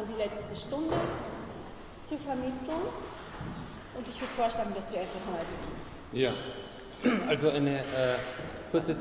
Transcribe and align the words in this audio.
sozusagen 0.00 0.06
die 0.08 0.22
letzte 0.22 0.56
Stunde 0.56 0.96
zu 2.04 2.16
vermitteln. 2.16 2.88
Und 3.96 4.08
ich 4.08 4.20
würde 4.20 4.32
vorschlagen, 4.36 4.72
dass 4.74 4.90
Sie 4.90 4.98
einfach 4.98 5.20
mal 5.30 5.40
beginnen. 5.40 5.80
Ja, 6.12 6.32
also 7.28 7.50
eine 7.50 7.78
äh, 7.78 7.82
kurze, 8.70 8.94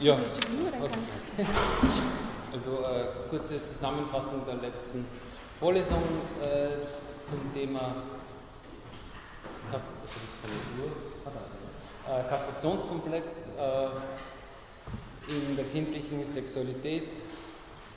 ja, 0.00 0.14
okay. 0.14 1.44
also 2.52 2.70
äh, 2.82 3.28
kurze 3.28 3.62
Zusammenfassung 3.62 4.44
der 4.46 4.56
letzten 4.56 5.06
Vorlesung 5.58 6.02
äh, 6.42 6.78
zum 7.24 7.38
Thema 7.54 7.94
Kast 9.70 9.88
äh, 12.06 12.28
Kastrationskomplex 12.28 13.50
äh, 13.58 13.88
in 15.30 15.56
der 15.56 15.64
kindlichen 15.66 16.24
Sexualität 16.24 17.12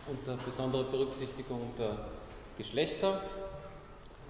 unter 0.07 0.37
besonderer 0.43 0.83
Berücksichtigung 0.83 1.61
der 1.77 1.97
Geschlechter. 2.57 3.21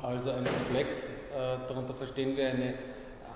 Also 0.01 0.31
ein 0.31 0.43
Komplex, 0.43 1.07
äh, 1.07 1.57
darunter 1.67 1.93
verstehen 1.93 2.35
wir 2.35 2.49
eine 2.49 2.75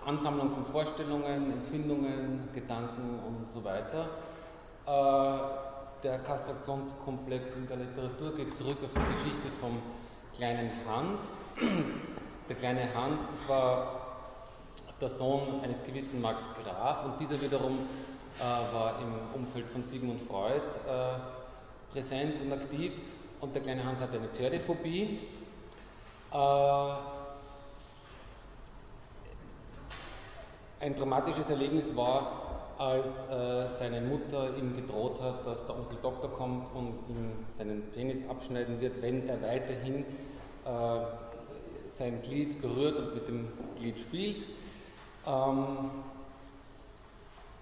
Ansammlung 0.05 0.52
von 0.52 0.65
Vorstellungen, 0.65 1.52
Empfindungen, 1.52 2.49
Gedanken 2.53 3.20
und 3.26 3.49
so 3.49 3.63
weiter. 3.63 4.09
Äh, 4.85 6.03
der 6.03 6.20
Kastrationskomplex 6.20 7.55
in 7.55 7.67
der 7.67 7.77
Literatur 7.77 8.35
geht 8.35 8.55
zurück 8.55 8.77
auf 8.84 8.91
die 8.93 9.13
Geschichte 9.13 9.51
vom 9.59 9.81
kleinen 10.35 10.70
Hans. 10.88 11.34
Der 12.49 12.55
kleine 12.55 12.93
Hans 12.93 13.38
war 13.48 14.07
der 15.01 15.09
Sohn 15.09 15.41
eines 15.63 15.84
gewissen 15.84 16.21
Max 16.21 16.49
Graf 16.63 17.05
und 17.05 17.20
dieser 17.20 17.41
wiederum 17.41 17.79
äh, 18.40 18.41
war 18.41 18.99
im 19.01 19.41
Umfeld 19.41 19.70
von 19.70 19.84
Sigmund 19.84 20.21
Freud 20.21 20.62
äh, 20.88 21.37
präsent 21.97 22.39
und 22.41 22.53
aktiv 22.53 22.93
und 23.41 23.55
der 23.55 23.63
kleine 23.63 23.83
Hans 23.83 24.01
hatte 24.01 24.17
eine 24.19 24.27
Pferdephobie. 24.27 25.19
Äh, 26.31 26.37
ein 30.79 30.95
dramatisches 30.95 31.49
Erlebnis 31.49 31.95
war, 31.95 32.76
als 32.77 33.27
äh, 33.31 33.67
seine 33.67 34.01
Mutter 34.01 34.55
ihm 34.57 34.76
gedroht 34.76 35.20
hat, 35.23 35.48
dass 35.48 35.65
der 35.65 35.76
Onkel 35.76 35.98
Doktor 36.04 36.31
kommt 36.31 36.71
und 36.76 36.99
ihm 37.09 37.31
seinen 37.48 37.81
Penis 37.81 38.29
abschneiden 38.29 38.79
wird, 38.79 39.01
wenn 39.01 39.27
er 39.27 39.41
weiterhin 39.41 40.05
äh, 40.65 40.99
sein 41.89 42.21
Glied 42.21 42.61
berührt 42.61 42.99
und 42.99 43.15
mit 43.15 43.27
dem 43.27 43.48
Glied 43.76 43.99
spielt. 43.99 44.48
Ähm, 45.26 45.89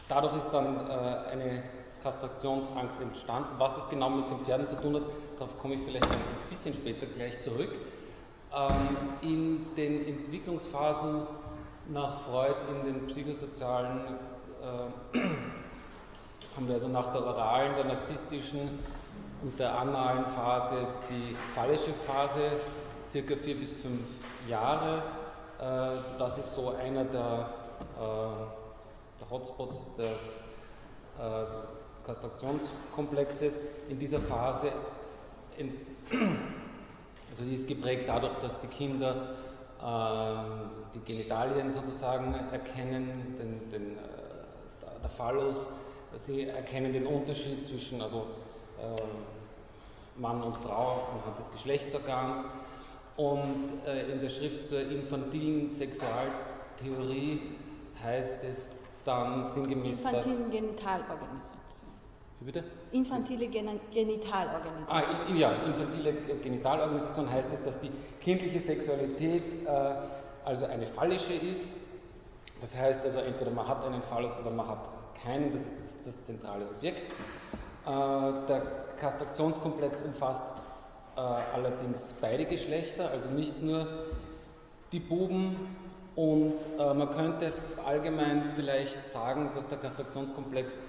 dadurch 0.09 0.35
ist 0.35 0.49
dann 0.49 0.77
eine 0.89 1.63
Kastrationsangst 2.05 3.01
entstanden. 3.01 3.49
Was 3.57 3.73
das 3.73 3.89
genau 3.89 4.11
mit 4.11 4.29
den 4.29 4.37
Pferden 4.45 4.67
zu 4.67 4.79
tun 4.79 4.95
hat, 4.95 5.03
darauf 5.39 5.57
komme 5.57 5.73
ich 5.73 5.81
vielleicht 5.81 6.05
ein 6.05 6.49
bisschen 6.51 6.75
später 6.75 7.07
gleich 7.07 7.41
zurück. 7.41 7.71
Ähm, 8.55 8.97
in 9.21 9.75
den 9.75 10.07
Entwicklungsphasen 10.07 11.23
nach 11.89 12.21
Freud 12.21 12.55
in 12.69 12.93
den 12.93 13.07
psychosozialen 13.07 14.01
äh, 14.61 15.17
haben 16.55 16.67
wir 16.67 16.75
also 16.75 16.87
nach 16.89 17.11
der 17.11 17.25
oralen, 17.25 17.75
der 17.75 17.85
narzisstischen 17.85 18.79
und 19.41 19.59
der 19.59 19.75
analen 19.75 20.25
Phase 20.25 20.87
die 21.09 21.35
phallische 21.55 21.91
Phase, 21.91 22.51
circa 23.09 23.35
vier 23.35 23.55
bis 23.55 23.77
fünf 23.77 24.05
Jahre. 24.47 25.01
Äh, 25.57 25.91
das 26.19 26.37
ist 26.37 26.53
so 26.53 26.75
einer 26.75 27.03
der, 27.03 27.49
äh, 27.99 29.21
der 29.21 29.29
Hotspots 29.31 29.95
des 29.95 30.43
Kastrationskomplexes. 32.05 33.59
In 33.89 33.99
dieser 33.99 34.19
Phase, 34.19 34.71
in, 35.57 35.73
also 37.29 37.43
die 37.43 37.53
ist 37.53 37.67
geprägt 37.67 38.05
dadurch, 38.07 38.33
dass 38.35 38.59
die 38.61 38.67
Kinder 38.67 39.35
die 40.95 40.99
Genitalien 41.05 41.69
sozusagen 41.69 42.33
erkennen, 42.51 43.35
den, 43.37 43.69
den, 43.69 43.97
der 45.01 45.09
Phallus, 45.09 45.67
sie 46.17 46.45
erkennen 46.45 46.93
den 46.93 47.05
Unterschied 47.05 47.65
zwischen 47.65 48.01
also, 48.01 48.25
Mann 50.17 50.41
und 50.41 50.55
Frau 50.55 51.07
anhand 51.13 51.37
des 51.37 51.51
Geschlechtsorgans. 51.51 52.45
Und 53.17 53.81
äh, 53.85 54.11
in 54.11 54.19
der 54.19 54.29
Schrift 54.29 54.65
zur 54.65 54.81
infantilen 54.81 55.69
Sexualtheorie 55.69 57.55
heißt 58.03 58.43
es 58.43 58.71
dann 59.05 59.43
sinngemäß. 59.43 59.99
Infantilen 59.99 60.51
Genitalorganisation. 60.51 61.94
Wie 62.39 62.45
bitte? 62.45 62.63
Infantile 62.91 63.47
Gen 63.47 63.79
Genitalorganisation. 63.91 65.03
Ah, 65.29 65.33
ja, 65.33 65.51
infantile 65.65 66.13
Genitalorganisation 66.13 67.31
heißt 67.31 67.53
es, 67.53 67.63
dass 67.63 67.79
die 67.79 67.91
kindliche 68.21 68.59
Sexualität 68.59 69.43
äh, 69.65 69.95
also 70.43 70.65
eine 70.65 70.85
phallische 70.85 71.33
ist. 71.33 71.77
Das 72.61 72.75
heißt 72.75 73.03
also, 73.05 73.19
entweder 73.19 73.51
man 73.51 73.67
hat 73.67 73.85
einen 73.85 74.01
Phallus 74.01 74.37
oder 74.37 74.51
man 74.51 74.67
hat 74.67 74.89
keinen, 75.23 75.51
das 75.51 75.71
ist 75.71 76.05
das, 76.05 76.17
das 76.17 76.23
zentrale 76.23 76.67
Objekt. 76.69 76.99
Äh, 76.99 77.89
der 78.47 78.61
Kastrationskomplex 78.99 80.03
umfasst 80.03 80.43
äh, 81.15 81.19
allerdings 81.19 82.15
beide 82.19 82.45
Geschlechter, 82.45 83.11
also 83.11 83.29
nicht 83.29 83.61
nur 83.63 83.87
die 84.91 84.99
Buben. 84.99 85.55
Und 86.15 86.53
äh, 86.79 86.93
man 86.93 87.09
könnte 87.11 87.51
allgemein 87.85 88.43
vielleicht 88.55 89.05
sagen, 89.05 89.51
dass 89.53 89.67
der 89.67 89.77
Kastrationskomplex 89.77 90.75
äh, 90.75 90.79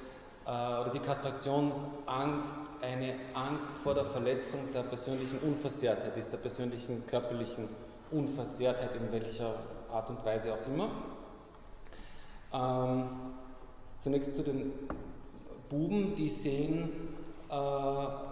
oder 0.47 0.91
die 0.95 1.01
Kastrationsangst 1.01 2.57
eine 2.81 3.15
Angst 3.35 3.73
vor 3.83 3.95
der 3.95 4.05
Verletzung 4.05 4.61
der 4.73 4.83
persönlichen 4.83 5.41
Unversehrtheit 5.41 6.17
ist, 6.17 6.33
der 6.33 6.39
persönlichen 6.39 7.05
körperlichen 7.07 7.69
Unversehrtheit 8.13 8.95
in 8.95 9.11
welcher 9.11 9.55
Art 9.91 10.09
und 10.09 10.25
Weise 10.25 10.55
auch 10.55 10.67
immer. 10.69 10.89
Ähm, 12.53 13.09
zunächst 13.99 14.37
zu 14.37 14.45
den 14.45 14.73
Buben, 15.69 16.15
die 16.15 16.29
sehen 16.29 16.91
äh, 17.49 17.53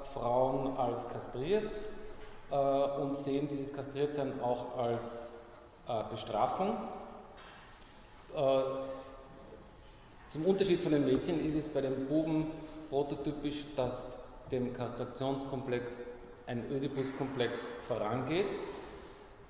Frauen 0.05 0.77
als 0.77 1.09
kastriert 1.09 1.73
äh, 2.51 2.57
und 2.57 3.17
sehen 3.17 3.49
dieses 3.49 3.75
Kastriertsein 3.75 4.41
auch 4.41 4.79
als 4.79 5.31
äh, 5.89 6.03
Bestrafung. 6.11 6.77
Zum 10.35 10.47
Unterschied 10.47 10.81
von 10.81 10.91
den 10.91 11.05
Mädchen 11.05 11.47
ist 11.47 11.55
es 11.55 11.69
bei 11.69 11.81
den 11.81 12.09
Buben 12.09 12.51
prototypisch, 12.91 13.67
dass 13.77 14.33
dem 14.51 14.73
Kastrationskomplex 14.73 16.09
ein 16.49 16.69
Ödipuskomplex 16.73 17.69
vorangeht. 17.87 18.49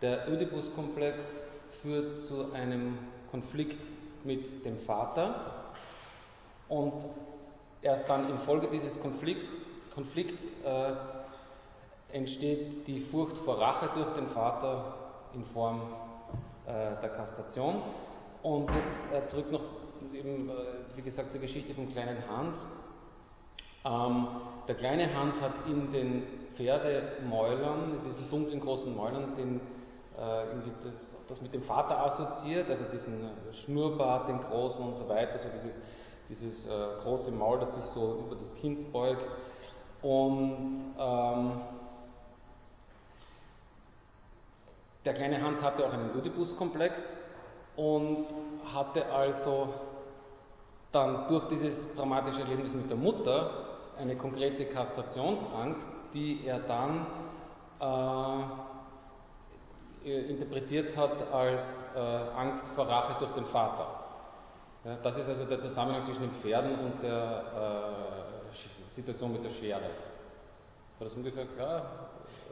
Der 0.03 0.31
Ödipuskomplex 0.31 1.47
führt 1.81 2.23
zu 2.23 2.53
einem 2.53 2.99
Konflikt 3.31 3.81
mit 4.25 4.67
dem 4.67 4.77
Vater 4.77 5.73
und 6.69 6.93
erst 7.81 8.11
dann 8.11 8.29
infolge 8.29 8.69
dieses 8.69 9.01
Konflikts, 9.01 9.55
Konflikts 9.95 10.49
äh, 10.67 10.93
entsteht 12.15 12.87
die 12.89 13.01
Furcht 13.01 13.39
vor 13.39 13.59
Rache 13.59 13.89
durch 13.95 14.13
den 14.13 14.29
Vater 14.29 14.93
in 15.33 15.45
Form 15.45 15.81
äh, 16.67 17.01
der 17.01 17.09
Kastration. 17.09 17.77
Und 18.45 18.71
jetzt 18.75 18.95
äh, 19.13 19.27
zurück 19.27 19.51
noch, 19.51 19.65
eben, 20.13 20.49
äh, 20.49 20.53
wie 20.95 21.03
gesagt, 21.03 21.33
zur 21.33 21.41
Geschichte 21.41 21.75
vom 21.75 21.91
kleinen 21.91 22.19
Hans. 22.29 22.67
Ähm, 23.85 24.29
der 24.69 24.77
kleine 24.77 25.13
Hans 25.13 25.41
hat 25.41 25.55
in 25.67 25.91
den 25.91 26.23
Pferdemäulern, 26.55 28.01
diesen 28.07 28.31
dunklen 28.31 28.61
großen 28.61 28.95
Mäulern, 28.95 29.35
den, 29.35 29.57
äh, 30.17 30.45
das, 30.83 31.17
das, 31.27 31.43
mit 31.43 31.53
dem 31.53 31.63
Vater 31.63 32.05
assoziiert, 32.05 32.71
also 32.71 32.85
diesen 32.93 33.29
Schnurrbart, 33.51 34.29
den 34.29 34.39
großen 34.41 34.85
und 34.85 34.95
so 34.95 35.09
weiter, 35.09 35.37
so 35.39 35.49
dieses 35.49 35.81
dieses 36.29 36.67
äh, 36.67 36.71
große 37.03 37.31
Maul, 37.33 37.59
das 37.61 37.75
sich 37.75 37.85
so 37.85 38.25
über 38.27 38.37
das 38.37 38.55
Kind 38.57 38.93
beugt. 38.93 39.29
Und 40.03 40.95
ähm, 40.99 41.61
der 45.05 45.15
kleine 45.15 45.43
Hans 45.43 45.63
hatte 45.63 45.87
auch 45.87 45.93
einen 45.93 46.15
Oedipus-Komplex 46.15 47.17
und 47.77 48.27
hatte 48.75 49.07
also 49.13 49.75
dann 50.93 51.27
durch 51.29 51.49
dieses 51.49 51.95
dramatische 51.95 52.43
Erlebnis 52.43 52.75
mit 52.75 52.89
der 52.89 52.97
Mutter 52.97 53.51
eine 53.99 54.17
konkrete 54.17 54.67
Kastrationsangst, 54.67 55.91
die 56.13 56.47
er 56.47 56.61
dann 56.61 57.07
äh, 60.05 60.21
interpretiert 60.29 60.97
hat 60.97 61.33
als 61.33 61.85
äh, 61.97 61.99
Angst 61.99 62.67
vor 62.69 62.89
Rache 62.89 63.17
durch 63.19 63.33
den 63.33 63.45
Vater. 63.45 63.87
Ja, 64.85 64.97
das 65.03 65.17
ist 65.17 65.29
also 65.29 65.45
der 65.45 65.61
Zusammenhang 65.61 66.05
zwischen 66.05 66.23
den 66.23 66.33
Pferden 66.33 66.79
und 66.79 67.03
der 67.03 67.93
äh, 68.51 68.93
Situation 68.93 69.33
mit 69.33 69.43
der 69.43 69.51
Schere. 69.51 69.81
War 69.81 71.05
das 71.05 71.15
ungefähr 71.15 71.47
klar? 71.47 71.83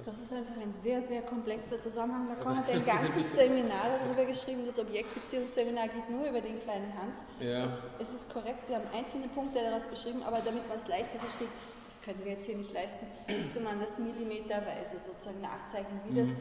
Das 0.04 0.18
ist 0.20 0.32
einfach 0.32 0.56
ein 0.56 0.74
sehr, 0.80 1.02
sehr 1.02 1.22
komplexer 1.22 1.80
Zusammenhang. 1.80 2.28
Da 2.28 2.34
also, 2.38 2.56
hat 2.56 2.70
ein 2.72 2.84
ganzes 2.84 3.34
Seminar 3.34 3.98
darüber 4.04 4.24
geschrieben. 4.24 4.62
Das 4.66 4.78
Objektbeziehungsseminar 4.78 5.88
geht 5.88 6.10
nur 6.10 6.28
über 6.28 6.40
den 6.40 6.60
kleinen 6.60 6.92
Hans. 6.98 7.20
Ja. 7.40 7.64
Es, 7.64 7.82
es, 8.00 8.14
ist 8.14 8.32
korrekt, 8.32 8.66
Sie 8.66 8.74
haben 8.74 8.86
einzelne 8.92 9.28
Punkte 9.28 9.62
daraus 9.62 9.86
beschrieben, 9.86 10.22
aber 10.22 10.38
damit 10.44 10.66
man 10.68 10.76
es 10.76 10.88
leichter 10.88 11.18
versteht, 11.18 11.48
das 11.86 12.00
können 12.02 12.24
wir 12.24 12.32
jetzt 12.32 12.46
hier 12.46 12.56
nicht 12.56 12.72
leisten, 12.72 13.06
müsste 13.28 13.60
man 13.60 13.80
das 13.80 13.98
millimeterweise 13.98 14.96
sozusagen 15.04 15.40
nachzeichnen, 15.40 16.00
wie 16.08 16.18
das, 16.18 16.30
mhm. 16.30 16.36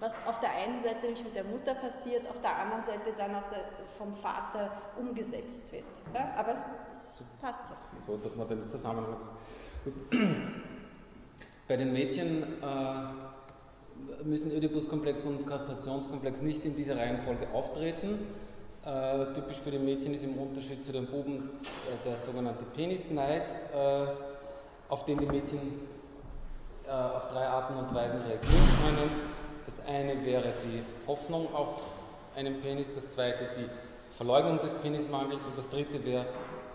was 0.00 0.24
auf 0.26 0.38
der 0.40 0.50
einen 0.50 0.80
Seite 0.80 1.02
nämlich 1.02 1.24
mit 1.24 1.34
der 1.34 1.44
Mutter 1.44 1.74
passiert, 1.74 2.28
auf 2.28 2.40
der 2.40 2.56
anderen 2.58 2.84
Seite 2.84 3.14
dann 3.16 3.32
der, 3.32 3.64
vom 3.96 4.14
Vater 4.14 4.70
umgesetzt 4.98 5.72
wird. 5.72 5.84
Ja? 6.14 6.34
Aber 6.36 6.52
es, 6.52 6.60
es 6.92 7.24
passt 7.40 7.68
so. 7.68 7.74
So, 8.06 8.16
dass 8.18 8.36
man 8.36 8.48
den 8.48 8.68
Zusammenhang. 8.68 9.16
Bei 11.68 11.76
den 11.76 11.92
Mädchen 11.92 12.44
äh, 12.62 14.24
müssen 14.24 14.52
Oedipus-Komplex 14.52 15.24
und 15.26 15.46
Kastrationskomplex 15.48 16.42
nicht 16.42 16.64
in 16.64 16.76
dieser 16.76 16.96
Reihenfolge 16.96 17.48
auftreten. 17.52 18.20
Äh, 18.84 19.32
typisch 19.34 19.56
für 19.56 19.72
die 19.72 19.80
Mädchen 19.80 20.14
ist 20.14 20.22
im 20.22 20.38
Unterschied 20.38 20.84
zu 20.84 20.92
den 20.92 21.06
Buben 21.06 21.50
äh, 21.64 22.08
der 22.08 22.16
sogenannte 22.16 22.64
Penisneid, 22.66 23.42
äh, 23.74 24.06
auf 24.88 25.04
den 25.06 25.18
die 25.18 25.26
Mädchen 25.26 25.58
äh, 26.86 26.90
auf 26.92 27.26
drei 27.26 27.48
Arten 27.48 27.74
und 27.74 27.92
Weisen 27.92 28.20
reagieren 28.20 28.68
können. 28.84 29.10
Das 29.64 29.84
eine 29.88 30.24
wäre 30.24 30.52
die 30.64 30.84
Hoffnung 31.08 31.52
auf 31.52 31.82
einen 32.36 32.60
Penis, 32.60 32.94
das 32.94 33.10
zweite 33.10 33.48
die 33.58 33.68
Verleugnung 34.16 34.60
des 34.60 34.76
Penismangels 34.76 35.44
und 35.46 35.58
das 35.58 35.68
dritte 35.68 36.04
wäre 36.04 36.26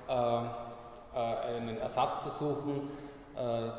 äh, 0.09 1.17
einen 1.55 1.77
Ersatz 1.77 2.23
zu 2.23 2.29
suchen, 2.29 2.89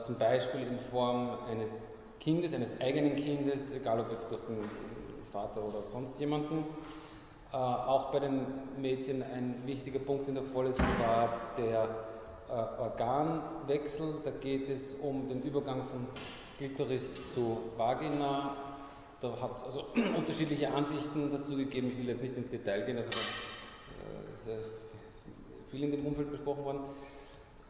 zum 0.02 0.18
Beispiel 0.18 0.62
in 0.62 0.78
Form 0.78 1.38
eines 1.50 1.88
Kindes, 2.20 2.54
eines 2.54 2.80
eigenen 2.80 3.16
Kindes, 3.16 3.72
egal 3.72 4.00
ob 4.00 4.10
jetzt 4.10 4.30
durch 4.30 4.42
den 4.42 4.58
Vater 5.32 5.64
oder 5.64 5.82
sonst 5.82 6.20
jemanden. 6.20 6.64
Äh, 7.52 7.56
auch 7.56 8.12
bei 8.12 8.20
den 8.20 8.46
Mädchen 8.78 9.22
ein 9.22 9.62
wichtiger 9.66 9.98
Punkt 9.98 10.28
in 10.28 10.34
der 10.36 10.44
Vorlesung 10.44 10.86
war 11.00 11.52
der 11.58 11.88
äh, 12.48 12.80
Organwechsel. 12.80 14.20
Da 14.24 14.30
geht 14.30 14.70
es 14.70 14.94
um 14.94 15.28
den 15.28 15.42
Übergang 15.42 15.82
von 15.84 16.06
Klitoris 16.56 17.28
zu 17.30 17.60
Vagina. 17.76 18.56
Da 19.20 19.40
hat 19.40 19.56
es 19.56 19.64
also 19.64 19.84
unterschiedliche 20.16 20.72
Ansichten 20.72 21.30
dazu 21.30 21.56
gegeben. 21.56 21.90
Ich 21.90 21.98
will 21.98 22.08
jetzt 22.08 22.22
nicht 22.22 22.36
ins 22.36 22.48
Detail 22.48 22.86
gehen, 22.86 22.96
also 22.96 23.10
äh, 23.10 24.30
ist 24.30 24.72
viel 25.70 25.84
in 25.84 25.90
dem 25.90 26.06
Umfeld 26.06 26.30
besprochen 26.30 26.64
worden. 26.64 26.80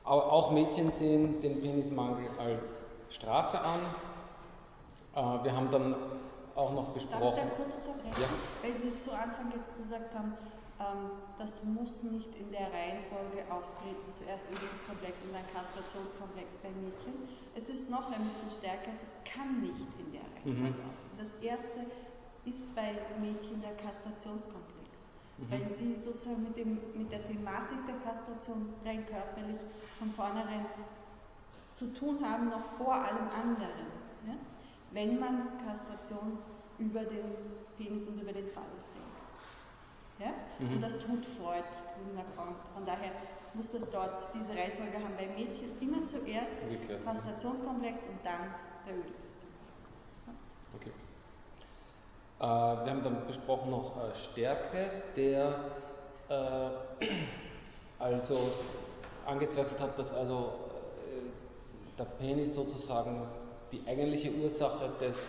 Aber 0.05 0.33
auch 0.33 0.51
Mädchen 0.51 0.91
sehen 0.91 1.41
den 1.43 1.61
Penismangel 1.61 2.29
als 2.39 2.83
Strafe 3.11 3.61
an. 3.61 3.81
Äh, 5.15 5.45
wir 5.45 5.55
haben 5.55 5.71
dann 5.71 5.95
auch 6.55 6.73
noch 6.73 6.89
besprochen. 6.89 7.21
Darf 7.23 7.37
ich 7.37 7.43
da 7.43 7.57
kurz 7.57 7.75
unterbrechen? 7.75 8.23
Ja. 8.23 8.69
Weil 8.69 8.79
Sie 8.79 8.97
zu 8.97 9.13
Anfang 9.13 9.53
jetzt 9.55 9.77
gesagt 9.77 10.15
haben, 10.15 10.37
ähm, 10.81 11.11
das 11.39 11.65
muss 11.65 12.03
nicht 12.05 12.35
in 12.35 12.51
der 12.51 12.73
Reihenfolge 12.73 13.45
auftreten, 13.51 14.13
zuerst 14.13 14.51
Übungskomplex 14.51 15.23
und 15.23 15.33
dann 15.33 15.47
Kastrationskomplex 15.55 16.57
bei 16.57 16.71
Mädchen. 16.71 17.29
Es 17.55 17.69
ist 17.69 17.91
noch 17.91 18.11
ein 18.11 18.25
bisschen 18.25 18.51
stärker, 18.51 18.91
das 19.01 19.17
kann 19.25 19.61
nicht 19.61 19.89
in 19.99 20.13
der 20.13 20.23
Reihenfolge 20.23 20.79
mhm. 20.79 20.89
auftreten. 20.89 21.19
Das 21.19 21.35
erste 21.35 21.81
ist 22.45 22.75
bei 22.75 22.99
Mädchen 23.21 23.63
der 23.63 23.77
Kastrationskomplex. 23.77 24.81
Mhm. 25.38 25.50
Weil 25.50 25.67
die 25.81 25.96
sozusagen 25.96 26.43
mit, 26.43 26.56
dem, 26.56 26.79
mit 26.94 27.11
der 27.11 27.25
Thematik 27.25 27.79
der 27.87 27.96
Kastration 28.05 28.73
rein 28.84 29.05
körperlich 29.06 29.58
von 29.99 30.11
vornherein 30.12 30.67
zu 31.70 31.94
tun 31.94 32.19
haben, 32.25 32.50
noch 32.50 32.64
vor 32.76 32.94
allem 32.94 33.29
anderen. 33.29 33.87
Ja? 34.26 34.34
wenn 34.93 35.19
man 35.19 35.58
Kastration 35.67 36.38
über 36.79 37.05
den 37.05 37.25
Penis 37.76 38.08
und 38.08 38.20
über 38.20 38.32
den 38.32 38.46
Phallus 38.49 38.93
denkt. 38.93 39.08
Ja? 40.19 40.32
Mhm. 40.58 40.75
Und 40.75 40.81
das 40.82 40.99
tut 40.99 41.25
Freud 41.25 41.64
tun 41.94 42.14
Lacan. 42.14 42.55
Von 42.75 42.87
daher 42.87 43.12
muss 43.55 43.73
das 43.73 43.90
dort 43.90 44.34
diese 44.34 44.52
Reihenfolge 44.55 44.94
haben 44.94 45.17
bei 45.17 45.26
Mädchen 45.29 45.70
immer 45.81 46.05
zuerst. 46.06 46.56
Kastrationskomplex 47.05 48.06
und 48.06 48.19
dann 48.25 48.55
der 48.87 48.99
Ödipus. 48.99 49.40
Ja? 50.26 50.32
Okay. 50.75 50.93
Äh, 52.43 52.44
wir 52.44 52.91
haben 52.91 53.03
dann 53.05 53.25
besprochen 53.29 53.71
noch 53.71 53.97
äh, 53.99 54.15
Stärke, 54.17 54.91
der 55.15 55.55
äh, 56.29 57.05
also 58.00 58.37
angezweifelt 59.27 59.81
hat, 59.81 59.97
dass 59.97 60.12
also 60.12 60.53
der 61.97 62.05
Penis 62.05 62.56
sozusagen 62.56 63.29
die 63.71 63.81
eigentliche 63.87 64.33
Ursache 64.33 64.91
des 65.00 65.29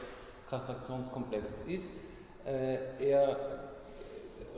Kastrationskomplexes 0.50 1.64
ist. 1.66 1.92
Er 2.46 3.38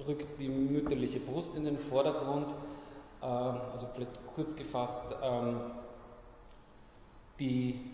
rückt 0.07 0.39
die 0.39 0.47
mütterliche 0.47 1.19
Brust 1.19 1.57
in 1.57 1.65
den 1.65 1.77
Vordergrund, 1.77 2.47
also 3.19 3.87
vielleicht 3.93 4.11
kurz 4.33 4.55
gefasst, 4.55 5.13
ähm, 5.21 5.59
die 7.39 7.91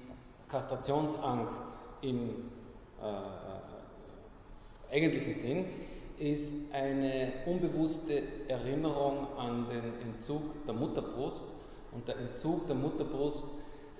Kastrationsangst 0.48 1.63
im 2.02 2.52
eigentlichen 4.92 5.34
Sinn 5.34 5.66
ist 6.20 6.74
eine 6.74 7.34
unbewusste 7.46 8.22
Erinnerung 8.48 9.28
an 9.38 9.68
den 9.70 10.14
Entzug 10.14 10.66
der 10.66 10.74
Mutterbrust 10.74 11.46
und 11.92 12.08
der 12.08 12.18
Entzug 12.18 12.68
der 12.68 12.76
Mutterbrust 12.76 13.48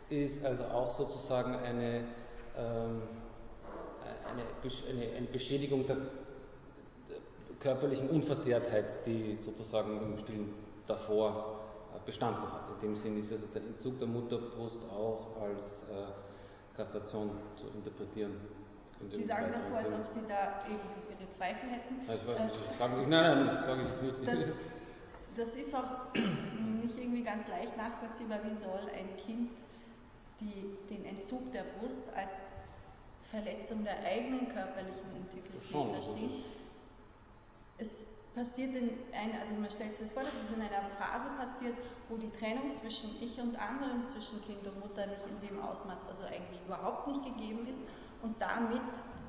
ist 0.10 0.46
also 0.46 0.66
auch 0.66 0.92
sozusagen 0.92 1.56
eine, 1.56 2.04
ähm, 2.58 3.02
eine, 4.30 4.44
eine, 4.90 5.16
eine, 5.16 5.28
Beschädigung 5.28 5.86
der 5.86 5.98
körperlichen 7.60 8.10
Unversehrtheit, 8.10 9.06
die 9.06 9.36
sozusagen 9.36 9.98
im 10.02 10.18
Stillen 10.18 10.54
davor 10.88 11.60
äh, 11.96 12.00
bestanden 12.06 12.44
hat. 12.52 12.70
In 12.76 12.90
dem 12.90 12.98
Sinn 12.98 13.18
ist 13.18 13.32
also 13.32 13.48
der 13.48 13.62
Entzug 13.64 13.98
der 14.00 14.08
Mutterbrust 14.08 14.84
auch 14.92 15.42
als 15.42 15.84
äh, 15.84 16.76
Kastration 16.76 17.32
zu 17.56 17.68
interpretieren. 17.76 18.32
Sie 19.10 19.24
sagen 19.24 19.52
das 19.54 19.68
so, 19.68 19.74
als 19.76 19.94
ob 19.94 20.06
Sie 20.06 20.22
da 20.28 20.64
irgendwie 20.68 21.22
Ihre 21.22 21.30
Zweifel 21.30 21.70
hätten. 21.70 22.02
Ich 22.04 22.10
weiß, 22.10 22.22
äh, 22.22 22.78
sagen, 22.78 23.10
nein, 23.10 23.10
nein, 23.10 23.38
das 23.40 23.66
sage 23.66 23.82
ich 23.94 24.02
nicht. 24.02 24.28
Das, 24.28 24.56
das 25.36 25.56
ist 25.56 25.76
auch 25.76 26.14
nicht 26.82 26.98
irgendwie 26.98 27.24
ganz 27.24 27.48
leicht 27.48 27.76
nachvollziehbar, 27.78 28.40
wie 28.44 28.54
soll 28.54 28.82
ein 28.98 29.16
Kind 29.18 29.52
die, 30.40 30.78
den 30.90 31.06
Entzug 31.06 31.52
der 31.52 31.64
Brust 31.80 32.14
als 32.16 32.42
Verletzung 33.30 33.84
der 33.84 34.00
eigenen 34.00 34.50
körperlichen 34.50 35.16
Integrität 35.16 35.94
verstehen. 35.94 36.44
Es 37.78 38.06
passiert 38.36 38.76
in 38.76 38.90
einer, 39.14 39.42
also 39.42 39.56
man 39.56 39.70
stellt 39.70 39.96
sich 39.96 40.08
das 40.08 40.12
vor, 40.12 40.24
dass 40.24 40.42
es 40.42 40.50
in 40.52 40.62
einer 40.62 40.90
Phase 40.98 41.30
passiert, 41.38 41.76
wo 42.10 42.18
die 42.18 42.30
Trennung 42.30 42.74
zwischen 42.74 43.10
Ich 43.22 43.40
und 43.40 43.58
anderen, 43.60 44.06
zwischen 44.06 44.42
Kind 44.44 44.66
und 44.68 44.80
Mutter 44.80 45.08
nicht 45.08 45.26
in 45.28 45.48
dem 45.48 45.62
Ausmaß, 45.62 46.08
also 46.08 46.26
eigentlich 46.26 46.62
überhaupt 46.66 47.08
nicht 47.08 47.24
gegeben 47.24 47.68
ist 47.68 47.84
und 48.24 48.42
damit 48.42 48.82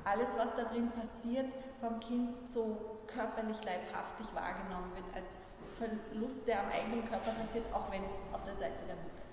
alles, 0.03 0.37
was 0.37 0.55
da 0.55 0.63
drin 0.63 0.91
passiert, 0.91 1.53
vom 1.79 1.99
Kind 1.99 2.29
so 2.49 2.99
körperlich 3.07 3.63
leibhaftig 3.63 4.27
wahrgenommen 4.33 4.91
wird 4.95 5.15
als 5.15 5.37
Verlust, 5.77 6.47
der 6.47 6.59
am 6.59 6.69
eigenen 6.69 7.07
Körper 7.09 7.31
passiert, 7.31 7.65
auch 7.73 7.91
wenn 7.91 8.03
es 8.03 8.21
auf 8.33 8.43
der 8.43 8.55
Seite 8.55 8.83
der 8.87 8.95
Mutter 8.95 9.23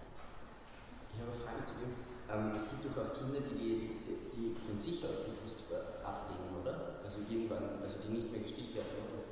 ich 1.13 1.19
habe 1.21 1.37
eine 1.37 1.43
Frage 1.43 1.65
zu 1.69 1.75
dem. 1.83 1.93
Ähm, 2.31 2.53
es 2.55 2.65
gibt 2.71 2.87
doch 2.87 2.97
auch 3.03 3.13
Kinder, 3.13 3.41
die, 3.43 4.01
die, 4.07 4.17
die 4.33 4.57
von 4.65 4.79
sich 4.79 5.05
aus 5.05 5.21
die 5.27 5.35
Brust 5.43 5.67
ablegen, 6.01 6.49
oder? 6.57 6.97
Also 7.05 7.19
irgendwann, 7.29 7.83
also 7.83 7.99
die 7.99 8.15
nicht 8.15 8.31
mehr 8.31 8.41
gestillt 8.41 8.75
werden, 8.75 8.89
oder? 9.11 9.23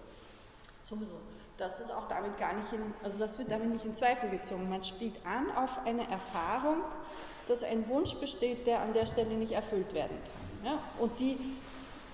Sowieso. 0.84 1.16
Das 1.58 1.80
ist 1.80 1.90
auch 1.90 2.06
damit 2.06 2.38
gar 2.38 2.54
nicht 2.54 2.72
in, 2.72 2.80
also 3.02 3.18
das 3.18 3.38
wird 3.38 3.50
damit 3.50 3.70
nicht 3.70 3.84
in 3.84 3.92
Zweifel 3.92 4.30
gezogen. 4.30 4.70
Man 4.70 4.82
spielt 4.84 5.14
an 5.26 5.50
auf 5.56 5.84
eine 5.84 6.08
Erfahrung, 6.08 6.82
dass 7.48 7.64
ein 7.64 7.88
Wunsch 7.88 8.14
besteht, 8.16 8.66
der 8.68 8.80
an 8.80 8.92
der 8.92 9.06
Stelle 9.06 9.34
nicht 9.34 9.52
erfüllt 9.52 9.92
werden 9.92 10.16
kann. 10.62 10.72
Ja? 10.72 10.78
Und 11.00 11.18
die 11.18 11.36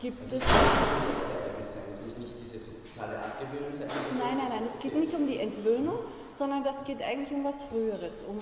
gibt 0.00 0.22
also 0.22 0.36
es. 0.36 0.42
Es 0.42 2.00
muss 2.06 2.18
nicht 2.18 2.34
diese 2.40 2.58
totale 2.64 3.18
Abgewöhnung 3.18 3.74
sein? 3.74 3.88
Nein, 4.18 4.38
nein, 4.38 4.48
nein, 4.48 4.64
es 4.66 4.78
geht 4.78 4.94
nicht 4.94 5.14
um 5.14 5.26
die 5.26 5.38
Entwöhnung, 5.38 5.98
sondern 6.30 6.62
das 6.62 6.84
geht 6.84 7.02
eigentlich 7.02 7.32
um 7.32 7.44
was 7.44 7.64
Früheres, 7.64 8.22
um 8.22 8.38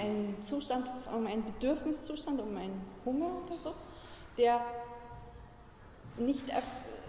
einen, 0.00 0.40
Zustand, 0.42 0.90
um 1.14 1.26
einen 1.26 1.44
Bedürfniszustand, 1.44 2.40
um 2.40 2.56
einen 2.56 2.80
Hunger 3.04 3.30
oder 3.46 3.58
so, 3.58 3.74
der 4.38 4.60
nicht, 6.16 6.46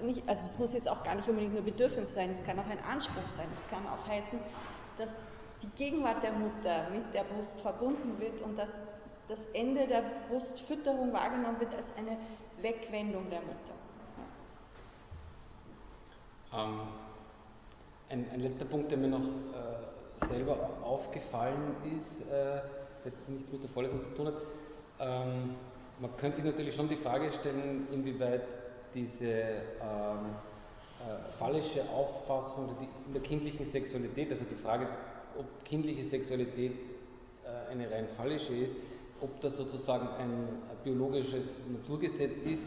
nicht, 0.02 0.28
also 0.28 0.46
es 0.46 0.60
muss 0.60 0.74
jetzt 0.74 0.90
auch 0.90 1.04
gar 1.04 1.16
nicht 1.16 1.28
unbedingt 1.28 1.54
nur 1.54 1.64
Bedürfnis 1.64 2.14
sein, 2.14 2.30
es 2.30 2.44
kann 2.44 2.60
auch 2.60 2.68
ein 2.68 2.84
Anspruch 2.84 3.28
sein, 3.28 3.48
es 3.54 3.68
kann 3.70 3.86
auch 3.88 4.08
heißen, 4.08 4.40
dass 4.98 5.20
die 5.62 5.70
Gegenwart 5.76 6.24
der 6.24 6.34
Mutter 6.34 6.90
mit 6.92 7.14
der 7.14 7.24
Brust 7.24 7.62
verbunden 7.62 8.20
wird 8.20 8.42
und 8.42 8.58
dass 8.58 8.88
das 9.28 9.46
Ende 9.48 9.88
der 9.88 10.04
Brustfütterung 10.30 11.14
wahrgenommen 11.14 11.60
wird 11.60 11.74
als 11.76 11.96
eine 11.98 12.18
Wegwendung 12.62 13.30
der 13.30 13.40
Mutter. 13.42 13.74
Ähm, 16.54 16.82
ein, 18.10 18.30
ein, 18.32 18.40
letzter 18.42 18.66
Punkt, 18.66 18.92
der 18.92 18.98
mir 18.98 19.08
noch 19.08 19.22
äh, 19.22 20.26
selber 20.26 20.70
aufgefallen 20.84 21.76
ist, 21.96 22.30
äh, 22.32 22.62
jetzt 23.06 23.28
nichts 23.30 23.52
mit 23.52 23.64
der 23.64 23.70
Vorlesung 23.70 24.04
zu 24.04 24.14
tun 24.14 24.28
hat. 24.28 24.36
Ähm, 25.00 25.56
man 26.00 26.16
könnte 26.18 26.38
sich 26.38 26.46
natürlich 26.46 26.76
schon 26.76 26.90
die 26.90 26.96
Frage 26.96 27.32
stellen, 27.32 27.88
inwieweit 27.92 28.48
diese 28.94 29.26
ähm, 29.26 30.36
äh, 31.00 31.32
falsche 31.32 31.82
Auffassung 31.90 32.70
in 33.08 33.14
der 33.14 33.22
kindlichen 33.22 33.66
Sexualität, 33.66 34.30
also 34.32 34.46
die 34.46 34.56
Frage, 34.56 34.88
ob 35.38 35.46
kindliche 35.66 36.04
Sexualität 36.04 36.72
äh, 36.72 37.04
äh, 37.46 37.72
eine 37.72 37.92
rein 37.92 38.08
fallische 38.08 38.54
ist, 38.54 38.76
ob 39.22 39.42
das 39.42 39.58
sozusagen 39.58 40.08
ein 40.20 40.48
biologisches 40.84 41.68
Naturgesetz 41.70 42.42
ist 42.42 42.64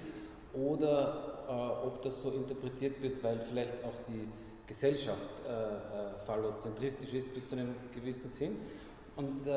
oder 0.52 1.38
äh, 1.49 1.87
ob 1.87 2.02
das 2.02 2.23
so 2.23 2.30
interpretiert 2.30 3.00
wird, 3.02 3.23
weil 3.23 3.38
vielleicht 3.40 3.73
auch 3.85 3.97
die 4.06 4.28
Gesellschaft 4.66 5.30
äh, 5.47 5.52
äh, 5.52 6.18
phallozentristisch 6.18 7.14
ist 7.14 7.35
bis 7.35 7.47
zu 7.47 7.56
einem 7.56 7.75
gewissen 7.95 8.28
Sinn. 8.28 8.56
Und 9.16 9.47
äh, 9.47 9.50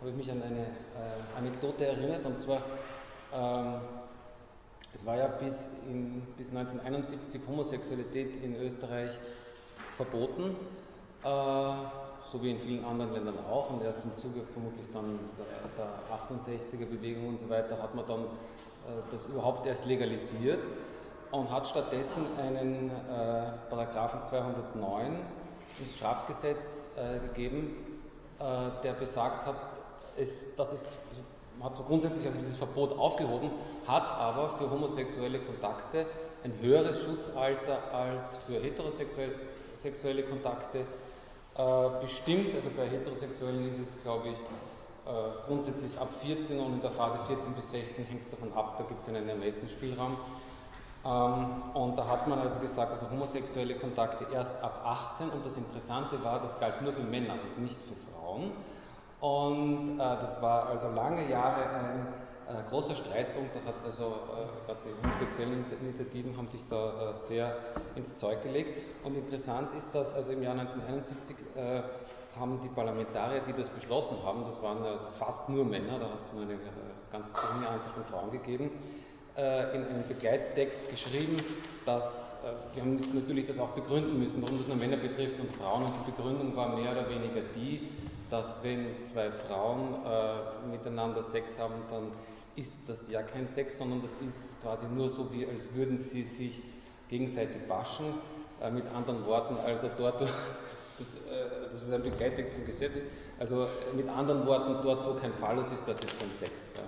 habe 0.00 0.10
ich 0.10 0.16
mich 0.16 0.30
an 0.30 0.42
eine 0.42 0.62
äh, 0.62 1.38
Anekdote 1.38 1.86
erinnert, 1.86 2.24
und 2.24 2.40
zwar, 2.40 2.62
ähm, 3.32 3.80
es 4.94 5.06
war 5.06 5.16
ja 5.16 5.26
bis, 5.26 5.70
in, 5.88 6.22
bis 6.36 6.50
1971 6.50 7.40
Homosexualität 7.48 8.36
in 8.42 8.56
Österreich 8.56 9.18
verboten, 9.96 10.56
äh, 11.24 11.26
so 11.26 12.42
wie 12.42 12.50
in 12.50 12.58
vielen 12.58 12.84
anderen 12.84 13.12
Ländern 13.12 13.38
auch, 13.50 13.70
und 13.70 13.82
erst 13.82 14.04
im 14.04 14.16
Zuge 14.16 14.42
vermutlich 14.52 14.86
dann 14.92 15.18
der, 15.76 15.86
der 15.86 16.16
68er 16.16 16.86
Bewegung 16.86 17.28
und 17.28 17.38
so 17.38 17.48
weiter 17.48 17.82
hat 17.82 17.94
man 17.94 18.06
dann 18.06 18.20
äh, 18.22 18.26
das 19.10 19.28
überhaupt 19.28 19.66
erst 19.66 19.86
legalisiert 19.86 20.60
und 21.30 21.50
hat 21.50 21.66
stattdessen 21.66 22.24
einen 22.38 22.90
äh, 22.90 23.52
Paragraphen 23.70 24.24
209 24.24 25.18
ins 25.80 25.96
Strafgesetz 25.96 26.92
äh, 26.96 27.18
gegeben, 27.20 27.74
äh, 28.38 28.82
der 28.82 28.92
besagt 28.92 29.46
hat, 29.46 29.56
es, 30.18 30.54
das 30.56 30.74
ist, 30.74 30.96
hat 31.62 31.76
so 31.76 31.82
grundsätzlich 31.82 32.26
also 32.26 32.38
dieses 32.38 32.56
Verbot 32.56 32.98
aufgehoben, 32.98 33.50
hat 33.86 34.08
aber 34.10 34.48
für 34.48 34.70
homosexuelle 34.70 35.38
Kontakte 35.38 36.06
ein 36.44 36.52
höheres 36.60 37.04
Schutzalter 37.04 37.78
als 37.92 38.38
für 38.38 38.60
heterosexuelle 38.60 40.22
Kontakte 40.24 40.80
äh, 41.56 42.02
bestimmt. 42.02 42.54
Also 42.54 42.70
bei 42.76 42.88
Heterosexuellen 42.88 43.68
ist 43.68 43.78
es, 43.78 44.02
glaube 44.02 44.28
ich, 44.30 44.34
äh, 44.34 45.46
grundsätzlich 45.46 45.98
ab 45.98 46.12
14 46.12 46.58
und 46.58 46.74
in 46.74 46.80
der 46.80 46.90
Phase 46.90 47.18
14 47.26 47.52
bis 47.54 47.70
16 47.70 48.04
hängt 48.06 48.22
es 48.22 48.30
davon 48.30 48.52
ab, 48.54 48.76
da 48.78 48.84
gibt 48.84 49.02
es 49.02 49.08
einen 49.08 49.28
Ermessensspielraum. 49.28 50.16
Ähm, 51.04 51.62
und 51.74 51.96
da 51.96 52.06
hat 52.06 52.28
man 52.28 52.38
also 52.38 52.60
gesagt, 52.60 52.92
also 52.92 53.10
homosexuelle 53.10 53.74
Kontakte 53.74 54.26
erst 54.32 54.62
ab 54.62 54.82
18 54.84 55.30
und 55.30 55.44
das 55.44 55.56
Interessante 55.56 56.22
war, 56.22 56.40
das 56.40 56.58
galt 56.60 56.80
nur 56.82 56.92
für 56.92 57.02
Männer 57.02 57.34
und 57.34 57.62
nicht 57.62 57.80
für 57.82 57.96
Frauen. 58.12 58.52
Und 59.22 60.00
äh, 60.00 60.02
das 60.02 60.42
war 60.42 60.66
also 60.66 60.88
lange 60.88 61.30
Jahre 61.30 61.62
ein 61.70 62.06
äh, 62.48 62.68
großer 62.68 62.96
Streitpunkt, 62.96 63.54
da 63.54 63.60
hat 63.68 63.76
es 63.76 63.84
also, 63.84 64.16
äh, 64.66 64.74
die 64.84 65.00
homosexuellen 65.00 65.64
Initiativen 65.80 66.36
haben 66.36 66.48
sich 66.48 66.62
da 66.68 67.10
äh, 67.10 67.14
sehr 67.14 67.56
ins 67.94 68.16
Zeug 68.16 68.42
gelegt. 68.42 68.72
Und 69.04 69.16
interessant 69.16 69.74
ist, 69.74 69.94
dass 69.94 70.12
also 70.12 70.32
im 70.32 70.42
Jahr 70.42 70.58
1971 70.58 71.36
äh, 71.54 71.82
haben 72.36 72.60
die 72.62 72.68
Parlamentarier, 72.68 73.42
die 73.42 73.52
das 73.52 73.70
beschlossen 73.70 74.16
haben, 74.26 74.44
das 74.44 74.60
waren 74.60 74.82
also 74.82 75.06
fast 75.06 75.48
nur 75.48 75.66
Männer, 75.66 76.00
da 76.00 76.10
hat 76.10 76.20
es 76.20 76.32
nur 76.32 76.42
eine 76.42 76.54
äh, 76.54 76.56
ganz 77.12 77.32
geringe 77.32 77.68
Anzahl 77.68 77.92
von 77.92 78.04
Frauen 78.04 78.32
gegeben, 78.32 78.70
in 79.34 79.40
einem 79.40 80.06
Begleittext 80.08 80.90
geschrieben, 80.90 81.38
dass 81.86 82.34
wir 82.74 82.82
haben 82.82 83.00
natürlich 83.14 83.46
das 83.46 83.58
auch 83.58 83.70
begründen 83.70 84.18
müssen, 84.18 84.42
warum 84.42 84.58
das 84.58 84.68
nur 84.68 84.76
Männer 84.76 84.98
betrifft 84.98 85.40
und 85.40 85.50
Frauen. 85.50 85.84
Und 85.84 85.94
die 86.06 86.10
Begründung 86.10 86.54
war 86.54 86.76
mehr 86.76 86.92
oder 86.92 87.08
weniger 87.08 87.40
die, 87.54 87.88
dass 88.32 88.64
wenn 88.64 89.04
zwei 89.04 89.30
Frauen 89.30 89.94
äh, 90.06 90.66
miteinander 90.70 91.22
Sex 91.22 91.58
haben, 91.58 91.74
dann 91.90 92.10
ist 92.56 92.88
das 92.88 93.10
ja 93.10 93.22
kein 93.22 93.46
Sex, 93.46 93.76
sondern 93.76 94.00
das 94.00 94.16
ist 94.26 94.62
quasi 94.62 94.86
nur 94.86 95.10
so, 95.10 95.30
wie 95.34 95.46
als 95.46 95.74
würden 95.74 95.98
sie 95.98 96.24
sich 96.24 96.62
gegenseitig 97.10 97.68
waschen. 97.68 98.06
Äh, 98.62 98.70
mit 98.70 98.86
anderen 98.94 99.22
Worten, 99.26 99.54
also 99.66 99.90
dort, 99.98 100.20
das, 100.22 100.28
äh, 100.30 101.68
das 101.70 101.82
ist 101.82 101.92
ein 101.92 102.02
Begleittext 102.02 102.54
vom 102.54 102.64
Gesetz, 102.64 102.92
also 103.38 103.68
mit 103.94 104.08
anderen 104.08 104.46
Worten, 104.46 104.82
dort, 104.82 105.06
wo 105.06 105.20
kein 105.20 105.34
Phallus 105.34 105.70
ist, 105.70 105.84
dort 105.86 106.02
ist 106.02 106.18
kein 106.18 106.32
Sex. 106.32 106.72
Ja. 106.74 106.82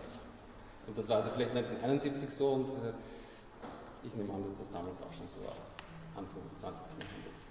Und 0.87 0.97
das 0.97 1.07
war 1.11 1.17
also 1.17 1.29
vielleicht 1.29 1.51
1971 1.51 2.31
so 2.31 2.53
und 2.53 2.71
äh, 2.71 2.93
ich 4.03 4.15
nehme 4.15 4.33
an, 4.33 4.43
dass 4.43 4.55
das 4.55 4.71
damals 4.71 5.03
auch 5.03 5.13
schon 5.13 5.29
so 5.29 5.37
war, 5.45 5.57
Anfang 6.17 6.43
des 6.43 6.57
20. 6.57 6.87
Jahrhunderts. 6.87 7.44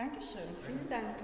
Dankeschön, 0.00 0.56
vielen 0.64 0.88
Dank. 0.88 1.14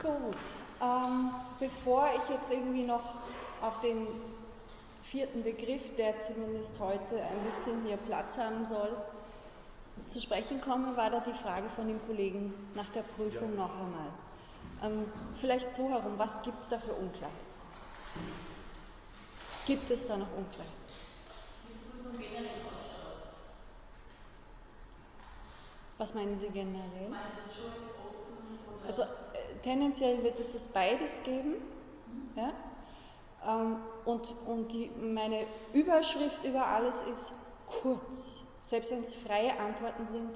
Gut, 0.00 0.34
ähm, 0.80 1.30
bevor 1.60 2.08
ich 2.16 2.30
jetzt 2.30 2.50
irgendwie 2.50 2.84
noch 2.84 3.02
auf 3.60 3.82
den 3.82 4.06
vierten 5.02 5.42
Begriff, 5.42 5.94
der 5.96 6.18
zumindest 6.22 6.80
heute 6.80 7.16
ein 7.16 7.44
bisschen 7.44 7.82
hier 7.84 7.98
Platz 7.98 8.38
haben 8.38 8.64
soll, 8.64 8.96
zu 10.06 10.22
sprechen 10.22 10.58
komme, 10.62 10.96
war 10.96 11.10
da 11.10 11.20
die 11.20 11.34
Frage 11.34 11.68
von 11.68 11.86
dem 11.86 12.00
Kollegen 12.06 12.54
nach 12.74 12.88
der 12.88 13.02
Prüfung 13.02 13.50
ja. 13.58 13.66
noch 13.66 13.74
einmal. 13.74 14.08
Ähm, 14.84 15.04
vielleicht 15.34 15.74
so 15.74 15.90
herum, 15.90 16.14
was 16.16 16.40
gibt 16.40 16.58
es 16.60 16.70
da 16.70 16.78
für 16.78 16.94
Unklarheit? 16.94 17.30
Gibt 19.66 19.90
es 19.90 20.06
da 20.06 20.16
noch 20.16 20.32
Unklarheit? 20.36 20.72
Was 25.96 26.14
meinen 26.14 26.38
Sie 26.38 26.48
generell? 26.48 27.12
Also 28.86 29.02
äh, 29.02 29.06
tendenziell 29.62 30.22
wird 30.22 30.38
es 30.38 30.52
das 30.52 30.68
beides 30.68 31.22
geben. 31.22 31.54
Mhm. 31.54 32.30
Ja? 32.36 32.52
Ähm, 33.46 33.76
und 34.04 34.32
und 34.46 34.72
die, 34.72 34.90
meine 35.00 35.46
Überschrift 35.72 36.44
über 36.44 36.66
alles 36.66 37.02
ist 37.02 37.32
kurz. 37.66 38.42
Selbst 38.66 38.90
wenn 38.90 39.02
es 39.02 39.14
freie 39.14 39.58
Antworten 39.58 40.06
sind, 40.06 40.30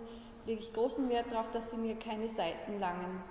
lege 0.46 0.60
ich 0.60 0.72
großen 0.72 1.08
Wert 1.10 1.32
darauf, 1.32 1.50
dass 1.50 1.70
Sie 1.70 1.76
mir 1.76 1.96
keine 1.96 2.28
seitenlangen 2.28 3.22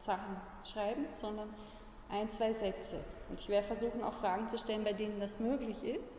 Sachen 0.00 0.36
schreiben, 0.64 1.06
sondern 1.12 1.52
ein, 2.12 2.30
zwei 2.30 2.52
Sätze. 2.52 3.00
Und 3.30 3.40
ich 3.40 3.48
werde 3.48 3.66
versuchen, 3.66 4.04
auch 4.04 4.12
Fragen 4.12 4.48
zu 4.48 4.58
stellen, 4.58 4.84
bei 4.84 4.92
denen 4.92 5.18
das 5.18 5.40
möglich 5.40 5.82
ist. 5.82 6.18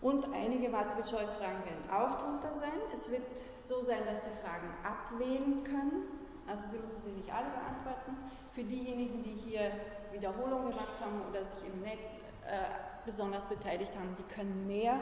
Und 0.00 0.32
einige 0.32 0.68
Multiple-Choice-Fragen 0.68 1.64
werden 1.64 1.90
auch 1.90 2.18
drunter 2.18 2.52
sein. 2.52 2.78
Es 2.92 3.10
wird 3.10 3.22
so 3.60 3.80
sein, 3.80 4.04
dass 4.06 4.24
Sie 4.24 4.30
Fragen 4.42 4.72
abwählen 4.84 5.64
können. 5.64 6.04
Also 6.46 6.70
Sie 6.70 6.78
müssen 6.78 7.00
sie 7.00 7.10
nicht 7.10 7.32
alle 7.32 7.48
beantworten. 7.50 8.16
Für 8.52 8.62
diejenigen, 8.62 9.22
die 9.22 9.34
hier 9.34 9.72
Wiederholungen 10.12 10.70
gemacht 10.70 11.00
haben 11.00 11.22
oder 11.28 11.44
sich 11.44 11.58
im 11.66 11.80
Netz 11.80 12.18
äh, 12.46 12.60
besonders 13.04 13.48
beteiligt 13.48 13.94
haben, 13.96 14.14
die 14.16 14.34
können 14.34 14.66
mehr 14.66 15.00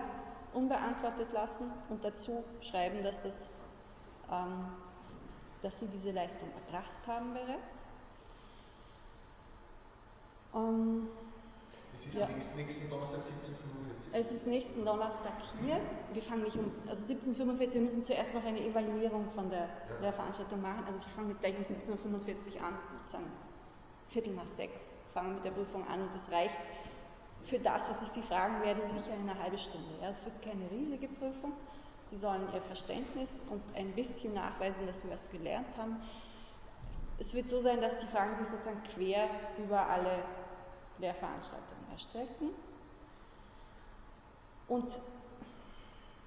unbeantwortet 0.55 1.33
lassen 1.33 1.71
und 1.91 2.05
dazu 2.05 2.43
schreiben, 2.63 3.03
dass, 3.03 3.23
das, 3.23 3.51
ähm, 4.33 4.67
dass 5.63 5.81
sie 5.81 5.89
diese 5.89 6.13
Leistung 6.13 6.49
erbracht 6.65 7.07
haben 7.07 7.35
bereits. 7.35 7.86
Ähm, 10.57 11.09
es 11.95 12.07
ist 12.07 12.15
ja. 12.19 12.27
nächsten 12.57 12.91
Donnerstag 12.91 13.21
17.45 13.21 14.13
Es 14.13 14.33
ist 14.33 14.47
nächsten 14.47 14.85
Donnerstag 14.85 15.33
hier. 15.63 15.81
Wir 16.13 16.23
fangen 16.23 16.43
nicht 16.43 16.57
um, 16.57 16.71
also 16.89 17.13
17.45 17.13 17.75
wir 17.75 17.81
müssen 17.83 18.05
zuerst 18.05 18.35
noch 18.35 18.45
eine 18.45 18.61
Evaluierung 18.61 19.31
von 19.35 19.49
der, 19.49 19.61
ja. 19.61 19.69
der 20.03 20.13
Veranstaltung 20.13 20.61
machen. 20.61 20.85
Also 20.87 21.07
ich 21.07 21.13
fange 21.13 21.35
gleich 21.35 21.57
um 21.57 21.63
17.45 21.63 22.57
Uhr 22.57 22.65
an, 22.65 22.79
sozusagen 23.01 23.31
Viertel 24.09 24.35
nach 24.35 24.47
sechs 24.47 24.95
fangen 25.13 25.31
wir 25.31 25.35
mit 25.35 25.45
der 25.45 25.51
Prüfung 25.51 25.87
an 25.89 26.03
und 26.03 26.15
das 26.15 26.31
reicht 26.31 26.59
für 27.43 27.59
das, 27.59 27.89
was 27.89 28.03
ich 28.03 28.09
Sie 28.09 28.23
fragen 28.23 28.63
werde, 28.63 28.85
sicher 28.87 29.13
eine 29.13 29.39
halbe 29.39 29.59
Stunde. 29.59 29.89
Ja, 30.03 30.11
es 30.11 30.25
wird 30.25 30.43
keine 30.43 30.71
riesige 30.71 31.09
Prüfung. 31.09 31.53
Sie 32.03 32.17
sollen 32.17 32.43
Ihr 32.53 32.61
Verständnis 32.61 33.43
und 33.51 33.63
ein 33.77 33.93
bisschen 33.93 34.35
nachweisen, 34.35 34.87
dass 34.87 35.03
Sie 35.03 35.11
was 35.11 35.29
gelernt 35.29 35.77
haben. 35.77 35.97
Es 37.19 37.35
wird 37.35 37.49
so 37.49 37.61
sein, 37.61 37.81
dass 37.81 37.99
die 37.99 38.07
Fragen 38.07 38.35
sich 38.37 38.47
sozusagen 38.47 38.83
quer 38.83 39.29
über 39.59 39.87
alle 39.87 40.23
Lehrveranstaltungen 40.99 41.91
erstrecken. 41.91 42.51
Und 44.69 44.91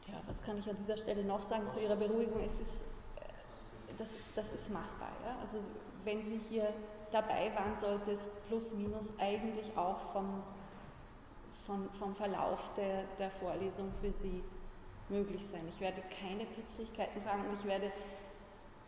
ja, 0.07 0.15
was 0.27 0.41
kann 0.41 0.57
ich 0.57 0.69
an 0.69 0.75
dieser 0.75 0.97
Stelle 0.97 1.23
noch 1.23 1.43
sagen 1.43 1.69
zu 1.69 1.79
Ihrer 1.79 1.95
Beruhigung? 1.95 2.41
Es 2.43 2.59
ist, 2.59 2.83
äh, 2.83 3.93
das, 3.97 4.17
das 4.35 4.53
ist 4.53 4.71
machbar. 4.71 5.11
Ja? 5.25 5.38
Also 5.41 5.59
wenn 6.03 6.23
Sie 6.23 6.39
hier 6.49 6.73
dabei 7.11 7.53
waren, 7.55 7.77
sollte 7.77 8.11
es 8.11 8.25
plus 8.47 8.73
minus 8.73 9.19
eigentlich 9.19 9.75
auch 9.75 9.99
vom 10.13 10.43
von, 11.69 11.88
vom 11.91 12.15
Verlauf 12.15 12.73
der, 12.73 13.03
der 13.19 13.29
Vorlesung 13.29 13.91
für 14.01 14.11
Sie 14.11 14.43
möglich 15.09 15.47
sein. 15.47 15.61
Ich 15.69 15.79
werde 15.79 16.01
keine 16.21 16.45
Pitzlichkeiten 16.45 17.21
fragen 17.21 17.47
und 17.47 17.53
ich 17.53 17.65
werde, 17.65 17.91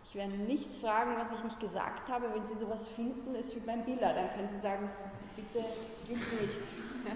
ich 0.04 0.16
werde 0.16 0.34
nichts 0.34 0.80
fragen, 0.80 1.16
was 1.18 1.32
ich 1.32 1.44
nicht 1.44 1.60
gesagt 1.60 2.10
habe. 2.10 2.34
Wenn 2.34 2.46
Sie 2.46 2.56
sowas 2.56 2.88
finden, 2.88 3.36
ist 3.36 3.56
wie 3.56 3.60
beim 3.62 3.86
Biller, 3.86 4.14
dann 4.14 4.30
können 4.32 4.48
Sie 4.48 4.60
sagen, 4.60 4.90
bitte 5.36 5.66
gilt 6.08 6.42
nicht. 6.42 6.62
Ja? 7.06 7.16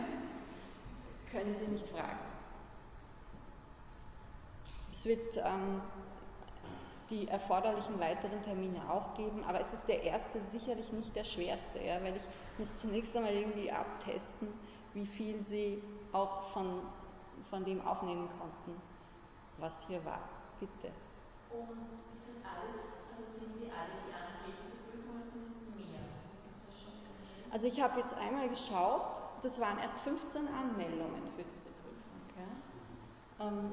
Können 1.32 1.56
Sie 1.56 1.68
nicht 1.68 1.88
fragen. 1.88 2.20
Es 4.92 5.06
wird 5.06 5.38
ähm, 5.38 5.82
die 7.10 7.28
erforderlichen 7.28 8.00
weiteren 8.00 8.42
Termine 8.42 8.90
auch 8.90 9.14
geben, 9.16 9.44
aber 9.44 9.60
es 9.60 9.74
ist 9.74 9.88
der 9.88 10.04
erste 10.04 10.42
sicherlich 10.42 10.92
nicht 10.94 11.16
der 11.16 11.24
schwerste, 11.24 11.84
ja, 11.84 12.02
weil 12.02 12.16
ich 12.16 12.24
muss 12.58 12.80
zunächst 12.80 13.16
einmal 13.16 13.34
irgendwie 13.34 13.72
abtesten, 13.72 14.48
wie 14.94 15.06
viel 15.06 15.44
sie 15.44 15.84
auch 16.14 16.50
von, 16.50 16.82
von 17.44 17.66
dem 17.66 17.86
aufnehmen 17.86 18.30
konnten, 18.40 18.82
was 19.58 19.86
hier 19.88 20.04
war. 20.06 20.22
Bitte. 20.60 20.92
Und 21.56 21.88
ist 22.12 22.28
das 22.28 22.38
alles, 22.44 23.00
also 23.10 23.24
sind 23.24 23.56
die 23.56 23.72
alle, 23.72 23.96
die 24.04 24.12
antreten 24.12 24.64
zur 24.68 24.76
Prüfung, 24.84 25.16
oder 25.16 25.24
sind 25.24 25.46
es 25.48 25.56
mehr? 25.80 26.04
Also 27.52 27.68
ich 27.68 27.80
habe 27.82 28.00
jetzt 28.02 28.14
einmal 28.16 28.50
geschaut, 28.50 29.22
das 29.42 29.62
waren 29.62 29.80
erst 29.80 30.00
15 30.00 30.48
Anmeldungen 30.50 31.24
für 31.38 31.44
diese 31.44 31.70
Prüfung. 31.70 32.20
Ja? 32.36 33.48
Ähm, 33.48 33.72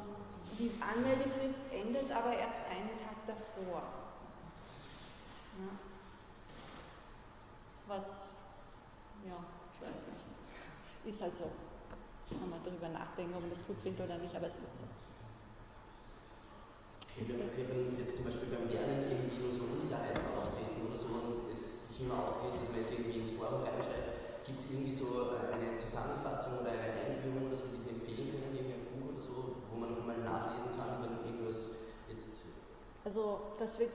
die 0.59 0.71
Anmeldefrist 0.81 1.73
endet 1.73 2.13
aber 2.13 2.37
erst 2.37 2.57
einen 2.71 2.97
Tag 2.99 3.17
davor. 3.27 3.83
Ja. 5.59 5.69
Was, 7.89 8.29
ja, 9.27 9.35
ich 9.75 9.89
weiß 9.89 10.07
nicht. 10.07 10.19
Ist 11.05 11.23
halt 11.23 11.37
so. 11.37 11.51
Kann 12.39 12.51
man 12.51 12.63
darüber 12.63 12.89
nachdenken, 12.89 13.35
ob 13.35 13.41
man 13.41 13.51
das 13.51 13.67
gut 13.67 13.79
findet 13.79 14.07
oder 14.07 14.19
nicht, 14.19 14.37
aber 14.37 14.47
es 14.47 14.59
ist 14.59 14.81
so. 14.81 14.87
Okay, 17.11 17.67
wenn 17.69 17.99
jetzt 17.99 18.17
zum 18.17 18.25
Beispiel 18.25 18.49
beim 18.49 18.69
Lernen 18.69 19.11
irgendwie 19.11 19.43
nur 19.43 19.53
so 19.53 19.63
Unklarheiten 19.65 20.23
auftreten 20.33 20.87
oder 20.87 20.97
so 20.97 21.07
und 21.09 21.29
es 21.29 21.89
sich 21.89 22.01
immer 22.01 22.27
ausgeht, 22.27 22.55
dass 22.61 22.69
man 22.71 22.79
jetzt 22.79 22.93
irgendwie 22.93 23.19
ins 23.19 23.31
Forum 23.31 23.63
reinschreibt, 23.63 24.47
gibt 24.47 24.59
es 24.61 24.71
irgendwie 24.71 24.93
so 24.93 25.37
eine 25.53 25.77
Zusammenfassung 25.77 26.61
oder 26.61 26.73
eine 26.73 27.13
Einführung 27.13 27.47
oder 27.47 27.57
so, 27.57 27.65
die 27.75 27.81
Sie 27.81 27.91
empfehlen 27.91 28.33
können, 28.41 28.57
irgendwie 28.57 28.75
ein 28.81 28.87
Buch 28.95 29.13
oder 29.13 29.21
so, 29.21 29.57
wo 29.71 29.79
man 29.79 29.95
nochmal 29.95 30.19
nachlesen 30.19 30.73
kann, 30.77 31.03
wenn 31.03 31.15
irgendwas 31.27 31.83
jetzt. 32.09 32.47
Also 33.05 33.41
das 33.59 33.79
wird 33.79 33.91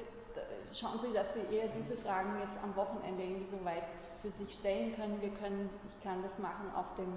schauen 0.73 0.99
Sie, 0.99 1.13
dass 1.13 1.33
Sie 1.33 1.41
eher 1.55 1.67
diese 1.69 1.97
Fragen 1.97 2.39
jetzt 2.39 2.59
am 2.63 2.75
Wochenende 2.75 3.23
irgendwie 3.23 3.47
so 3.47 3.63
weit 3.65 3.83
für 4.21 4.29
sich 4.29 4.53
stellen 4.53 4.95
können. 4.95 5.19
Wir 5.21 5.29
können, 5.29 5.69
ich 5.87 6.03
kann 6.03 6.21
das 6.21 6.39
machen, 6.39 6.71
auf 6.75 6.93
dem 6.95 7.11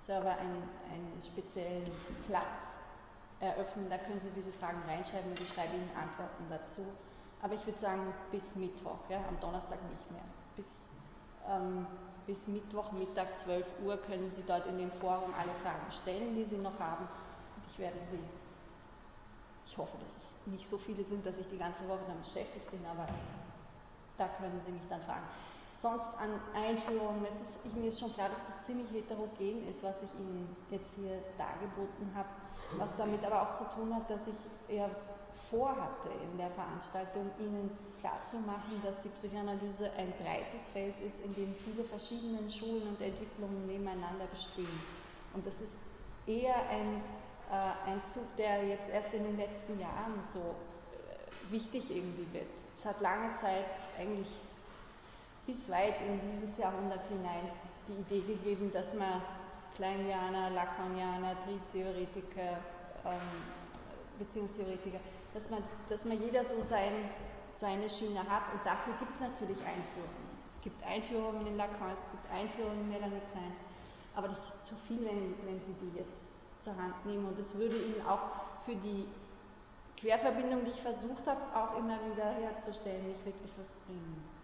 Server 0.00 0.36
einen, 0.36 0.62
einen 0.92 1.22
speziellen 1.22 1.90
Platz 2.26 2.85
eröffnen. 3.40 3.88
Da 3.90 3.98
können 3.98 4.20
Sie 4.20 4.30
diese 4.30 4.52
Fragen 4.52 4.82
reinschreiben 4.88 5.30
und 5.30 5.40
ich 5.40 5.48
schreibe 5.48 5.74
Ihnen 5.74 5.90
Antworten 5.96 6.44
dazu. 6.48 6.82
Aber 7.42 7.54
ich 7.54 7.64
würde 7.66 7.78
sagen, 7.78 8.14
bis 8.30 8.56
Mittwoch, 8.56 8.98
ja, 9.08 9.18
am 9.28 9.38
Donnerstag 9.40 9.78
nicht 9.90 10.10
mehr. 10.10 10.24
Bis, 10.56 10.86
ähm, 11.48 11.86
bis 12.26 12.48
Mittwoch, 12.48 12.92
Mittag 12.92 13.36
12 13.36 13.66
Uhr 13.84 13.96
können 13.98 14.30
Sie 14.30 14.42
dort 14.46 14.66
in 14.66 14.78
dem 14.78 14.90
Forum 14.90 15.32
alle 15.38 15.52
Fragen 15.62 15.90
stellen, 15.90 16.34
die 16.34 16.44
Sie 16.44 16.56
noch 16.56 16.78
haben. 16.80 17.04
Und 17.04 17.64
ich 17.70 17.78
werde 17.78 17.98
sie, 18.10 18.18
ich 19.66 19.76
hoffe, 19.76 19.96
dass 20.02 20.16
es 20.16 20.46
nicht 20.46 20.66
so 20.66 20.78
viele 20.78 21.04
sind, 21.04 21.26
dass 21.26 21.38
ich 21.38 21.48
die 21.48 21.58
ganze 21.58 21.86
Woche 21.88 22.00
dann 22.06 22.20
beschäftigt 22.20 22.70
bin, 22.70 22.84
aber 22.86 23.06
da 24.16 24.28
können 24.28 24.60
Sie 24.62 24.72
mich 24.72 24.86
dann 24.88 25.02
fragen. 25.02 25.26
Sonst 25.74 26.14
an 26.18 26.30
Einführungen, 26.54 27.22
es 27.30 27.64
ist, 27.66 27.76
mir 27.76 27.88
ist 27.88 28.00
schon 28.00 28.12
klar, 28.14 28.30
dass 28.30 28.48
es 28.48 28.62
ziemlich 28.62 28.90
heterogen 28.92 29.68
ist, 29.68 29.82
was 29.82 30.02
ich 30.02 30.14
Ihnen 30.14 30.56
jetzt 30.70 30.94
hier 30.94 31.22
dargeboten 31.36 32.10
habe 32.14 32.28
was 32.78 32.96
damit 32.96 33.24
aber 33.24 33.42
auch 33.42 33.52
zu 33.52 33.64
tun 33.74 33.94
hat, 33.94 34.08
dass 34.10 34.26
ich 34.26 34.34
eher 34.68 34.90
vorhatte 35.50 36.08
in 36.30 36.38
der 36.38 36.50
Veranstaltung, 36.50 37.30
Ihnen 37.38 37.70
klarzumachen, 38.00 38.82
dass 38.82 39.02
die 39.02 39.08
Psychoanalyse 39.10 39.90
ein 39.96 40.12
breites 40.22 40.70
Feld 40.70 40.94
ist, 41.00 41.24
in 41.24 41.34
dem 41.34 41.54
viele 41.54 41.84
verschiedene 41.84 42.48
Schulen 42.50 42.88
und 42.88 43.00
Entwicklungen 43.00 43.66
nebeneinander 43.66 44.26
bestehen. 44.30 44.80
Und 45.34 45.46
das 45.46 45.60
ist 45.60 45.76
eher 46.26 46.56
ein, 46.68 47.02
äh, 47.50 47.90
ein 47.90 48.04
Zug, 48.04 48.24
der 48.36 48.66
jetzt 48.66 48.90
erst 48.90 49.12
in 49.14 49.24
den 49.24 49.36
letzten 49.36 49.78
Jahren 49.78 50.22
so 50.26 50.40
äh, 50.40 51.52
wichtig 51.52 51.94
irgendwie 51.94 52.26
wird. 52.32 52.50
Es 52.76 52.84
hat 52.84 53.00
lange 53.00 53.32
Zeit, 53.34 53.66
eigentlich 53.98 54.28
bis 55.46 55.70
weit 55.70 55.94
in 56.06 56.20
dieses 56.28 56.58
Jahrhundert 56.58 57.06
hinein, 57.08 57.48
die 57.88 58.16
Idee 58.16 58.26
gegeben, 58.34 58.70
dass 58.72 58.94
man 58.94 59.22
Kleinianer, 59.76 60.50
Lacanianer, 60.50 61.38
Triebtheoretiker, 61.40 62.58
ähm, 63.04 63.20
Beziehungstheoretiker, 64.18 64.98
dass 65.34 65.50
man, 65.50 65.62
dass 65.90 66.04
man 66.06 66.18
jeder 66.18 66.42
so 66.44 66.62
sein, 66.62 66.92
seine 67.54 67.88
Schiene 67.88 68.20
hat 68.20 68.52
und 68.52 68.64
dafür 68.64 68.94
gibt 68.98 69.14
es 69.14 69.20
natürlich 69.20 69.58
Einführungen. 69.58 70.26
Es 70.46 70.60
gibt 70.62 70.82
Einführungen 70.82 71.46
in 71.46 71.56
Lacan, 71.56 71.90
es 71.92 72.06
gibt 72.10 72.30
Einführungen 72.32 72.80
in 72.80 72.88
Melanie 72.88 73.20
Klein, 73.32 73.52
aber 74.14 74.28
das 74.28 74.48
ist 74.48 74.66
zu 74.66 74.74
viel, 74.74 75.04
wenn, 75.04 75.34
wenn 75.46 75.60
Sie 75.60 75.74
die 75.74 75.98
jetzt 75.98 76.32
zur 76.58 76.76
Hand 76.76 77.04
nehmen 77.04 77.26
und 77.26 77.38
das 77.38 77.54
würde 77.56 77.76
Ihnen 77.76 78.06
auch 78.06 78.30
für 78.64 78.76
die 78.76 79.06
Querverbindung, 79.98 80.64
die 80.64 80.70
ich 80.70 80.80
versucht 80.80 81.26
habe, 81.26 81.40
auch 81.54 81.78
immer 81.78 81.98
wieder 82.10 82.30
herzustellen, 82.30 83.08
nicht 83.08 83.24
wirklich 83.24 83.52
was 83.58 83.74
bringen. 83.74 84.35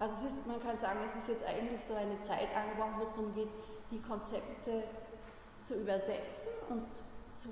Also 0.00 0.26
ist, 0.26 0.46
man 0.46 0.60
kann 0.60 0.78
sagen, 0.78 1.00
es 1.04 1.16
ist 1.16 1.28
jetzt 1.28 1.44
eigentlich 1.44 1.82
so 1.82 1.94
eine 1.94 2.20
Zeit 2.20 2.54
angebrochen, 2.54 2.94
wo 2.98 3.02
es 3.02 3.12
darum 3.12 3.34
geht, 3.34 3.48
die 3.90 4.00
Konzepte 4.00 4.84
zu 5.62 5.74
übersetzen 5.74 6.52
und 6.68 6.86
zu, 7.34 7.48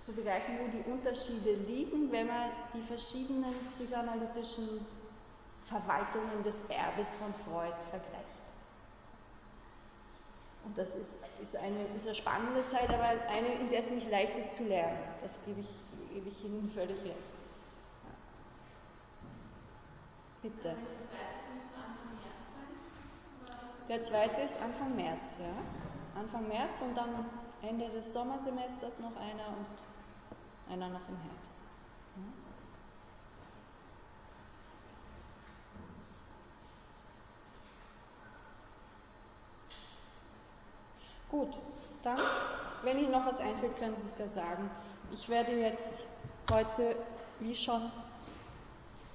zu 0.00 0.12
begreifen, 0.12 0.58
wo 0.60 0.68
die 0.68 0.90
Unterschiede 0.90 1.54
liegen, 1.66 2.12
wenn 2.12 2.28
man 2.28 2.50
die 2.72 2.82
verschiedenen 2.82 3.54
psychoanalytischen 3.68 4.86
Verwaltungen 5.62 6.42
des 6.44 6.62
Erbes 6.68 7.14
von 7.16 7.34
Freud 7.44 7.74
vergleicht. 7.90 8.28
Und 10.64 10.76
das 10.76 10.94
ist, 10.94 11.24
ist, 11.42 11.56
eine, 11.56 11.82
ist 11.96 12.06
eine 12.06 12.14
spannende 12.14 12.66
Zeit, 12.66 12.88
aber 12.90 13.08
eine, 13.28 13.54
in 13.54 13.68
der 13.70 13.80
es 13.80 13.90
nicht 13.90 14.10
leicht 14.10 14.36
ist 14.36 14.54
zu 14.54 14.64
lernen. 14.64 14.98
Das 15.20 15.40
gebe 15.44 15.60
ich, 15.60 15.68
gebe 16.12 16.28
ich 16.28 16.44
Ihnen 16.44 16.68
völlig 16.68 17.02
recht. 17.02 17.14
Ja. 18.04 18.10
Bitte. 20.42 20.76
Der 23.88 24.02
zweite 24.02 24.42
ist 24.42 24.60
Anfang 24.62 24.94
März, 24.96 25.38
ja. 25.40 26.20
Anfang 26.20 26.46
März 26.46 26.82
und 26.82 26.94
dann 26.94 27.24
Ende 27.62 27.88
des 27.88 28.12
Sommersemesters 28.12 29.00
noch 29.00 29.16
einer 29.16 29.48
und 29.48 29.66
einer 30.72 30.88
noch 30.90 31.08
im 31.08 31.16
Herbst. 31.16 31.58
Ja. 32.16 32.22
Gut, 41.30 41.58
dann, 42.02 42.18
wenn 42.82 42.98
Ihnen 42.98 43.12
noch 43.12 43.24
was 43.24 43.40
einfällt, 43.40 43.76
können 43.76 43.96
Sie 43.96 44.08
es 44.08 44.18
ja 44.18 44.28
sagen. 44.28 44.70
Ich 45.12 45.30
werde 45.30 45.52
jetzt 45.52 46.06
heute, 46.50 46.94
wie 47.40 47.54
schon, 47.54 47.90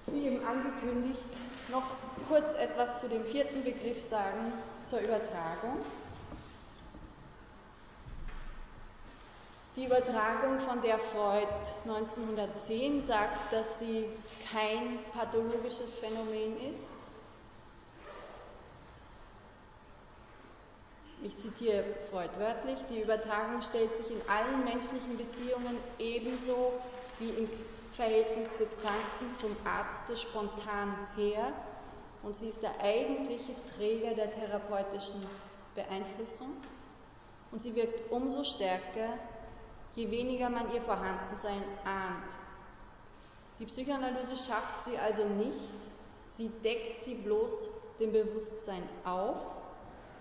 wie 0.08 0.26
eben 0.26 0.44
angekündigt, 0.46 1.40
noch 1.70 1.96
kurz 2.28 2.54
etwas 2.56 3.00
zu 3.00 3.10
dem 3.10 3.24
vierten 3.24 3.64
Begriff 3.64 4.02
sagen, 4.02 4.52
zur 4.86 5.00
Übertragung. 5.00 5.78
Die 9.76 9.86
Übertragung, 9.86 10.60
von 10.60 10.82
der 10.82 11.00
Freud 11.00 11.48
1910 11.86 13.02
sagt, 13.02 13.52
dass 13.52 13.80
sie 13.80 14.08
kein 14.52 15.00
pathologisches 15.14 15.98
Phänomen 15.98 16.60
ist. 16.72 16.92
Ich 21.24 21.38
zitiere 21.38 21.84
Freud 22.12 22.30
wörtlich, 22.38 22.78
die 22.90 23.02
Übertragung 23.02 23.62
stellt 23.62 23.96
sich 23.96 24.12
in 24.12 24.22
allen 24.30 24.64
menschlichen 24.66 25.18
Beziehungen 25.18 25.78
ebenso 25.98 26.74
wie 27.18 27.30
im 27.30 27.50
Verhältnis 27.94 28.58
des 28.58 28.78
Kranken 28.80 29.36
zum 29.36 29.56
Arzte 29.66 30.18
spontan 30.18 30.96
her 31.16 31.54
und 32.24 32.36
sie 32.36 32.48
ist 32.48 32.64
der 32.64 32.80
eigentliche 32.82 33.54
Träger 33.76 34.16
der 34.16 34.32
therapeutischen 34.32 35.24
Beeinflussung 35.76 36.50
und 37.52 37.62
sie 37.62 37.76
wirkt 37.76 38.12
umso 38.12 38.44
stärker, 38.44 39.10
je 39.94 40.10
weniger 40.10 40.50
man 40.50 40.74
ihr 40.74 40.82
Vorhandensein 40.82 41.62
ahnt. 41.86 42.36
Die 43.60 43.66
Psychoanalyse 43.66 44.38
schafft 44.38 44.86
sie 44.86 44.98
also 44.98 45.26
nicht, 45.26 45.92
sie 46.32 46.50
deckt 46.50 47.04
sie 47.04 47.16
bloß 47.16 47.70
dem 48.00 48.12
Bewusstsein 48.12 48.82
auf 49.06 49.38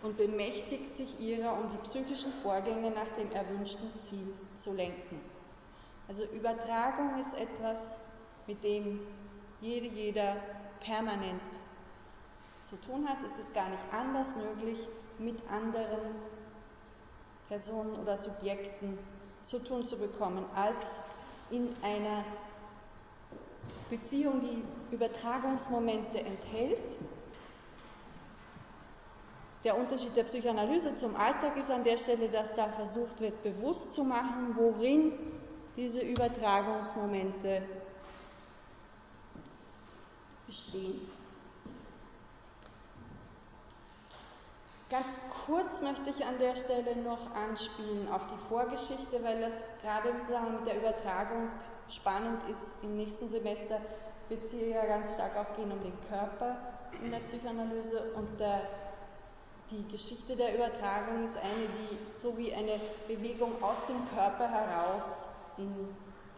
und 0.03 0.19
bemächtigt 0.19 0.95
sich 0.95 1.21
ihrer, 1.21 1.55
um 1.55 1.71
die 1.71 1.79
psychischen 1.79 2.33
Vorgänge 2.43 2.91
nach 2.91 3.09
dem 3.17 3.33
erwünschten 3.33 3.99
Ziel 3.99 4.35
zu 4.57 4.75
lenken. 4.75 5.21
Also 6.13 6.25
Übertragung 6.25 7.19
ist 7.19 7.33
etwas, 7.33 7.99
mit 8.47 8.63
dem 8.65 9.01
jede, 9.63 9.87
jeder 9.87 10.37
permanent 10.81 11.41
zu 12.63 12.77
tun 12.77 13.09
hat. 13.09 13.25
Es 13.25 13.39
ist 13.39 13.55
gar 13.55 13.71
nicht 13.71 13.83
anders 13.91 14.37
möglich, 14.37 14.79
mit 15.17 15.39
anderen 15.49 16.15
Personen 17.49 17.99
oder 17.99 18.19
Subjekten 18.19 18.99
zu 19.41 19.59
tun 19.65 19.87
zu 19.87 19.97
bekommen, 19.97 20.45
als 20.55 21.01
in 21.49 21.75
einer 21.83 22.27
Beziehung, 23.89 24.43
die 24.43 24.95
Übertragungsmomente 24.95 26.21
enthält. 26.21 26.99
Der 29.65 29.79
Unterschied 29.79 30.15
der 30.15 30.25
Psychoanalyse 30.25 30.95
zum 30.95 31.17
Alltag 31.17 31.57
ist 31.57 31.71
an 31.71 31.85
der 31.85 31.97
Stelle, 31.97 32.29
dass 32.29 32.55
da 32.55 32.67
versucht 32.67 33.19
wird, 33.21 33.43
bewusst 33.43 33.95
zu 33.95 34.05
machen, 34.05 34.55
worin 34.59 35.32
diese 35.77 36.01
Übertragungsmomente 36.01 37.63
bestehen. 40.47 41.11
Ganz 44.91 45.17
kurz 45.47 45.81
möchte 45.81 46.11
ich 46.11 46.27
an 46.27 46.37
der 46.39 46.55
Stelle 46.55 46.97
noch 46.97 47.35
anspielen 47.35 48.13
auf 48.13 48.27
die 48.27 48.37
Vorgeschichte, 48.49 49.25
weil 49.25 49.41
das 49.41 49.63
gerade 49.81 50.11
im 50.11 50.21
Zusammenhang 50.21 50.57
mit 50.57 50.67
der 50.67 50.77
Übertragung 50.77 51.49
spannend 51.89 52.43
ist. 52.51 52.85
Im 52.85 52.99
nächsten 52.99 53.31
Semester 53.31 53.81
wird 54.29 54.45
es 54.45 54.51
hier 54.51 54.69
ja 54.69 54.85
ganz 54.85 55.15
stark 55.15 55.35
auch 55.37 55.57
gehen 55.57 55.73
um 55.73 55.83
den 55.83 55.99
Körper 56.11 56.59
in 57.03 57.11
der 57.11 57.21
Psychoanalyse 57.21 58.13
und 58.17 58.39
der, 58.39 58.61
die 59.71 59.89
Geschichte 59.89 60.37
der 60.37 60.55
Übertragung 60.55 61.25
ist 61.25 61.39
eine, 61.39 61.67
die 61.69 61.99
so 62.15 62.37
wie 62.37 62.53
eine 62.53 62.79
Bewegung 63.09 63.63
aus 63.63 63.87
dem 63.87 64.05
Körper 64.15 64.47
heraus 64.47 65.32
in 65.59 65.73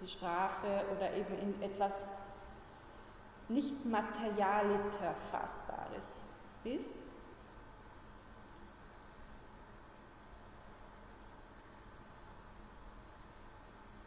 die 0.00 0.08
Sprache 0.08 0.84
oder 0.96 1.12
eben 1.14 1.38
in 1.38 1.62
etwas 1.62 2.06
nicht 3.48 3.84
materialiter 3.84 5.14
Fassbares 5.30 6.22
ist. 6.64 6.98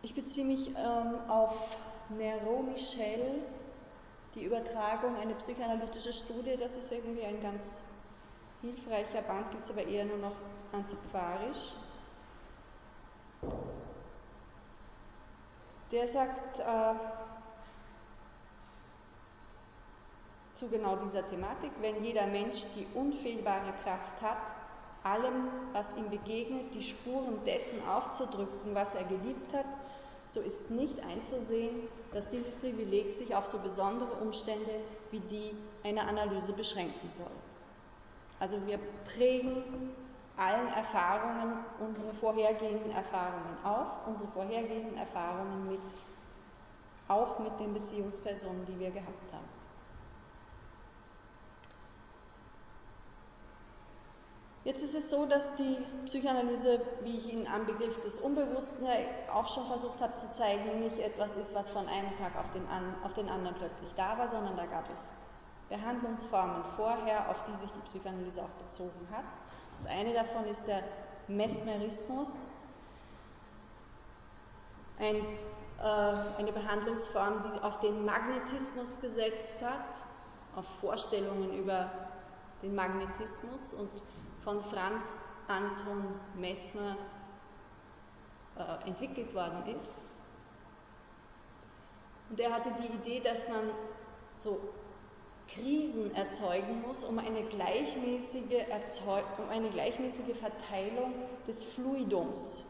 Ich 0.01 0.15
beziehe 0.15 0.45
mich 0.45 0.69
ähm, 0.69 1.15
auf 1.27 1.77
Nero 2.09 2.61
Michel, 2.63 3.41
die 4.35 4.45
Übertragung, 4.45 5.15
eine 5.17 5.35
psychoanalytische 5.35 6.13
Studie. 6.13 6.55
Das 6.57 6.77
ist 6.77 6.91
irgendwie 6.91 7.23
ein 7.23 7.41
ganz 7.41 7.81
hilfreicher 8.61 9.21
Band, 9.21 9.51
gibt 9.51 9.65
es 9.65 9.71
aber 9.71 9.85
eher 9.85 10.05
nur 10.05 10.17
noch 10.17 10.35
antiquarisch. 10.71 11.73
Der 15.91 16.07
sagt 16.07 16.59
äh, 16.59 16.63
zu 20.53 20.67
genau 20.67 20.95
dieser 20.97 21.25
Thematik, 21.25 21.71
wenn 21.79 22.03
jeder 22.03 22.27
Mensch 22.27 22.65
die 22.75 22.87
unfehlbare 22.95 23.73
Kraft 23.83 24.21
hat, 24.21 24.53
allem, 25.03 25.47
was 25.71 25.95
ihm 25.95 26.09
begegnet, 26.09 26.73
die 26.73 26.81
Spuren 26.81 27.43
dessen 27.45 27.87
aufzudrücken, 27.87 28.75
was 28.75 28.95
er 28.95 29.05
geliebt 29.05 29.53
hat, 29.53 29.65
so 30.27 30.41
ist 30.41 30.71
nicht 30.71 30.99
einzusehen, 31.05 31.87
dass 32.11 32.29
dieses 32.29 32.55
Privileg 32.55 33.13
sich 33.13 33.35
auf 33.35 33.47
so 33.47 33.59
besondere 33.59 34.11
Umstände 34.15 34.81
wie 35.11 35.21
die 35.21 35.51
einer 35.83 36.07
Analyse 36.07 36.51
beschränken 36.51 37.09
soll. 37.09 37.31
Also 38.39 38.57
wir 38.67 38.79
prägen 39.15 39.63
allen 40.37 40.71
Erfahrungen 40.73 41.65
unsere 41.79 42.13
vorhergehenden 42.13 42.91
Erfahrungen 42.91 43.57
auf, 43.63 44.07
unsere 44.07 44.29
vorhergehenden 44.29 44.97
Erfahrungen 44.97 45.67
mit, 45.67 45.81
auch 47.07 47.39
mit 47.39 47.59
den 47.59 47.73
Beziehungspersonen, 47.73 48.65
die 48.65 48.79
wir 48.79 48.91
gehabt 48.91 49.33
haben. 49.33 49.57
Jetzt 54.67 54.83
ist 54.83 54.95
es 54.95 55.09
so, 55.09 55.25
dass 55.25 55.55
die 55.55 55.77
Psychoanalyse, 56.03 56.81
wie 57.01 57.17
ich 57.17 57.31
Ihnen 57.31 57.47
am 57.47 57.65
Begriff 57.65 58.01
des 58.01 58.19
Unbewussten 58.19 58.85
auch 59.33 59.47
schon 59.47 59.65
versucht 59.65 60.01
habe 60.01 60.13
zu 60.15 60.29
zeigen, 60.33 60.79
nicht 60.79 60.99
etwas 60.99 61.37
ist, 61.37 61.55
was 61.55 61.69
von 61.69 61.87
einem 61.87 62.13
Tag 62.17 62.35
auf 62.37 62.51
den, 62.51 62.67
an, 62.67 62.93
auf 63.05 63.13
den 63.13 63.29
anderen 63.29 63.55
plötzlich 63.55 63.93
da 63.95 64.17
war, 64.17 64.27
sondern 64.27 64.57
da 64.57 64.65
gab 64.65 64.89
es 64.91 65.13
Behandlungsformen 65.69 66.65
vorher, 66.75 67.29
auf 67.29 67.45
die 67.45 67.55
sich 67.55 67.71
die 67.71 67.79
Psychoanalyse 67.79 68.43
auch 68.43 68.63
bezogen 68.63 69.07
hat. 69.09 69.23
Und 69.79 69.87
eine 69.87 70.13
davon 70.13 70.45
ist 70.45 70.67
der 70.67 70.83
Mesmerismus, 71.27 72.51
ein, 74.99 75.15
äh, 75.15 76.39
eine 76.39 76.51
Behandlungsform, 76.51 77.43
die 77.43 77.61
auf 77.61 77.79
den 77.79 78.05
Magnetismus 78.05 78.99
gesetzt 79.01 79.61
hat, 79.61 80.01
auf 80.55 80.65
Vorstellungen 80.79 81.53
über 81.53 81.91
den 82.63 82.73
Magnetismus 82.73 83.73
und 83.73 83.89
von 84.41 84.61
Franz 84.61 85.21
Anton 85.47 86.03
Messmer 86.35 86.97
äh, 88.57 88.87
entwickelt 88.87 89.33
worden 89.35 89.65
ist. 89.77 89.97
Und 92.29 92.39
er 92.39 92.51
hatte 92.51 92.71
die 92.81 92.87
Idee, 92.87 93.19
dass 93.19 93.47
man 93.47 93.69
so 94.37 94.59
Krisen 95.47 96.13
erzeugen 96.15 96.81
muss, 96.81 97.03
um 97.03 97.19
eine 97.19 97.43
gleichmäßige, 97.43 98.67
Erzeug 98.69 99.25
um 99.37 99.49
eine 99.49 99.69
gleichmäßige 99.69 100.37
Verteilung 100.37 101.13
des 101.47 101.63
Fluidums 101.63 102.65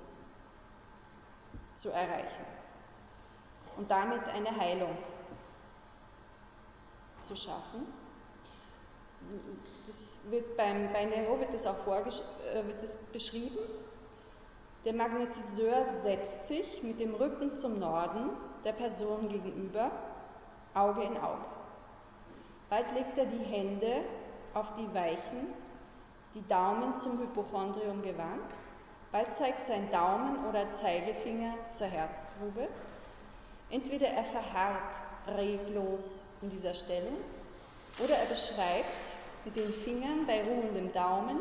zu 1.76 1.90
erreichen 1.90 2.46
und 3.78 3.90
damit 3.92 4.28
eine 4.30 4.56
Heilung 4.56 4.96
zu 7.22 7.36
schaffen 7.36 7.86
das 9.88 10.28
wird 10.30 10.58
beim, 10.58 10.92
bei 10.94 11.06
Nero 11.06 11.40
wird 11.40 11.54
das 11.54 11.66
auch 11.66 11.88
äh, 11.88 12.66
wird 12.66 12.82
das 12.82 12.98
beschrieben. 13.06 13.58
Der 14.86 14.94
Magnetiseur 14.94 15.86
setzt 15.98 16.48
sich 16.48 16.84
mit 16.84 17.00
dem 17.00 17.16
Rücken 17.16 17.56
zum 17.56 17.80
Norden 17.80 18.30
der 18.64 18.74
Person 18.74 19.28
gegenüber, 19.28 19.92
Auge 20.74 21.04
in 21.04 21.18
Auge. 21.18 21.57
Bald 22.70 22.92
legt 22.94 23.18
er 23.18 23.26
die 23.26 23.44
Hände 23.46 24.04
auf 24.54 24.74
die 24.74 24.94
Weichen, 24.94 25.54
die 26.34 26.46
Daumen 26.48 26.96
zum 26.98 27.20
Hypochondrium 27.20 28.02
gewandt. 28.02 28.54
Bald 29.12 29.34
zeigt 29.36 29.68
sein 29.68 29.90
Daumen 29.90 30.46
oder 30.46 30.72
Zeigefinger 30.72 31.54
zur 31.72 31.88
Herzgrube. 31.88 32.68
Entweder 33.70 34.08
er 34.08 34.24
verharrt 34.24 35.00
reglos 35.28 36.38
in 36.42 36.50
dieser 36.50 36.74
Stellung 36.74 37.18
oder 38.04 38.16
er 38.16 38.26
beschreibt 38.26 39.16
mit 39.46 39.56
den 39.56 39.72
Fingern 39.72 40.26
bei 40.26 40.44
ruhendem 40.44 40.92
Daumen 40.92 41.40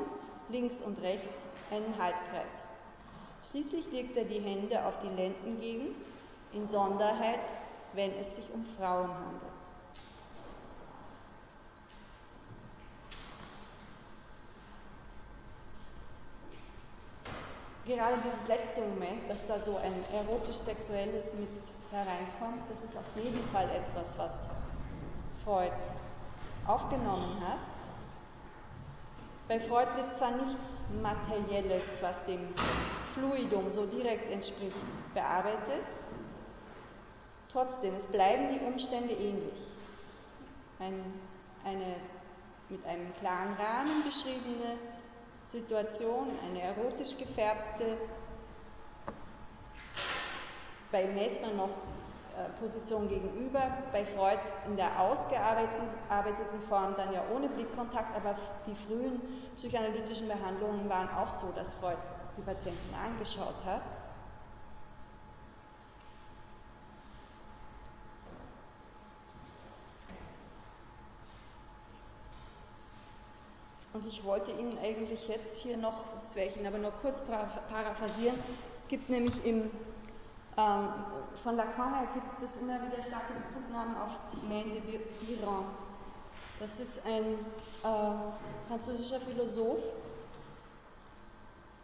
links 0.49 0.81
und 0.81 1.01
rechts 1.03 1.49
einen 1.71 1.99
Halbkreis. 1.99 2.71
Schließlich 3.51 3.91
legt 3.93 4.17
er 4.17 4.25
die 4.25 4.41
Hände 4.41 4.85
auf 4.85 4.99
die 4.99 5.09
Lendengegend, 5.09 6.07
in 6.53 6.67
Sonderheit, 6.67 7.41
wenn 7.93 8.13
es 8.15 8.37
sich 8.37 8.53
um 8.55 8.65
Frauen 8.65 9.09
handelt. 9.09 9.56
Gerade 17.87 18.17
dieses 18.25 18.49
letzte 18.49 18.81
Moment, 18.81 19.31
dass 19.31 19.47
da 19.47 19.61
so 19.61 19.77
ein 19.77 19.95
erotisch-sexuelles 20.13 21.37
mit 21.37 21.49
hereinkommt, 21.93 22.69
das 22.69 22.83
ist 22.83 22.97
auf 22.97 23.05
jeden 23.15 23.45
Fall 23.51 23.71
etwas, 23.71 24.19
was 24.19 24.51
Freud 25.45 25.71
aufgenommen 26.67 27.41
hat. 27.47 27.61
Bei 29.47 29.61
Freud 29.61 29.87
wird 29.95 30.13
zwar 30.13 30.33
nichts 30.33 30.83
Materielles, 31.01 32.03
was 32.03 32.25
dem 32.25 32.41
Fluidum 33.15 33.71
so 33.71 33.87
direkt 33.87 34.33
entspricht, 34.33 34.75
bearbeitet, 35.15 35.87
trotzdem, 37.49 37.95
es 37.95 38.09
bleiben 38.09 38.49
die 38.53 38.67
Umstände 38.67 39.15
ähnlich. 39.15 39.61
Ein, 40.81 41.01
eine 41.65 41.95
mit 42.69 42.85
einem 42.85 43.15
klaren 43.21 43.55
Rahmen 43.55 44.03
beschriebene 44.05 44.77
Situation, 45.47 46.29
eine 46.45 46.61
erotisch 46.61 47.17
gefärbte, 47.17 47.97
bei 50.91 51.07
Messner 51.07 51.53
noch 51.55 51.71
äh, 52.37 52.49
Position 52.59 53.09
gegenüber, 53.09 53.63
bei 53.93 54.05
Freud 54.05 54.41
in 54.67 54.77
der 54.77 55.01
ausgearbeiteten 55.01 56.61
Form 56.69 56.95
dann 56.97 57.13
ja 57.13 57.23
ohne 57.33 57.49
Blickkontakt, 57.49 58.17
aber 58.17 58.35
die 58.67 58.75
frühen 58.75 59.23
psychoanalytischen 59.55 60.27
Behandlungen 60.27 60.89
waren 60.89 61.09
auch 61.11 61.31
so, 61.31 61.53
dass 61.53 61.75
Freud 61.75 61.97
die 62.37 62.43
Patienten 62.43 62.95
angeschaut 62.95 63.65
hat. 63.65 63.83
Und 73.93 74.07
ich 74.07 74.25
wollte 74.25 74.51
Ihnen 74.53 74.77
eigentlich 74.79 75.29
jetzt 75.29 75.59
hier 75.59 75.77
noch, 75.77 76.03
das 76.15 76.35
werde 76.35 76.51
ich 76.51 76.57
Ihnen 76.57 76.67
aber 76.67 76.79
nur 76.79 76.91
kurz 76.91 77.23
paraphrasieren, 77.23 78.37
es 78.75 78.89
gibt 78.89 79.09
nämlich 79.09 79.45
im 79.45 79.71
ähm, 80.59 80.89
von 81.43 81.57
Lacan 81.57 81.95
her 81.95 82.09
gibt 82.15 82.43
es 82.43 82.63
immer 82.63 82.81
wieder 82.81 83.03
starke 83.03 83.35
Bezugnahmen 83.35 83.95
auf 83.99 84.19
Maine 84.49 84.81
de 84.81 85.01
Biran. 85.21 85.67
Das 86.59 86.81
ist 86.81 87.05
ein 87.05 87.35
äh, 87.85 88.67
französischer 88.67 89.21
Philosoph 89.21 89.83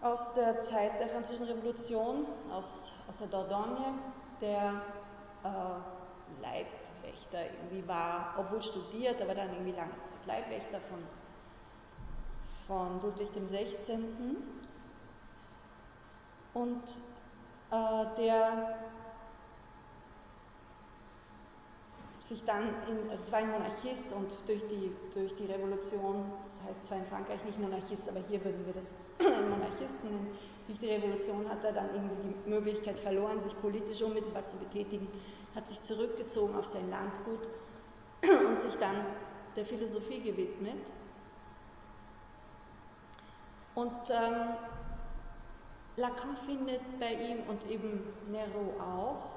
aus 0.01 0.33
der 0.35 0.61
Zeit 0.63 0.99
der 0.99 1.09
Französischen 1.09 1.47
Revolution, 1.47 2.27
aus, 2.51 2.93
aus 3.09 3.19
der 3.19 3.27
Dordogne, 3.27 3.95
der 4.41 4.83
äh, 5.45 6.41
Leibwächter 6.41 7.45
irgendwie 7.53 7.87
war, 7.87 8.35
obwohl 8.39 8.63
studiert, 8.63 9.21
aber 9.21 9.35
dann 9.35 9.53
irgendwie 9.53 9.73
lange 9.73 9.91
Zeit 9.91 10.27
Leibwächter 10.27 10.81
von, 10.89 10.99
von 12.67 13.01
Ludwig 13.03 13.29
XVI. 13.33 13.77
Und 16.55 17.01
äh, 17.71 18.05
der 18.19 18.79
sich 22.23 22.45
dann, 22.45 22.69
in, 22.89 23.11
also 23.11 23.25
es 23.25 23.33
war 23.33 23.41
ein 23.41 23.51
Monarchist 23.51 24.13
und 24.13 24.37
durch 24.47 24.65
die, 24.69 24.93
durch 25.13 25.35
die 25.35 25.47
Revolution, 25.47 26.25
das 26.45 26.63
heißt 26.63 26.87
zwar 26.87 26.99
in 26.99 27.05
Frankreich 27.05 27.45
nicht 27.45 27.59
Monarchist, 27.59 28.09
aber 28.09 28.21
hier 28.21 28.45
würden 28.45 28.65
wir 28.65 28.73
das 28.73 28.95
einen 29.19 29.51
Monarchisten 29.51 30.11
nennen, 30.11 30.39
durch 30.67 30.79
die 30.79 30.87
Revolution 30.87 31.49
hat 31.49 31.65
er 31.65 31.73
dann 31.73 31.93
irgendwie 31.93 32.29
die 32.29 32.51
Möglichkeit 32.51 32.99
verloren, 32.99 33.41
sich 33.41 33.59
politisch 33.61 34.01
unmittelbar 34.03 34.47
zu 34.47 34.57
betätigen, 34.59 35.09
hat 35.55 35.67
sich 35.67 35.83
zurückgezogen 35.83 36.55
auf 36.55 36.67
sein 36.67 36.89
Landgut 36.89 37.49
und 38.49 38.61
sich 38.61 38.77
dann 38.77 39.05
der 39.57 39.67
Philosophie 39.67 40.21
gewidmet. 40.21 40.93
Und 43.75 44.11
ähm, 44.11 44.57
Lacan 45.97 46.37
findet 46.37 46.81
bei 46.99 47.13
ihm 47.15 47.41
und 47.49 47.67
eben 47.69 48.03
Nero 48.29 48.75
auch 48.81 49.33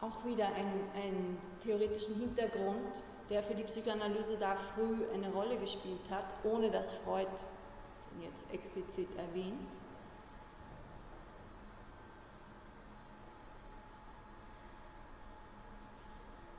auch 0.00 0.24
wieder 0.24 0.46
einen, 0.46 0.90
einen 0.94 1.38
theoretischen 1.62 2.16
Hintergrund, 2.16 3.02
der 3.28 3.42
für 3.42 3.54
die 3.54 3.64
Psychoanalyse 3.64 4.36
da 4.38 4.56
früh 4.56 5.06
eine 5.12 5.30
Rolle 5.32 5.56
gespielt 5.58 6.10
hat, 6.10 6.34
ohne 6.42 6.70
dass 6.70 6.92
Freud 6.92 7.28
ihn 8.14 8.22
jetzt 8.22 8.44
explizit 8.52 9.08
erwähnt. 9.16 9.70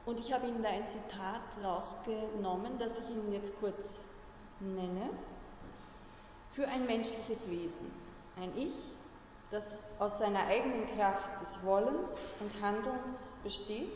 Und 0.06 0.20
ich 0.20 0.34
habe 0.34 0.48
Ihnen 0.48 0.62
da 0.62 0.70
ein 0.70 0.88
Zitat 0.88 1.42
rausgenommen, 1.64 2.78
das 2.80 3.00
ich 3.00 3.10
Ihnen 3.10 3.32
jetzt 3.32 3.58
kurz 3.60 4.02
nenne. 4.60 5.10
Für 6.52 6.68
ein 6.68 6.86
menschliches 6.86 7.50
Wesen, 7.50 7.90
ein 8.36 8.52
Ich, 8.58 8.74
das 9.52 9.82
aus 10.00 10.18
seiner 10.18 10.48
eigenen 10.48 10.86
Kraft 10.86 11.42
des 11.42 11.66
Wollens 11.66 12.34
und 12.42 12.62
Handelns 12.62 13.36
besteht, 13.42 13.90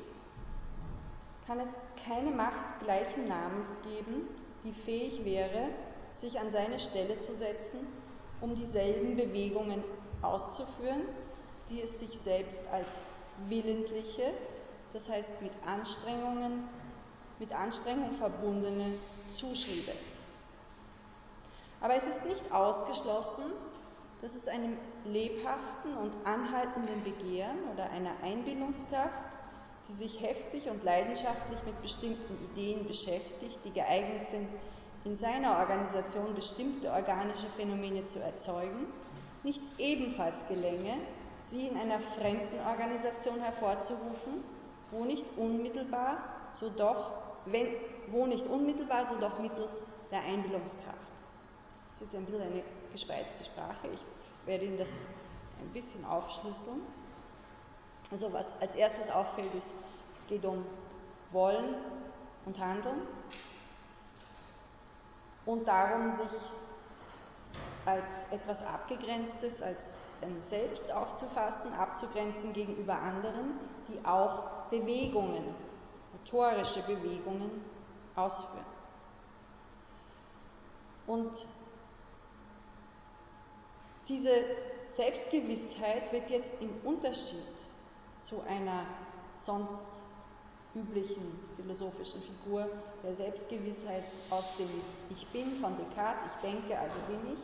kann 1.45 1.59
es 1.59 1.77
keine 2.07 2.31
Macht 2.31 2.79
gleichen 2.81 3.27
Namens 3.27 3.77
geben, 3.83 4.27
die 4.63 4.71
fähig 4.71 5.25
wäre, 5.25 5.69
sich 6.13 6.39
an 6.39 6.49
seine 6.49 6.79
Stelle 6.79 7.19
zu 7.19 7.35
setzen, 7.35 7.85
um 8.39 8.55
dieselben 8.55 9.17
Bewegungen 9.17 9.83
auszuführen, 10.21 11.01
die 11.69 11.81
es 11.81 11.99
sich 11.99 12.17
selbst 12.17 12.61
als 12.71 13.01
willentliche, 13.47 14.33
das 14.93 15.09
heißt 15.09 15.41
mit 15.41 15.51
Anstrengungen, 15.65 16.69
mit 17.37 17.51
Anstrengung 17.51 18.15
verbundene 18.17 18.93
zuschriebe. 19.33 19.91
Aber 21.81 21.95
es 21.95 22.07
ist 22.07 22.25
nicht 22.25 22.51
ausgeschlossen, 22.51 23.43
dass 24.21 24.35
es 24.35 24.47
einem 24.47 24.77
lebhaften 25.03 25.95
und 25.97 26.15
anhaltenden 26.25 27.03
Begehren 27.03 27.57
oder 27.73 27.89
einer 27.91 28.11
Einbildungskraft, 28.23 29.19
die 29.87 29.93
sich 29.93 30.21
heftig 30.21 30.69
und 30.69 30.83
leidenschaftlich 30.83 31.59
mit 31.65 31.79
bestimmten 31.81 32.37
Ideen 32.51 32.87
beschäftigt, 32.87 33.59
die 33.65 33.71
geeignet 33.71 34.27
sind, 34.27 34.47
in 35.03 35.15
seiner 35.15 35.59
Organisation 35.59 36.33
bestimmte 36.33 36.91
organische 36.91 37.45
Phänomene 37.45 38.07
zu 38.07 38.19
erzeugen, 38.19 38.87
nicht 39.43 39.61
ebenfalls 39.77 40.47
gelänge, 40.47 40.97
sie 41.41 41.67
in 41.67 41.77
einer 41.77 41.99
fremden 41.99 42.59
Organisation 42.67 43.39
hervorzurufen, 43.39 44.43
wo 44.89 45.05
nicht 45.05 45.25
unmittelbar, 45.37 46.17
so 46.53 46.69
doch, 46.69 47.13
wenn, 47.45 47.67
wo 48.07 48.25
nicht 48.25 48.47
unmittelbar, 48.47 49.05
so 49.05 49.15
doch 49.17 49.37
mittels 49.37 49.83
der 50.09 50.23
Einbildungskraft. 50.23 51.04
Das 51.95 52.01
ist 52.01 52.13
jetzt 52.13 52.15
ein 52.17 52.25
bisschen 52.25 52.41
eine 52.41 52.63
gespeizte 52.91 53.45
Sprache. 53.45 53.87
Ich 53.93 54.03
werde 54.45 54.65
Ihnen 54.65 54.77
das 54.77 54.95
ein 55.61 55.69
bisschen 55.71 56.03
aufschlüsseln. 56.03 56.81
Also 58.11 58.33
was 58.33 58.61
als 58.61 58.75
erstes 58.75 59.09
auffällt, 59.09 59.53
ist, 59.55 59.73
es 60.13 60.27
geht 60.27 60.43
um 60.43 60.65
Wollen 61.31 61.75
und 62.45 62.59
Handeln 62.59 62.99
und 65.45 65.69
darum, 65.69 66.11
sich 66.11 66.27
als 67.85 68.25
etwas 68.31 68.65
Abgegrenztes, 68.65 69.61
als 69.61 69.95
ein 70.21 70.43
Selbst 70.43 70.91
aufzufassen, 70.91 71.71
abzugrenzen 71.73 72.51
gegenüber 72.51 72.97
anderen, 72.97 73.57
die 73.87 74.03
auch 74.05 74.65
Bewegungen, 74.69 75.55
motorische 76.11 76.81
Bewegungen 76.81 77.63
ausführen. 78.17 78.65
Und 81.07 81.47
diese 84.07 84.31
Selbstgewissheit 84.89 86.11
wird 86.11 86.29
jetzt 86.29 86.61
im 86.61 86.69
Unterschied 86.83 87.41
zu 88.19 88.41
einer 88.47 88.85
sonst 89.33 90.03
üblichen 90.75 91.39
philosophischen 91.55 92.21
Figur 92.21 92.67
der 93.03 93.15
Selbstgewissheit 93.15 94.03
aus 94.29 94.55
dem 94.57 94.69
Ich 95.09 95.25
bin 95.27 95.57
von 95.59 95.75
Descartes, 95.77 96.31
ich 96.35 96.49
denke, 96.49 96.77
also 96.77 96.97
bin 97.07 97.33
ich, 97.33 97.39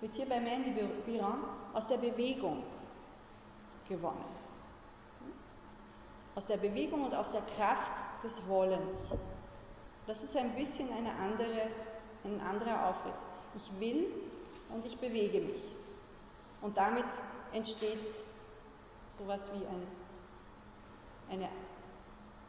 wird 0.00 0.14
hier 0.14 0.28
bei 0.28 0.40
Mandy 0.40 0.72
Biran 1.06 1.44
aus 1.74 1.88
der 1.88 1.98
Bewegung 1.98 2.62
gewonnen. 3.88 4.24
Aus 6.34 6.46
der 6.46 6.56
Bewegung 6.56 7.04
und 7.04 7.14
aus 7.14 7.32
der 7.32 7.42
Kraft 7.56 7.92
des 8.24 8.48
Wollens. 8.48 9.16
Das 10.06 10.24
ist 10.24 10.36
ein 10.36 10.50
bisschen 10.52 10.88
eine 10.92 11.12
andere, 11.12 11.68
ein 12.24 12.40
anderer 12.40 12.88
Aufriss. 12.88 13.26
Ich 13.54 13.80
will 13.80 14.08
und 14.70 14.84
ich 14.86 14.98
bewege 14.98 15.40
mich. 15.42 15.60
Und 16.62 16.76
damit 16.76 17.04
entsteht 17.52 18.22
sowas 19.18 19.50
wie 19.52 19.66
ein, 19.66 19.86
eine, 21.30 21.48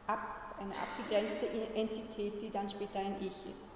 ab, 0.06 0.54
eine 0.58 0.72
abgegrenzte 0.72 1.48
Entität, 1.74 2.40
die 2.40 2.50
dann 2.50 2.68
später 2.68 3.00
ein 3.00 3.16
Ich 3.20 3.54
ist. 3.54 3.74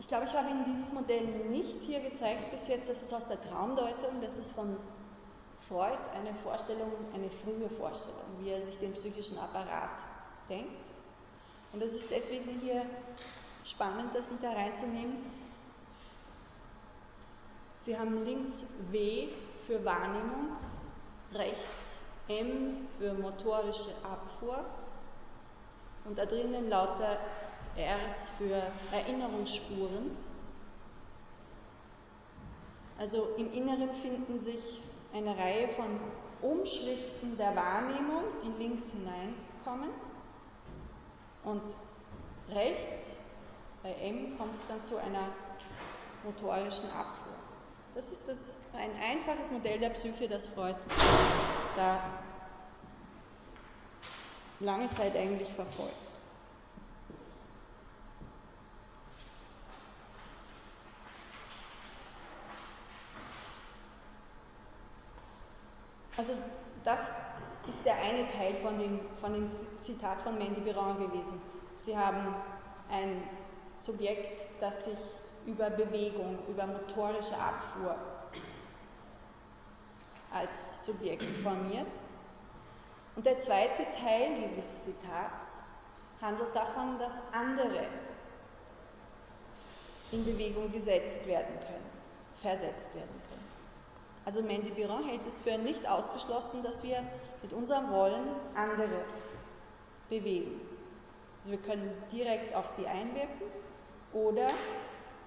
Ich 0.00 0.08
glaube, 0.08 0.24
ich 0.24 0.34
habe 0.34 0.48
Ihnen 0.48 0.64
dieses 0.64 0.94
Modell 0.94 1.26
nicht 1.50 1.82
hier 1.82 2.00
gezeigt 2.00 2.50
bis 2.50 2.66
jetzt. 2.68 2.88
Das 2.88 3.02
ist 3.02 3.12
aus 3.12 3.28
der 3.28 3.40
Traumdeutung. 3.42 4.22
Das 4.22 4.38
ist 4.38 4.52
von 4.52 4.76
Freud 5.60 5.98
eine 6.14 6.34
Vorstellung, 6.34 6.90
eine 7.14 7.28
frühe 7.28 7.68
Vorstellung, 7.68 8.24
wie 8.40 8.48
er 8.48 8.62
sich 8.62 8.78
den 8.78 8.94
psychischen 8.94 9.38
Apparat 9.38 10.02
denkt. 10.48 10.88
Und 11.74 11.82
es 11.82 11.92
ist 11.94 12.10
deswegen 12.10 12.58
hier 12.60 12.86
spannend, 13.70 14.14
das 14.14 14.30
mit 14.30 14.42
da 14.42 14.52
reinzunehmen. 14.52 15.16
Sie 17.76 17.98
haben 17.98 18.24
links 18.24 18.66
W 18.90 19.28
für 19.66 19.84
Wahrnehmung, 19.84 20.56
rechts 21.32 22.00
M 22.28 22.88
für 22.98 23.14
motorische 23.14 23.90
Abfuhr 24.04 24.64
und 26.04 26.18
da 26.18 26.26
drinnen 26.26 26.68
lauter 26.68 27.18
Rs 27.76 28.30
für 28.30 28.62
Erinnerungsspuren. 28.92 30.16
Also 32.98 33.28
im 33.36 33.52
Inneren 33.52 33.94
finden 33.94 34.40
sich 34.40 34.82
eine 35.14 35.36
Reihe 35.36 35.68
von 35.68 36.00
Umschriften 36.42 37.36
der 37.36 37.54
Wahrnehmung, 37.54 38.24
die 38.42 38.62
links 38.62 38.92
hineinkommen 38.92 39.90
und 41.44 41.62
rechts 42.50 43.27
bei 43.82 43.92
M 43.94 44.36
kommt 44.36 44.54
es 44.54 44.66
dann 44.66 44.82
zu 44.82 44.96
einer 44.96 45.28
motorischen 46.24 46.90
Abfuhr. 46.90 47.32
Das 47.94 48.10
ist 48.10 48.28
das, 48.28 48.52
ein 48.74 48.90
einfaches 49.02 49.50
Modell 49.50 49.78
der 49.78 49.90
Psyche, 49.90 50.28
das 50.28 50.46
Freud 50.46 50.76
da 51.76 52.00
lange 54.60 54.90
Zeit 54.90 55.16
eigentlich 55.16 55.52
verfolgt. 55.52 55.94
Also 66.16 66.34
das 66.82 67.12
ist 67.68 67.84
der 67.86 67.96
eine 67.96 68.26
Teil 68.28 68.54
von 68.56 68.76
dem, 68.78 68.98
von 69.20 69.32
dem 69.32 69.48
Zitat 69.78 70.20
von 70.20 70.36
Mandy 70.36 70.60
Biran 70.60 70.98
gewesen. 70.98 71.40
Sie 71.78 71.96
haben 71.96 72.34
ein 72.90 73.22
Subjekt, 73.80 74.42
das 74.60 74.84
sich 74.84 74.98
über 75.46 75.70
Bewegung, 75.70 76.38
über 76.48 76.66
motorische 76.66 77.36
Abfuhr 77.36 77.96
als 80.32 80.84
Subjekt 80.84 81.36
formiert. 81.36 81.86
Und 83.16 83.26
der 83.26 83.38
zweite 83.38 83.84
Teil 83.98 84.40
dieses 84.42 84.84
Zitats 84.84 85.62
handelt 86.20 86.54
davon, 86.54 86.98
dass 86.98 87.22
andere 87.32 87.86
in 90.12 90.24
Bewegung 90.24 90.70
gesetzt 90.72 91.26
werden 91.26 91.58
können, 91.60 91.90
versetzt 92.34 92.94
werden 92.94 93.22
können. 93.28 93.48
Also 94.24 94.42
Mandy 94.42 94.70
Biron 94.70 95.04
hält 95.04 95.26
es 95.26 95.40
für 95.40 95.56
nicht 95.58 95.88
ausgeschlossen, 95.88 96.62
dass 96.62 96.82
wir 96.82 97.02
mit 97.42 97.52
unserem 97.52 97.90
Wollen 97.90 98.28
andere 98.54 99.04
bewegen. 100.10 100.60
Wir 101.44 101.58
können 101.58 101.90
direkt 102.12 102.54
auf 102.54 102.68
sie 102.68 102.86
einwirken 102.86 103.48
oder 104.12 104.52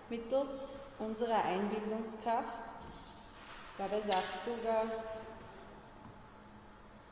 mittels 0.10 0.94
unserer 1.00 1.44
Einbildungskraft 1.44 2.48
Ich 3.70 3.76
glaube, 3.78 3.96
er 3.96 4.02
sagt 4.02 4.44
sogar, 4.44 4.86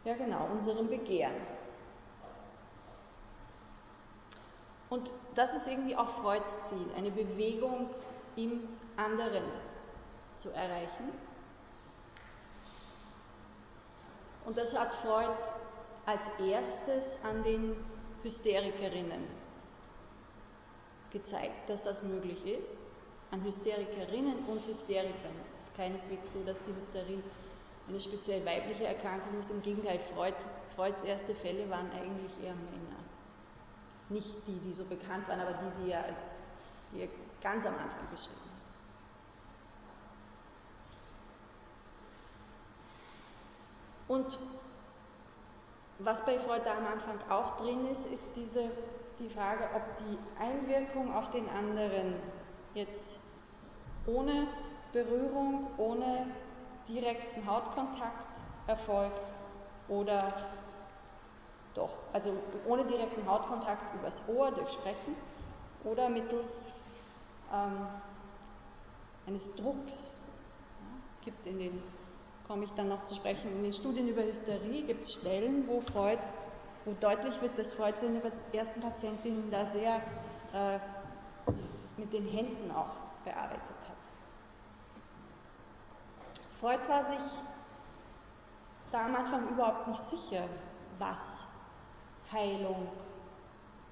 ja 0.03 0.15
genau, 0.15 0.45
unserem 0.51 0.89
Begehren. 0.89 1.35
Und 4.89 5.13
das 5.35 5.53
ist 5.53 5.67
irgendwie 5.67 5.95
auch 5.95 6.07
Freuds 6.07 6.69
Ziel, 6.69 6.85
eine 6.97 7.11
Bewegung 7.11 7.89
im 8.35 8.67
anderen 8.97 9.43
zu 10.35 10.49
erreichen. 10.49 11.11
Und 14.45 14.57
das 14.57 14.77
hat 14.77 14.95
Freud 14.95 15.27
als 16.05 16.27
erstes 16.39 17.23
an 17.23 17.43
den 17.43 17.75
Hysterikerinnen 18.23 19.38
gezeigt, 21.11 21.69
dass 21.69 21.83
das 21.83 22.03
möglich 22.03 22.45
ist. 22.45 22.83
An 23.31 23.43
Hysterikerinnen 23.43 24.45
und 24.45 24.65
Hysterikern. 24.65 25.35
Es 25.43 25.67
ist 25.67 25.77
keineswegs 25.77 26.33
so, 26.33 26.43
dass 26.43 26.63
die 26.63 26.73
Hysterie 26.73 27.21
eine 27.87 27.99
speziell 27.99 28.45
weibliche 28.45 28.85
Erkrankung 28.85 29.37
ist. 29.37 29.51
Im 29.51 29.61
Gegenteil, 29.61 29.99
Freud, 29.99 30.35
Freuds 30.75 31.03
erste 31.03 31.35
Fälle 31.35 31.69
waren 31.69 31.91
eigentlich 31.91 32.31
eher 32.43 32.53
Männer. 32.53 32.99
Nicht 34.09 34.33
die, 34.47 34.59
die 34.59 34.73
so 34.73 34.83
bekannt 34.85 35.27
waren, 35.27 35.39
aber 35.39 35.53
die, 35.53 35.83
die 35.83 35.91
er, 35.91 36.05
als, 36.05 36.37
die 36.91 37.01
er 37.01 37.07
ganz 37.41 37.65
am 37.65 37.75
Anfang 37.75 38.09
beschrieben 38.11 38.39
hat. 38.41 38.59
Und 44.07 44.39
was 45.99 46.25
bei 46.25 46.39
Freud 46.39 46.61
da 46.65 46.75
am 46.75 46.87
Anfang 46.87 47.19
auch 47.29 47.57
drin 47.57 47.87
ist, 47.91 48.07
ist 48.07 48.35
diese, 48.35 48.71
die 49.19 49.29
Frage, 49.29 49.63
ob 49.75 49.81
die 49.97 50.17
Einwirkung 50.41 51.13
auf 51.13 51.29
den 51.29 51.47
anderen 51.49 52.15
jetzt 52.73 53.19
ohne 54.05 54.47
Berührung, 54.91 55.67
ohne 55.77 56.27
direkten 56.87 57.45
Hautkontakt 57.45 58.37
erfolgt 58.67 59.35
oder 59.87 60.19
doch, 61.75 61.91
also 62.13 62.33
ohne 62.67 62.83
direkten 62.85 63.25
Hautkontakt 63.29 63.93
übers 63.95 64.27
Ohr 64.27 64.51
durch 64.51 64.71
Sprechen 64.71 65.15
oder 65.83 66.09
mittels 66.09 66.73
ähm, 67.53 67.87
eines 69.27 69.55
Drucks. 69.55 70.23
Es 71.03 71.15
gibt 71.21 71.45
in 71.45 71.59
den, 71.59 71.83
komme 72.47 72.63
ich 72.63 72.71
dann 72.71 72.89
noch 72.89 73.03
zu 73.03 73.15
sprechen, 73.15 73.51
in 73.51 73.63
den 73.63 73.73
Studien 73.73 74.07
über 74.07 74.23
Hysterie 74.23 74.83
gibt 74.83 75.05
es 75.05 75.13
Stellen, 75.13 75.67
wo 75.67 75.79
Freud, 75.79 76.19
wo 76.85 76.93
deutlich 76.93 77.41
wird, 77.41 77.57
dass 77.57 77.73
Freud 77.73 77.95
seine 77.99 78.21
ersten 78.53 78.81
Patientinnen 78.81 79.49
da 79.51 79.65
sehr 79.65 80.01
äh, 80.53 80.79
mit 81.97 82.13
den 82.13 82.25
Händen 82.25 82.71
auch 82.71 82.95
bearbeitet 83.23 83.61
hat. 83.67 83.97
Freud 86.59 86.87
war 86.89 87.03
sich 87.03 87.41
da 88.91 89.05
am 89.05 89.15
Anfang 89.15 89.47
überhaupt 89.49 89.87
nicht 89.87 90.01
sicher, 90.01 90.47
was 90.97 91.47
Heilung 92.31 92.87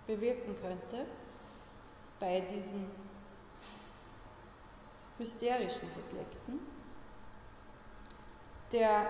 bewirken 0.06 0.56
könnte 0.56 1.06
bei 2.19 2.41
diesen 2.41 2.89
hysterischen 5.17 5.91
Subjekten. 5.91 6.60
Der 8.71 9.08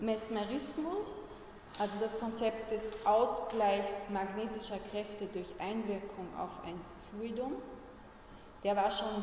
Mesmerismus, 0.00 1.41
also 1.78 1.98
das 2.00 2.18
Konzept 2.18 2.70
des 2.70 2.90
Ausgleichs 3.04 4.10
magnetischer 4.10 4.78
Kräfte 4.90 5.26
durch 5.26 5.48
Einwirkung 5.58 6.28
auf 6.38 6.50
ein 6.64 6.80
Fluidum, 7.10 7.54
der 8.62 8.76
war 8.76 8.90
schon, 8.90 9.22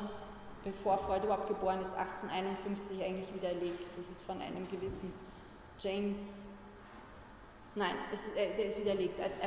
bevor 0.63 0.97
Freud 0.97 1.23
überhaupt 1.23 1.47
geboren 1.47 1.81
ist, 1.81 1.95
1851 1.95 3.03
eigentlich 3.03 3.33
widerlegt. 3.33 3.97
Das 3.97 4.09
ist 4.09 4.23
von 4.23 4.41
einem 4.41 4.67
gewissen 4.69 5.13
James 5.79 6.59
Nein, 7.75 7.95
es, 8.11 8.27
äh, 8.35 8.55
der 8.55 8.65
ist 8.65 8.79
widerlegt. 8.79 9.19
Als 9.21 9.39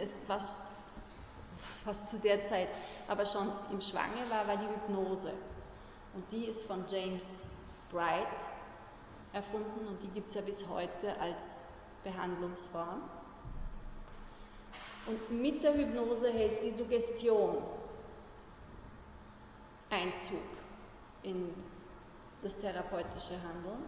es 0.00 0.18
fast, 0.26 0.60
fast 1.84 2.08
zu 2.08 2.18
der 2.18 2.42
Zeit 2.44 2.68
aber 3.08 3.26
schon 3.26 3.48
im 3.70 3.80
Schwange 3.80 4.28
war, 4.28 4.48
war 4.48 4.56
die 4.56 4.66
Hypnose. 4.66 5.32
Und 6.14 6.24
die 6.32 6.46
ist 6.46 6.64
von 6.64 6.84
James 6.88 7.46
Bright 7.90 8.26
erfunden 9.32 9.86
und 9.86 10.02
die 10.02 10.08
gibt 10.08 10.30
es 10.30 10.34
ja 10.34 10.40
bis 10.40 10.66
heute 10.68 11.18
als 11.20 11.65
Behandlungsform. 12.10 13.02
Und 15.06 15.30
mit 15.30 15.62
der 15.62 15.74
Hypnose 15.74 16.32
hält 16.32 16.64
die 16.64 16.70
Suggestion 16.70 17.58
Einzug 19.90 20.38
in 21.22 21.54
das 22.42 22.58
therapeutische 22.58 23.34
Handeln. 23.34 23.84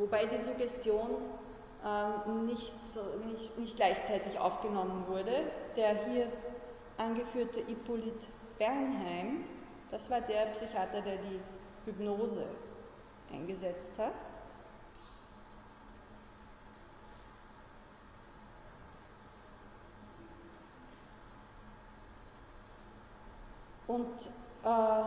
wobei 0.00 0.26
die 0.26 0.38
Suggestion 0.38 1.08
ähm, 1.86 2.46
nicht, 2.46 2.72
nicht, 3.26 3.58
nicht 3.58 3.76
gleichzeitig 3.76 4.38
aufgenommen 4.38 5.06
wurde. 5.08 5.50
Der 5.76 6.06
hier 6.06 6.26
angeführte 6.96 7.60
Hippolyt 7.66 8.28
Bernheim, 8.58 9.44
das 9.90 10.10
war 10.10 10.20
der 10.22 10.46
Psychiater, 10.46 11.00
der 11.02 11.16
die 11.16 11.40
Hypnose 11.90 12.44
eingesetzt 13.32 13.98
hat. 13.98 14.14
Und 23.86 24.30
äh, 24.64 25.02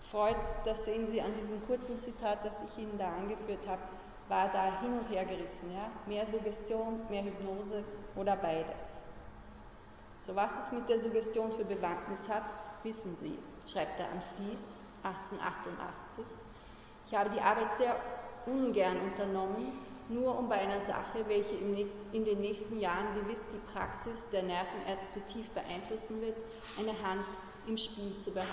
Freud, 0.00 0.36
das 0.64 0.84
sehen 0.84 1.06
Sie 1.06 1.22
an 1.22 1.32
diesem 1.38 1.64
kurzen 1.66 2.00
Zitat, 2.00 2.44
das 2.44 2.62
ich 2.62 2.82
Ihnen 2.82 2.98
da 2.98 3.08
angeführt 3.14 3.66
habe, 3.68 3.82
war 4.28 4.50
da 4.50 4.80
hin 4.80 4.98
und 4.98 5.08
her 5.10 5.24
gerissen. 5.24 5.72
Ja? 5.72 5.90
Mehr 6.06 6.26
Suggestion, 6.26 7.00
mehr 7.08 7.22
Hypnose 7.22 7.84
oder 8.16 8.34
beides. 8.36 9.11
So 10.22 10.36
was 10.36 10.58
es 10.58 10.72
mit 10.72 10.88
der 10.88 11.00
Suggestion 11.00 11.50
für 11.52 11.64
Bewandtnis 11.64 12.28
hat, 12.28 12.44
wissen 12.84 13.16
Sie, 13.16 13.36
schreibt 13.66 13.98
er 13.98 14.06
an 14.06 14.22
Fließ 14.36 14.80
1888. 15.02 16.24
Ich 17.06 17.14
habe 17.14 17.30
die 17.30 17.40
Arbeit 17.40 17.76
sehr 17.76 17.96
ungern 18.46 19.00
unternommen, 19.00 19.66
nur 20.08 20.38
um 20.38 20.48
bei 20.48 20.56
einer 20.56 20.80
Sache, 20.80 21.24
welche 21.26 21.56
in 21.56 22.24
den 22.24 22.40
nächsten 22.40 22.78
Jahren 22.78 23.14
gewiss 23.16 23.46
die 23.52 23.72
Praxis 23.72 24.30
der 24.30 24.42
Nervenärzte 24.44 25.20
tief 25.32 25.48
beeinflussen 25.50 26.20
wird, 26.20 26.36
eine 26.78 26.92
Hand 27.08 27.24
im 27.66 27.76
Spiel 27.76 28.18
zu 28.20 28.32
behalten. 28.32 28.52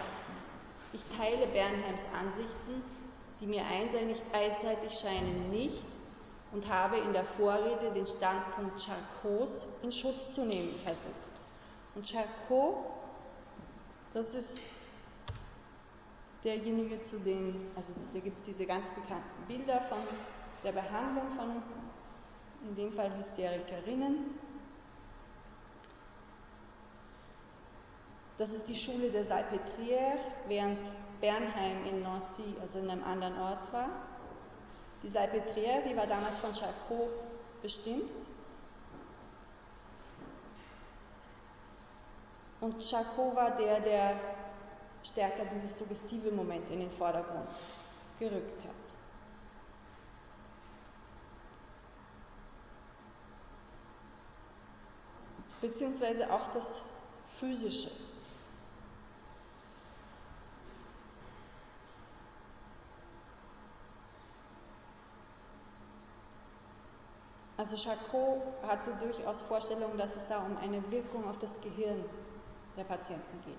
Ich 0.93 1.05
teile 1.17 1.47
Bernheims 1.47 2.07
Ansichten, 2.19 2.83
die 3.39 3.47
mir 3.47 3.63
einseitig 3.65 4.93
scheinen, 4.93 5.49
nicht 5.51 5.85
und 6.51 6.67
habe 6.67 6.97
in 6.97 7.13
der 7.13 7.25
Vorrede 7.25 7.91
den 7.93 8.05
Standpunkt 8.05 8.83
Charcots 8.83 9.79
in 9.83 9.91
Schutz 9.91 10.33
zu 10.33 10.45
nehmen 10.45 10.73
versucht. 10.83 11.28
Und 11.95 12.07
Charcot, 12.07 12.77
das 14.13 14.35
ist 14.35 14.63
derjenige, 16.43 17.01
zu 17.03 17.19
dem, 17.19 17.67
also 17.75 17.93
da 18.13 18.19
gibt 18.19 18.37
es 18.37 18.45
diese 18.45 18.65
ganz 18.65 18.91
bekannten 18.91 19.47
Bilder 19.47 19.81
von 19.81 19.99
der 20.63 20.71
Behandlung 20.71 21.29
von, 21.31 21.61
in 22.67 22.75
dem 22.75 22.93
Fall 22.93 23.15
Hysterikerinnen, 23.17 24.39
Das 28.39 28.53
ist 28.53 28.69
die 28.69 28.75
Schule 28.75 29.09
der 29.09 29.25
Salpêtrière, 29.25 30.17
während 30.47 30.79
Bernheim 31.19 31.85
in 31.85 31.99
Nancy, 31.99 32.55
also 32.61 32.79
in 32.79 32.89
einem 32.89 33.03
anderen 33.03 33.37
Ort 33.37 33.73
war. 33.73 33.89
Die 35.03 35.09
Salpêtrière, 35.09 35.81
die 35.85 35.97
war 35.97 36.07
damals 36.07 36.37
von 36.37 36.53
Charcot 36.53 37.13
bestimmt. 37.61 38.09
Und 42.61 42.83
Charcot 42.83 43.35
war 43.35 43.51
der, 43.51 43.79
der 43.79 44.19
stärker 45.03 45.45
dieses 45.45 45.77
suggestive 45.77 46.31
Moment 46.31 46.69
in 46.69 46.79
den 46.79 46.91
Vordergrund 46.91 47.47
gerückt 48.19 48.63
hat. 48.63 48.69
Beziehungsweise 55.61 56.31
auch 56.31 56.51
das 56.51 56.83
Physische. 57.27 57.91
Also 67.57 67.75
Charcot 67.75 68.41
hatte 68.65 68.93
durchaus 69.01 69.41
Vorstellungen, 69.41 69.97
dass 69.97 70.15
es 70.15 70.27
da 70.29 70.39
um 70.45 70.55
eine 70.57 70.81
Wirkung 70.91 71.27
auf 71.29 71.37
das 71.39 71.59
Gehirn 71.59 72.05
der 72.79 72.85
Patienten 72.85 73.43
geht. 73.45 73.57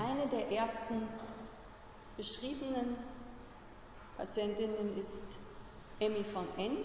eine 0.00 0.26
der 0.28 0.50
ersten 0.50 1.06
beschriebenen 2.16 2.96
Patientinnen 4.16 4.96
ist 4.96 5.24
Emmy 5.98 6.24
von 6.24 6.46
N. 6.56 6.78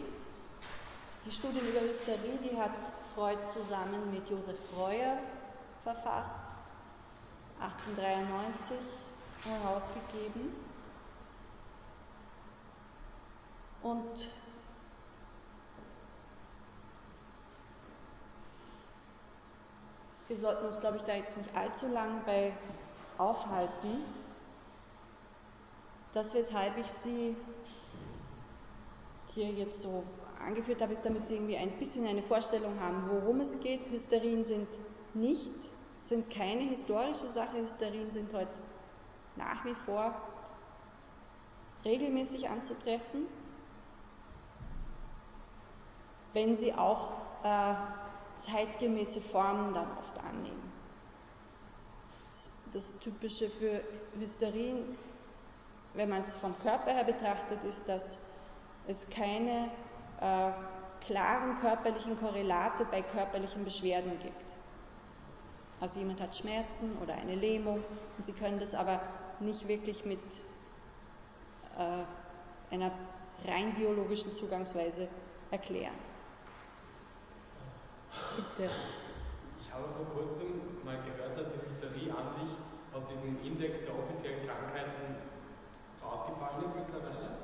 Die 1.26 1.32
Studien 1.32 1.68
über 1.68 1.82
Hysterie, 1.82 2.40
die 2.44 2.58
hat 2.58 2.72
Freud 3.16 3.46
zusammen 3.46 4.12
mit 4.12 4.30
Josef 4.30 4.58
Breuer 4.72 5.18
verfasst, 5.84 6.59
1893 7.60 8.78
herausgegeben. 9.44 10.54
Und 13.82 14.30
wir 20.28 20.38
sollten 20.38 20.66
uns, 20.66 20.80
glaube 20.80 20.98
ich, 20.98 21.04
da 21.04 21.16
jetzt 21.16 21.38
nicht 21.38 21.56
allzu 21.56 21.88
lang 21.88 22.22
bei 22.26 22.54
aufhalten. 23.18 24.04
Das, 26.14 26.34
weshalb 26.34 26.78
ich 26.78 26.88
Sie 26.88 27.36
hier 29.28 29.50
jetzt 29.52 29.82
so 29.82 30.04
angeführt 30.40 30.82
habe, 30.82 30.92
ist, 30.92 31.06
damit 31.06 31.26
Sie 31.26 31.36
irgendwie 31.36 31.58
ein 31.58 31.78
bisschen 31.78 32.08
eine 32.08 32.24
Vorstellung 32.24 32.80
haben, 32.80 33.10
worum 33.10 33.42
es 33.42 33.62
geht. 33.62 33.90
Hysterien 33.90 34.44
sind 34.44 34.68
nicht, 35.14 35.72
sind 36.04 36.30
keine 36.30 36.64
historische 36.64 37.28
Sache. 37.28 37.58
Hysterien 37.58 38.12
sind 38.12 38.34
heute 38.34 38.62
nach 39.36 39.64
wie 39.66 39.74
vor 39.74 40.14
regelmäßig 41.86 42.50
anzutreffen, 42.50 43.26
wenn 46.34 46.56
sie 46.56 46.74
auch 46.74 47.14
äh, 47.44 47.74
zeitgemäße 48.36 49.22
Formen 49.22 49.74
dann 49.74 49.88
oft 49.98 50.18
annehmen. 50.20 50.72
Das, 52.32 52.52
das 52.74 53.00
Typische 53.00 53.50
für 53.50 53.84
Hysterien, 54.20 54.98
wenn 55.94 56.10
man 56.10 56.22
es 56.22 56.36
vom 56.38 56.58
Körper 56.60 56.92
her 56.92 57.04
betrachtet, 57.04 57.64
ist, 57.64 57.88
dass 57.90 58.20
es 58.88 59.10
keine 59.10 59.70
äh, 60.22 60.52
klaren 61.06 61.56
körperlichen 61.60 62.18
Korrelate 62.18 62.86
bei 62.86 63.02
körperlichen 63.02 63.64
Beschwerden 63.64 64.18
gibt. 64.20 64.58
Also 65.82 66.00
jemand 66.00 66.22
hat 66.22 66.36
Schmerzen 66.36 66.98
oder 67.02 67.14
eine 67.16 67.36
Lähmung 67.36 67.84
und 68.18 68.26
Sie 68.26 68.34
können 68.34 68.60
das 68.60 68.76
aber 68.76 69.02
nicht 69.40 69.68
wirklich 69.68 70.04
mit 70.06 70.20
äh, 71.78 72.74
einer 72.74 72.92
rein 73.48 73.74
biologischen 73.74 74.34
Zugangsweise 74.34 75.08
erklären. 75.52 75.96
Bitte. 78.36 78.70
Ich 79.60 79.72
habe 79.72 79.86
vor 79.96 80.06
kurzem 80.14 80.48
mal 80.84 80.98
gehört, 81.04 81.38
dass 81.38 81.50
die 81.52 81.62
Hysterie 81.62 82.12
an 82.12 82.32
sich 82.32 82.56
aus 82.94 83.08
diesem 83.08 83.42
Index 83.46 83.80
der 83.86 83.98
offiziellen 83.98 84.46
Krankheiten 84.46 85.16
rausgefallen 86.04 86.66
ist 86.66 86.76
mittlerweile. 86.76 87.38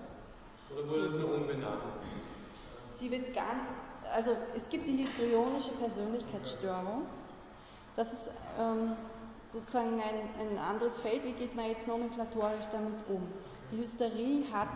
Oder 0.74 0.90
wurde 0.90 1.06
es 1.06 1.18
nur 1.18 1.36
umbenannt? 1.36 1.82
Sie 2.92 3.12
wird 3.12 3.34
ganz, 3.34 3.78
also 4.14 4.36
es 4.56 4.70
gibt 4.70 4.88
die 4.88 4.98
histrionische 4.98 5.72
Persönlichkeitsstörung. 5.72 7.06
Das 7.96 8.14
ist 8.14 8.32
ähm, 8.60 8.93
sozusagen 9.54 10.02
ein, 10.02 10.48
ein 10.48 10.58
anderes 10.58 11.00
Feld. 11.00 11.24
Wie 11.24 11.32
geht 11.32 11.56
man 11.56 11.66
jetzt 11.68 11.88
nomenklatorisch 11.88 12.66
damit 12.72 13.08
um? 13.08 13.28
Die 13.72 13.78
Hysterie 13.78 14.43
hat 14.54 14.68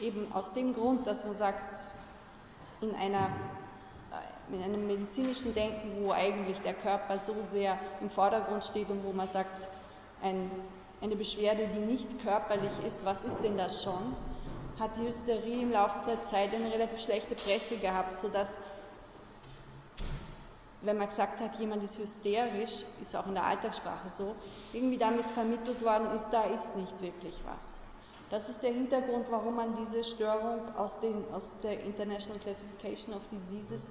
eben 0.00 0.26
aus 0.32 0.54
dem 0.54 0.74
Grund, 0.74 1.06
dass 1.06 1.24
man 1.24 1.34
sagt, 1.34 1.90
in, 2.80 2.94
einer, 2.94 3.30
äh, 4.10 4.54
in 4.54 4.62
einem 4.62 4.86
medizinischen 4.86 5.54
Denken, 5.54 6.04
wo 6.04 6.12
eigentlich 6.12 6.60
der 6.60 6.74
Körper 6.74 7.18
so 7.18 7.34
sehr 7.42 7.78
im 8.00 8.10
Vordergrund 8.10 8.64
steht 8.64 8.90
und 8.90 9.04
wo 9.04 9.12
man 9.12 9.26
sagt, 9.26 9.68
ein, 10.22 10.50
eine 11.02 11.16
Beschwerde, 11.16 11.68
die 11.74 11.80
nicht 11.80 12.22
körperlich 12.22 12.72
ist, 12.84 13.04
was 13.04 13.24
ist 13.24 13.40
denn 13.40 13.56
das 13.56 13.82
schon? 13.82 14.16
hat 14.78 14.96
die 14.96 15.06
Hysterie 15.06 15.62
im 15.62 15.72
Laufe 15.72 15.96
der 16.06 16.22
Zeit 16.22 16.54
eine 16.54 16.72
relativ 16.72 17.00
schlechte 17.00 17.34
Presse 17.34 17.76
gehabt, 17.76 18.18
sodass, 18.18 18.58
wenn 20.86 20.98
man 20.98 21.08
gesagt 21.08 21.40
hat, 21.40 21.58
jemand 21.58 21.82
ist 21.82 21.98
hysterisch, 21.98 22.84
ist 23.00 23.16
auch 23.16 23.26
in 23.26 23.34
der 23.34 23.44
Alltagssprache 23.44 24.08
so, 24.08 24.34
irgendwie 24.72 24.98
damit 24.98 25.28
vermittelt 25.30 25.84
worden 25.84 26.10
ist, 26.12 26.30
da 26.30 26.44
ist 26.44 26.76
nicht 26.76 27.00
wirklich 27.00 27.34
was. 27.44 27.80
Das 28.30 28.48
ist 28.48 28.62
der 28.62 28.72
Hintergrund, 28.72 29.26
warum 29.30 29.56
man 29.56 29.76
diese 29.76 30.02
Störung 30.02 30.60
aus, 30.76 31.00
den, 31.00 31.24
aus 31.32 31.60
der 31.62 31.84
International 31.84 32.40
Classification 32.40 33.14
of 33.14 33.22
Diseases, 33.30 33.90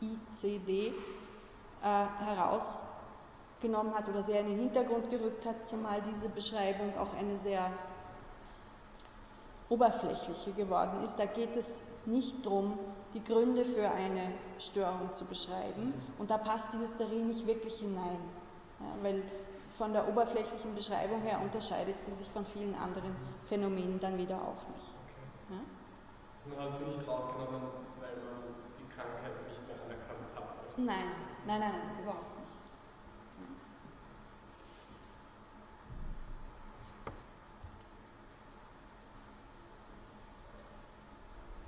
ICD, 0.00 0.88
äh, 0.88 0.92
herausgenommen 1.82 3.94
hat 3.94 4.08
oder 4.08 4.22
sehr 4.22 4.40
in 4.40 4.48
den 4.48 4.58
Hintergrund 4.58 5.08
gerückt 5.08 5.46
hat, 5.46 5.66
zumal 5.66 6.02
diese 6.02 6.28
Beschreibung 6.28 6.96
auch 6.98 7.14
eine 7.16 7.36
sehr 7.36 7.70
oberflächliche 9.68 10.52
geworden 10.52 11.02
ist. 11.04 11.16
Da 11.16 11.26
geht 11.26 11.56
es 11.56 11.78
nicht 12.06 12.44
darum, 12.44 12.78
die 13.14 13.22
Gründe 13.22 13.64
für 13.64 13.90
eine 13.90 14.32
Störung 14.58 15.12
zu 15.12 15.24
beschreiben. 15.24 15.94
Und 16.18 16.30
da 16.30 16.38
passt 16.38 16.72
die 16.72 16.78
Hysterie 16.78 17.24
nicht 17.24 17.46
wirklich 17.46 17.78
hinein, 17.78 18.20
ja, 18.80 18.86
weil 19.02 19.22
von 19.70 19.92
der 19.92 20.08
oberflächlichen 20.08 20.74
Beschreibung 20.74 21.20
her 21.22 21.40
unterscheidet 21.42 22.00
sie 22.00 22.12
sich 22.12 22.28
von 22.30 22.46
vielen 22.46 22.74
anderen 22.74 23.14
Phänomenen 23.46 24.00
dann 24.00 24.16
wieder 24.18 24.36
auch 24.36 24.62
nicht. 24.72 24.88
Ja? 25.50 26.56
Man 26.56 26.70
hat 26.72 26.78
sie 26.78 26.84
nicht 26.84 27.06
rausgenommen, 27.06 27.68
weil 28.00 28.16
man 28.16 28.54
die 28.78 28.88
Krankheit 28.94 29.32
nicht 29.48 29.66
mehr 29.66 29.76
anerkannt 29.84 30.28
hat. 30.34 30.78
Nein, 30.78 31.12
nein, 31.46 31.60
nein, 31.60 31.72
nein, 31.72 32.02
überhaupt 32.02 32.35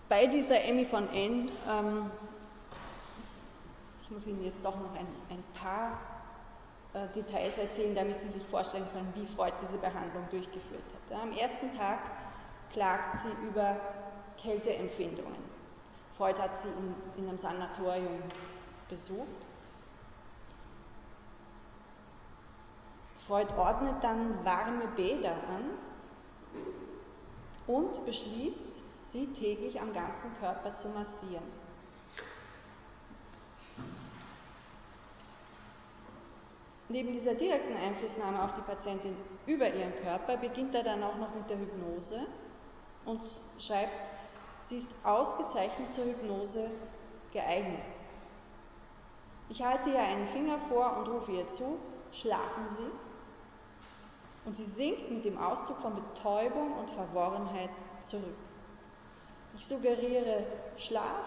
bei 0.08 0.26
dieser 0.26 0.64
Emmy 0.64 0.84
von 0.84 1.08
N, 1.12 1.50
ähm, 1.68 2.10
ich 4.02 4.10
muss 4.10 4.26
Ihnen 4.26 4.44
jetzt 4.44 4.64
doch 4.64 4.76
noch 4.76 4.94
ein, 4.94 5.06
ein 5.30 5.44
paar 5.60 5.98
äh, 6.94 7.06
Details 7.14 7.58
erzählen, 7.58 7.94
damit 7.94 8.20
Sie 8.20 8.28
sich 8.28 8.42
vorstellen 8.42 8.86
können, 8.92 9.12
wie 9.14 9.26
Freud 9.26 9.52
diese 9.60 9.78
Behandlung 9.78 10.26
durchgeführt 10.30 10.82
hat. 11.10 11.20
Am 11.20 11.32
ersten 11.32 11.76
Tag 11.76 11.98
klagt 12.72 13.16
sie 13.16 13.28
über 13.46 13.76
Kälteempfindungen. 14.40 15.36
Freud 16.12 16.40
hat 16.40 16.56
sie 16.56 16.68
in, 16.68 17.22
in 17.22 17.28
einem 17.28 17.38
Sanatorium 17.38 18.22
besucht. 18.88 19.26
Freud 23.16 23.48
ordnet 23.58 24.02
dann 24.02 24.44
warme 24.44 24.88
Bäder 24.96 25.32
an 25.32 25.64
und 27.66 28.04
beschließt, 28.06 28.82
sie 29.08 29.26
täglich 29.28 29.80
am 29.80 29.92
ganzen 29.92 30.30
Körper 30.38 30.74
zu 30.74 30.88
massieren. 30.90 31.44
Neben 36.90 37.12
dieser 37.12 37.34
direkten 37.34 37.76
Einflussnahme 37.76 38.42
auf 38.42 38.54
die 38.54 38.62
Patientin 38.62 39.14
über 39.46 39.72
ihren 39.72 39.94
Körper 39.96 40.36
beginnt 40.38 40.74
er 40.74 40.82
dann 40.82 41.02
auch 41.02 41.16
noch 41.16 41.34
mit 41.34 41.48
der 41.48 41.58
Hypnose 41.58 42.26
und 43.04 43.20
schreibt, 43.58 44.08
sie 44.62 44.76
ist 44.76 44.92
ausgezeichnet 45.04 45.92
zur 45.92 46.04
Hypnose 46.04 46.70
geeignet. 47.32 47.98
Ich 49.50 49.62
halte 49.62 49.90
ihr 49.90 50.00
einen 50.00 50.26
Finger 50.26 50.58
vor 50.58 50.98
und 50.98 51.08
rufe 51.08 51.32
ihr 51.32 51.46
zu, 51.46 51.78
schlafen 52.12 52.68
Sie. 52.68 52.90
Und 54.44 54.56
sie 54.56 54.64
sinkt 54.64 55.10
mit 55.10 55.24
dem 55.24 55.38
Ausdruck 55.38 55.78
von 55.78 55.94
Betäubung 55.94 56.72
und 56.78 56.90
Verworrenheit 56.90 57.70
zurück. 58.02 58.47
Ich 59.54 59.66
suggeriere 59.66 60.46
Schlaf, 60.76 61.26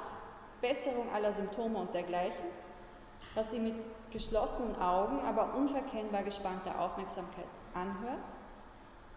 Besserung 0.62 1.12
aller 1.14 1.34
Symptome 1.34 1.80
und 1.80 1.94
dergleichen, 1.94 2.46
was 3.36 3.52
sie 3.52 3.60
mit 3.60 3.76
geschlossenen 4.12 4.80
Augen, 4.80 5.20
aber 5.22 5.56
unverkennbar 5.56 6.24
gespannter 6.24 6.80
Aufmerksamkeit 6.80 7.46
anhört, 7.74 8.24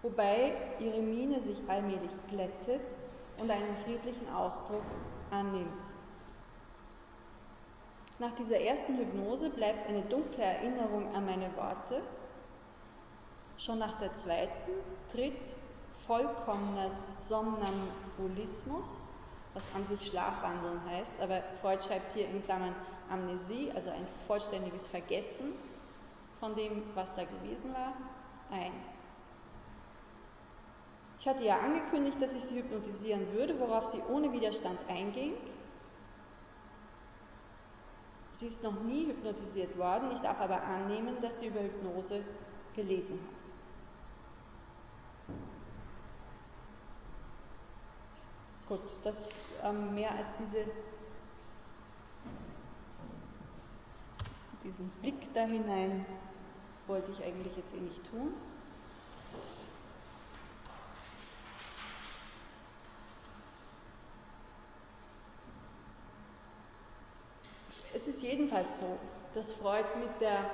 wobei 0.02 0.52
ihre 0.78 1.02
Miene 1.02 1.40
sich 1.40 1.58
allmählich 1.68 2.12
glättet 2.28 2.82
und 3.38 3.50
einen 3.50 3.76
friedlichen 3.76 4.32
Ausdruck 4.32 4.84
annimmt. 5.30 5.68
Nach 8.18 8.32
dieser 8.32 8.60
ersten 8.60 8.96
Hypnose 8.96 9.50
bleibt 9.50 9.88
eine 9.88 10.02
dunkle 10.02 10.44
Erinnerung 10.44 11.12
an 11.14 11.26
meine 11.26 11.54
Worte. 11.56 12.00
Schon 13.56 13.78
nach 13.80 13.98
der 13.98 14.14
zweiten 14.14 14.70
tritt 15.08 15.54
vollkommener 15.92 16.90
Somnambulismus, 18.16 19.06
was 19.54 19.74
an 19.74 19.86
sich 19.86 20.06
Schlafwandeln 20.08 20.80
heißt, 20.86 21.20
aber 21.20 21.42
Freud 21.60 21.82
schreibt 21.82 22.12
hier 22.12 22.28
in 22.28 22.42
Klammern 22.42 22.74
Amnesie, 23.10 23.70
also 23.74 23.90
ein 23.90 24.06
vollständiges 24.26 24.86
Vergessen 24.86 25.52
von 26.40 26.54
dem, 26.54 26.82
was 26.94 27.14
da 27.14 27.24
gewesen 27.24 27.72
war, 27.72 27.92
ein. 28.50 28.72
Ich 31.18 31.28
hatte 31.28 31.44
ja 31.44 31.58
angekündigt, 31.60 32.20
dass 32.20 32.34
ich 32.34 32.44
sie 32.44 32.56
hypnotisieren 32.56 33.32
würde, 33.32 33.58
worauf 33.58 33.86
sie 33.86 34.02
ohne 34.10 34.32
Widerstand 34.32 34.78
einging. 34.88 35.32
Sie 38.32 38.46
ist 38.46 38.64
noch 38.64 38.80
nie 38.82 39.06
hypnotisiert 39.06 39.78
worden, 39.78 40.10
ich 40.12 40.18
darf 40.18 40.40
aber 40.40 40.62
annehmen, 40.64 41.16
dass 41.22 41.38
sie 41.38 41.46
über 41.46 41.60
Hypnose 41.60 42.22
gelesen 42.74 43.18
hat. 43.20 43.53
Gut, 48.68 48.80
das 49.04 49.40
ähm, 49.62 49.94
mehr 49.94 50.14
als 50.14 50.34
diese, 50.36 50.64
diesen 54.62 54.88
Blick 55.02 55.34
da 55.34 55.42
hinein 55.42 56.06
wollte 56.86 57.10
ich 57.10 57.22
eigentlich 57.22 57.56
jetzt 57.56 57.74
eh 57.74 57.80
nicht 57.80 58.08
tun. 58.10 58.32
Es 67.92 68.08
ist 68.08 68.22
jedenfalls 68.22 68.78
so, 68.78 68.98
dass 69.34 69.52
Freud 69.52 69.84
mit 70.00 70.20
der 70.22 70.50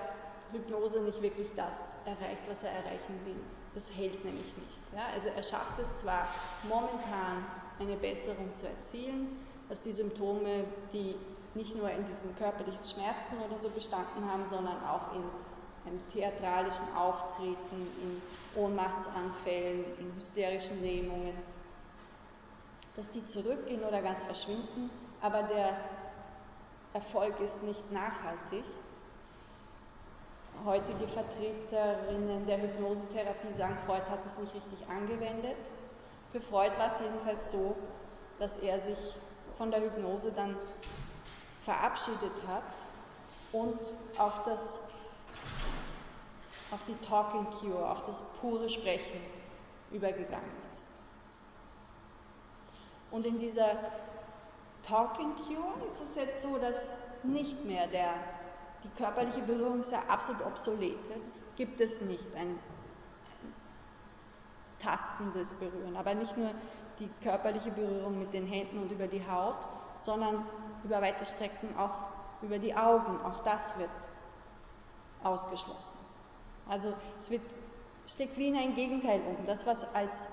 Hypnose 0.52 1.00
nicht 1.02 1.22
wirklich 1.22 1.54
das 1.54 2.02
erreicht, 2.06 2.42
was 2.48 2.64
er 2.64 2.72
erreichen 2.72 3.20
will. 3.24 3.40
Das 3.74 3.94
hält 3.96 4.24
nämlich 4.24 4.56
nicht. 4.56 4.82
Ja? 4.94 5.06
Also 5.14 5.28
er 5.28 5.42
schafft 5.44 5.78
es 5.78 5.98
zwar 5.98 6.26
momentan 6.68 7.44
eine 7.80 7.96
Besserung 7.96 8.54
zu 8.54 8.68
erzielen, 8.68 9.28
dass 9.68 9.82
die 9.82 9.92
Symptome, 9.92 10.64
die 10.92 11.14
nicht 11.54 11.76
nur 11.76 11.90
in 11.90 12.04
diesen 12.04 12.36
körperlichen 12.36 12.84
Schmerzen 12.84 13.36
oder 13.48 13.58
so 13.58 13.70
bestanden 13.70 14.30
haben, 14.30 14.46
sondern 14.46 14.76
auch 14.84 15.14
in 15.14 15.22
einem 15.86 16.08
theatralischen 16.12 16.86
Auftreten, 16.96 17.56
in 18.02 18.22
Ohnmachtsanfällen, 18.54 19.84
in 19.98 20.14
hysterischen 20.16 20.80
Lähmungen, 20.82 21.34
dass 22.96 23.10
die 23.10 23.26
zurückgehen 23.26 23.82
oder 23.82 24.02
ganz 24.02 24.24
verschwinden, 24.24 24.90
aber 25.20 25.42
der 25.44 25.76
Erfolg 26.92 27.40
ist 27.40 27.62
nicht 27.62 27.90
nachhaltig. 27.92 28.64
Heutige 30.64 31.06
Vertreterinnen 31.06 32.46
der 32.46 32.60
Hypnosetherapie 32.60 33.52
sagen, 33.52 33.76
Freud 33.86 34.02
hat 34.10 34.26
es 34.26 34.38
nicht 34.38 34.54
richtig 34.54 34.88
angewendet. 34.88 35.56
Für 36.32 36.40
Freud 36.40 36.76
war 36.78 36.86
es 36.86 37.00
jedenfalls 37.00 37.50
so, 37.50 37.76
dass 38.38 38.58
er 38.58 38.78
sich 38.78 38.98
von 39.56 39.70
der 39.70 39.80
Hypnose 39.80 40.32
dann 40.32 40.56
verabschiedet 41.60 42.32
hat 42.46 42.62
und 43.52 43.78
auf, 44.16 44.44
das, 44.44 44.90
auf 46.70 46.82
die 46.84 46.94
Talking 47.06 47.46
Cure, 47.50 47.90
auf 47.90 48.04
das 48.04 48.22
pure 48.40 48.70
Sprechen 48.70 49.20
übergegangen 49.90 50.50
ist. 50.72 50.90
Und 53.10 53.26
in 53.26 53.38
dieser 53.38 53.76
Talking 54.82 55.34
Cure 55.34 55.86
ist 55.88 56.00
es 56.00 56.14
jetzt 56.14 56.42
so, 56.42 56.58
dass 56.58 56.86
nicht 57.24 57.64
mehr 57.64 57.88
der, 57.88 58.14
die 58.84 58.88
körperliche 58.90 59.42
Berührung 59.42 59.80
ist 59.80 59.92
absolut 60.08 60.46
obsolet. 60.46 60.96
Das 61.24 61.48
gibt 61.56 61.80
es 61.80 62.00
nicht, 62.02 62.34
ein 62.36 62.58
tastendes 64.82 65.54
Berühren. 65.54 65.96
Aber 65.96 66.14
nicht 66.14 66.36
nur 66.36 66.50
die 66.98 67.08
körperliche 67.22 67.70
Berührung 67.70 68.18
mit 68.18 68.32
den 68.32 68.46
Händen 68.46 68.78
und 68.78 68.92
über 68.92 69.06
die 69.06 69.26
Haut, 69.28 69.58
sondern 69.98 70.46
über 70.84 71.00
weite 71.00 71.24
Strecken 71.24 71.76
auch 71.76 72.08
über 72.42 72.58
die 72.58 72.74
Augen. 72.74 73.20
Auch 73.24 73.42
das 73.42 73.78
wird 73.78 73.90
ausgeschlossen. 75.22 75.98
Also 76.68 76.94
es 77.18 77.30
wird, 77.30 77.42
steckt 78.06 78.36
wie 78.38 78.48
in 78.48 78.56
ein 78.56 78.74
Gegenteil 78.74 79.20
um. 79.26 79.46
Das, 79.46 79.66
was 79.66 79.94
als 79.94 80.28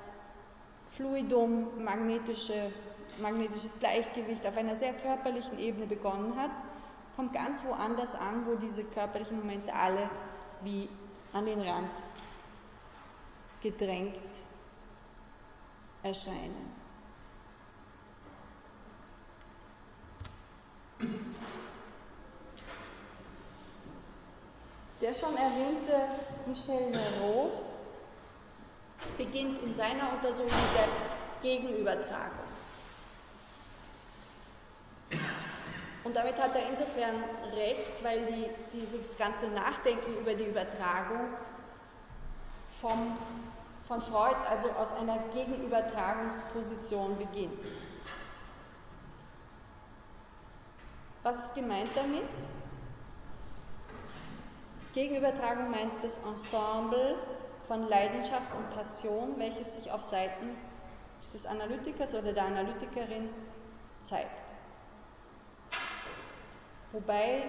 Fluidum, 0.92 1.84
magnetische, 1.84 2.72
magnetisches 3.20 3.80
Gleichgewicht 3.80 4.46
auf 4.46 4.56
einer 4.56 4.76
sehr 4.76 4.94
körperlichen 4.94 5.60
Ebene 5.60 5.86
begonnen 5.86 6.36
hat, 6.38 6.52
kommt 7.16 7.34
ganz 7.34 7.66
woanders 7.66 8.16
an, 8.16 8.46
wo 8.46 8.56
diese 8.56 8.84
körperlichen 8.84 9.40
Momente 9.40 9.74
alle 9.74 10.10
wie 10.62 10.88
an 11.34 11.46
den 11.46 11.62
Rand 11.62 11.90
gedrängt 13.62 14.44
erscheinen. 16.04 16.76
Der 25.02 25.14
schon 25.14 25.36
erwähnte 25.38 26.08
Michel 26.48 26.90
Nero 26.90 27.52
beginnt 29.18 29.62
in 29.62 29.74
seiner 29.74 30.12
Untersuchung 30.14 30.50
der 30.76 30.88
Gegenübertragung. 31.42 32.48
Und 36.04 36.16
damit 36.16 36.42
hat 36.42 36.56
er 36.56 36.70
insofern 36.70 37.24
recht, 37.54 38.04
weil 38.04 38.26
die, 38.26 38.48
dieses 38.74 39.18
ganze 39.18 39.48
Nachdenken 39.50 40.20
über 40.22 40.34
die 40.34 40.46
Übertragung 40.46 41.20
vom, 42.82 43.18
von 43.84 44.02
Freud 44.02 44.36
also 44.50 44.70
aus 44.72 44.94
einer 44.94 45.18
Gegenübertragungsposition 45.34 47.18
beginnt. 47.18 47.66
Was 51.24 51.46
ist 51.46 51.56
gemeint 51.56 51.90
damit? 51.96 52.24
Gegenübertragung 54.94 55.70
meint 55.70 55.92
das 56.02 56.20
Ensemble 56.24 57.16
von 57.66 57.88
Leidenschaft 57.88 58.56
und 58.56 58.70
Passion, 58.70 59.38
welches 59.38 59.76
sich 59.76 59.92
auf 59.92 60.04
Seiten 60.04 60.56
des 61.34 61.46
Analytikers 61.46 62.16
oder 62.16 62.32
der 62.34 62.46
Analytikerin 62.46 63.30
zeigt. 64.00 64.54
Wobei, 66.94 67.44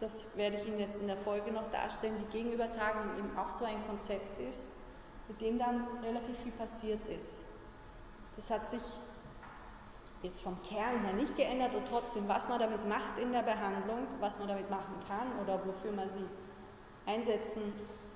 das 0.00 0.36
werde 0.36 0.56
ich 0.56 0.66
Ihnen 0.66 0.78
jetzt 0.78 1.00
in 1.00 1.06
der 1.06 1.16
Folge 1.16 1.52
noch 1.52 1.70
darstellen, 1.70 2.14
die 2.18 2.38
Gegenübertragung 2.38 3.18
eben 3.18 3.36
auch 3.36 3.50
so 3.50 3.64
ein 3.66 3.86
Konzept 3.86 4.38
ist, 4.38 4.70
mit 5.28 5.40
dem 5.40 5.58
dann 5.58 5.86
relativ 6.02 6.38
viel 6.38 6.52
passiert 6.52 7.06
ist. 7.08 7.44
Das 8.36 8.50
hat 8.50 8.70
sich 8.70 8.82
jetzt 10.22 10.42
vom 10.42 10.60
Kern 10.62 11.04
her 11.04 11.12
nicht 11.14 11.36
geändert 11.36 11.74
und 11.74 11.86
trotzdem, 11.86 12.26
was 12.28 12.48
man 12.48 12.58
damit 12.58 12.88
macht 12.88 13.18
in 13.18 13.32
der 13.32 13.42
Behandlung, 13.42 14.06
was 14.20 14.38
man 14.38 14.48
damit 14.48 14.70
machen 14.70 14.94
kann 15.06 15.38
oder 15.42 15.64
wofür 15.66 15.92
man 15.92 16.08
sie 16.08 16.24
einsetzen 17.06 17.62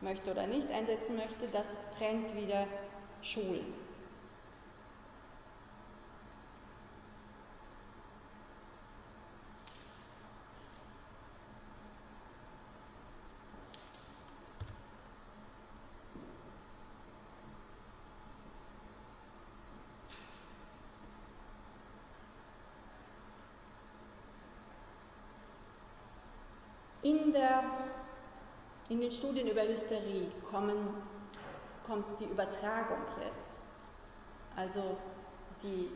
möchte 0.00 0.30
oder 0.30 0.46
nicht 0.46 0.70
einsetzen 0.70 1.16
möchte, 1.16 1.46
das 1.48 1.78
trennt 1.90 2.34
wieder 2.34 2.66
Schulen. 3.20 3.84
In, 27.04 27.32
der, 27.32 27.62
in 28.88 29.00
den 29.00 29.10
Studien 29.10 29.48
über 29.48 29.62
Hysterie 29.62 30.30
kommen, 30.50 30.76
kommt 31.86 32.18
die 32.20 32.24
Übertragung 32.24 32.98
jetzt. 33.20 33.66
Also 34.56 34.96
die, 35.62 35.90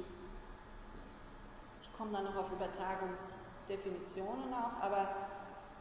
ich 1.80 1.92
komme 1.96 2.12
dann 2.12 2.24
noch 2.24 2.36
auf 2.36 2.52
Übertragungsdefinitionen 2.52 4.52
auch, 4.54 4.82
aber 4.82 5.08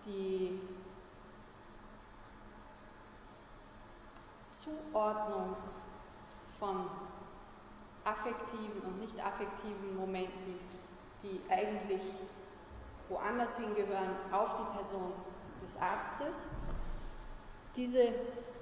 die 0.05 0.59
Zuordnung 4.55 5.55
von 6.59 6.89
affektiven 8.03 8.81
und 8.81 8.99
nicht 8.99 9.23
affektiven 9.23 9.95
Momenten, 9.95 10.59
die 11.23 11.39
eigentlich 11.49 12.01
woanders 13.09 13.59
hingehören, 13.59 14.15
auf 14.31 14.55
die 14.55 14.75
Person 14.75 15.13
des 15.61 15.79
Arztes. 15.81 16.49
Diese 17.77 18.07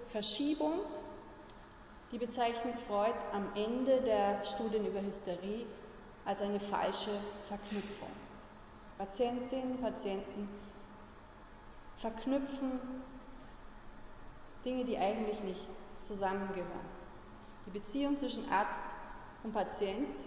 Verschiebung, 0.08 0.74
die 2.12 2.18
bezeichnet 2.18 2.80
Freud 2.82 3.16
am 3.32 3.48
Ende 3.56 4.02
der 4.02 4.44
Studien 4.44 4.86
über 4.86 5.02
Hysterie 5.02 5.66
als 6.26 6.42
eine 6.42 6.60
falsche 6.60 7.12
Verknüpfung. 7.48 8.10
Patientinnen, 8.98 9.80
Patienten 9.82 10.50
verknüpfen 11.98 12.80
Dinge, 14.66 14.84
die 14.84 14.98
eigentlich 14.98 15.42
nicht 15.44 15.68
zusammengehören. 16.02 16.90
Die 17.66 17.72
Beziehung 17.72 18.18
zwischen 18.18 18.52
Arzt 18.52 18.86
und 19.44 19.54
Patient 19.54 20.26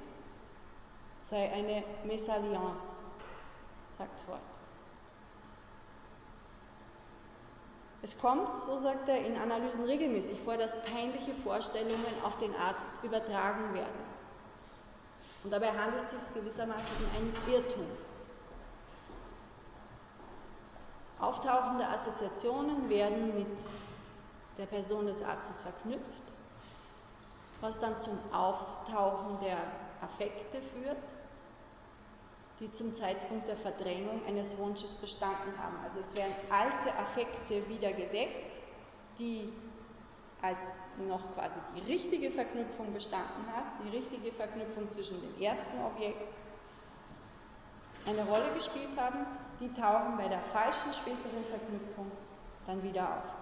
sei 1.20 1.52
eine 1.52 1.84
Mesalliance, 2.04 3.02
sagt 3.96 4.20
Freud. 4.20 4.57
Es 8.02 8.18
kommt, 8.18 8.60
so 8.60 8.78
sagt 8.78 9.08
er, 9.08 9.24
in 9.24 9.36
Analysen 9.36 9.84
regelmäßig 9.84 10.38
vor, 10.40 10.56
dass 10.56 10.82
peinliche 10.84 11.34
Vorstellungen 11.34 12.22
auf 12.24 12.38
den 12.38 12.54
Arzt 12.54 12.92
übertragen 13.02 13.74
werden. 13.74 14.18
Und 15.44 15.52
dabei 15.52 15.70
handelt 15.72 16.04
es 16.04 16.10
sich 16.10 16.34
gewissermaßen 16.34 16.96
um 16.96 17.16
einen 17.16 17.32
Irrtum. 17.52 17.86
Auftauchende 21.20 21.86
Assoziationen 21.88 22.88
werden 22.88 23.34
mit 23.34 23.64
der 24.58 24.66
Person 24.66 25.06
des 25.06 25.22
Arztes 25.22 25.60
verknüpft 25.60 26.22
was 27.60 27.80
dann 27.80 27.98
zum 27.98 28.18
Auftauchen 28.32 29.38
der 29.40 29.58
Affekte 30.00 30.60
führt, 30.62 30.96
die 32.60 32.70
zum 32.70 32.94
Zeitpunkt 32.94 33.46
der 33.46 33.56
Verdrängung 33.56 34.20
eines 34.26 34.58
Wunsches 34.58 34.96
bestanden 34.96 35.56
haben. 35.62 35.76
Also 35.84 36.00
es 36.00 36.16
werden 36.16 36.34
alte 36.50 36.96
Affekte 36.98 37.68
wieder 37.68 37.92
geweckt, 37.92 38.62
die 39.18 39.52
als 40.42 40.80
noch 41.06 41.34
quasi 41.34 41.60
die 41.76 41.92
richtige 41.92 42.30
Verknüpfung 42.30 42.92
bestanden 42.92 43.46
hat, 43.54 43.64
die 43.84 43.96
richtige 43.96 44.32
Verknüpfung 44.32 44.90
zwischen 44.92 45.20
dem 45.20 45.40
ersten 45.40 45.82
Objekt 45.82 46.32
eine 48.06 48.24
Rolle 48.24 48.54
gespielt 48.54 48.96
haben, 48.96 49.26
die 49.60 49.72
tauchen 49.72 50.16
bei 50.16 50.28
der 50.28 50.40
falschen 50.40 50.92
späteren 50.92 51.44
Verknüpfung 51.50 52.10
dann 52.66 52.82
wieder 52.82 53.02
auf. 53.02 53.37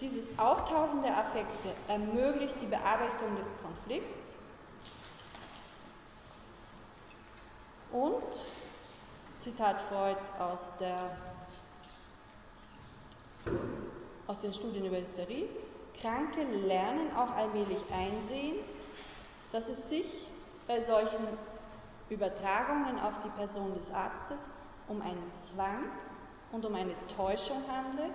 Dieses 0.00 0.38
Auftauchen 0.38 1.00
der 1.02 1.16
Affekte 1.16 1.74
ermöglicht 1.88 2.60
die 2.60 2.66
Bearbeitung 2.66 3.34
des 3.36 3.56
Konflikts 3.62 4.38
und, 7.90 8.44
Zitat 9.38 9.80
Freud 9.80 10.18
aus, 10.38 10.76
der, 10.78 11.16
aus 14.26 14.42
den 14.42 14.52
Studien 14.52 14.84
über 14.84 14.98
Hysterie, 14.98 15.48
Kranke 15.98 16.42
lernen 16.42 17.16
auch 17.16 17.30
allmählich 17.34 17.80
einsehen, 17.90 18.56
dass 19.52 19.70
es 19.70 19.88
sich 19.88 20.28
bei 20.66 20.80
solchen 20.80 21.26
Übertragungen 22.10 23.00
auf 23.00 23.18
die 23.22 23.30
Person 23.30 23.72
des 23.74 23.90
Arztes 23.92 24.50
um 24.88 25.00
einen 25.00 25.32
Zwang 25.38 25.84
und 26.52 26.66
um 26.66 26.74
eine 26.74 26.94
Täuschung 27.16 27.62
handelt, 27.68 28.12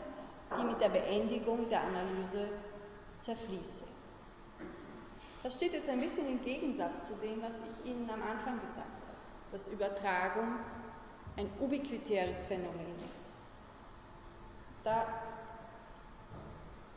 die 0.57 0.63
mit 0.63 0.81
der 0.81 0.89
Beendigung 0.89 1.69
der 1.69 1.81
Analyse 1.81 2.47
zerfließe. 3.19 3.85
Das 5.43 5.55
steht 5.55 5.73
jetzt 5.73 5.89
ein 5.89 5.99
bisschen 5.99 6.27
im 6.27 6.43
Gegensatz 6.43 7.07
zu 7.07 7.13
dem, 7.15 7.41
was 7.41 7.61
ich 7.61 7.91
Ihnen 7.91 8.09
am 8.09 8.21
Anfang 8.21 8.59
gesagt 8.59 8.85
habe, 8.85 9.17
dass 9.51 9.67
Übertragung 9.67 10.57
ein 11.37 11.49
ubiquitäres 11.59 12.45
Phänomen 12.45 12.93
ist. 13.09 13.33
Da 14.83 15.07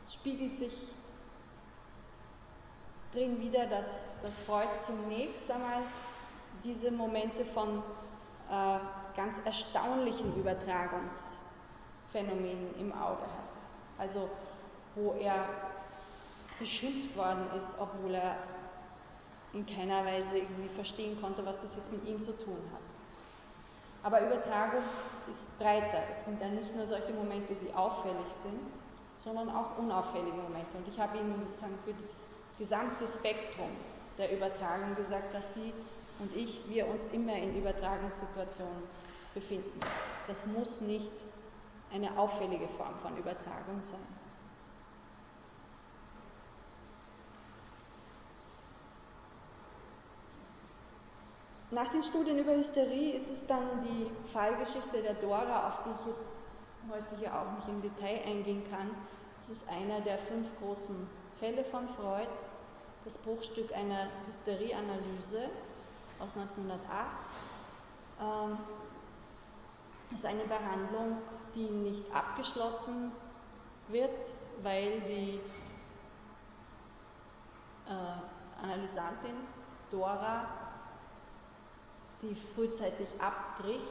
spiegelt 0.07 0.57
sich 0.57 0.93
drin 3.11 3.39
wieder, 3.39 3.65
dass, 3.65 4.05
dass 4.21 4.39
Freud 4.39 4.67
zunächst 4.79 5.49
einmal 5.49 5.81
diese 6.63 6.91
Momente 6.91 7.45
von 7.45 7.81
äh, 8.49 8.79
ganz 9.15 9.39
erstaunlichen 9.45 10.35
Übertragungsphänomenen 12.15 12.75
im 12.79 12.93
Auge 12.93 13.23
hatte. 13.23 13.59
Also 13.97 14.29
wo 14.95 15.13
er 15.19 15.45
beschimpft 16.59 17.15
worden 17.17 17.45
ist, 17.57 17.75
obwohl 17.79 18.13
er 18.15 18.37
in 19.53 19.65
keiner 19.65 20.05
Weise 20.05 20.37
irgendwie 20.37 20.69
verstehen 20.69 21.19
konnte, 21.19 21.45
was 21.45 21.61
das 21.61 21.75
jetzt 21.75 21.91
mit 21.91 22.07
ihm 22.07 22.21
zu 22.21 22.31
tun 22.37 22.57
hat. 22.73 22.81
Aber 24.03 24.25
Übertragung 24.25 24.83
ist 25.29 25.57
breiter. 25.59 26.03
Es 26.11 26.25
sind 26.25 26.39
ja 26.39 26.47
nicht 26.49 26.75
nur 26.75 26.87
solche 26.87 27.13
Momente, 27.13 27.55
die 27.55 27.73
auffällig 27.73 28.31
sind, 28.31 28.59
sondern 29.17 29.49
auch 29.49 29.77
unauffällige 29.77 30.37
Momente. 30.37 30.77
Und 30.77 30.87
ich 30.87 30.99
habe 30.99 31.17
Ihnen 31.17 31.41
sozusagen 31.41 31.77
für 31.83 31.93
das 32.01 32.25
gesamte 32.57 33.07
Spektrum 33.07 33.69
der 34.17 34.31
Übertragung 34.31 34.95
gesagt, 34.95 35.33
dass 35.33 35.55
Sie 35.55 35.73
und 36.19 36.33
ich, 36.35 36.61
wir 36.69 36.87
uns 36.87 37.07
immer 37.07 37.35
in 37.35 37.57
Übertragungssituationen 37.57 38.83
befinden. 39.33 39.79
Das 40.27 40.45
muss 40.47 40.79
nicht 40.81 41.11
eine 41.95 42.17
auffällige 42.17 42.67
Form 42.67 42.95
von 42.99 43.17
Übertragung 43.17 43.81
sein. 43.81 43.99
Nach 51.71 51.87
den 51.87 52.03
Studien 52.03 52.37
über 52.37 52.55
Hysterie 52.55 53.11
ist 53.11 53.29
es 53.29 53.47
dann 53.47 53.63
die 53.81 54.09
Fallgeschichte 54.31 55.01
der 55.01 55.15
Dora, 55.15 55.67
auf 55.67 55.79
die 55.83 55.89
ich 55.89 56.05
jetzt 56.07 56.45
heute 56.89 57.17
hier 57.17 57.33
auch 57.33 57.51
nicht 57.53 57.67
im 57.67 57.81
Detail 57.81 58.21
eingehen 58.25 58.63
kann. 58.69 58.91
Es 59.39 59.49
ist 59.49 59.69
einer 59.69 59.99
der 60.01 60.17
fünf 60.17 60.47
großen 60.59 60.95
Fälle 61.33 61.65
von 61.65 61.87
Freud, 61.87 62.29
das 63.03 63.17
Bruchstück 63.17 63.73
einer 63.73 64.07
Hysterieanalyse 64.27 65.49
aus 66.19 66.37
1908. 66.37 66.79
Ähm, 70.09 70.15
ist 70.15 70.25
eine 70.25 70.45
Behandlung, 70.45 71.17
die 71.53 71.69
nicht 71.69 72.13
abgeschlossen 72.13 73.11
wird, 73.87 74.33
weil 74.61 74.99
die 75.01 75.39
äh, 77.87 78.61
Analysantin 78.61 79.35
Dora 79.91 80.47
die 82.21 82.33
frühzeitig 82.33 83.09
abbricht 83.19 83.81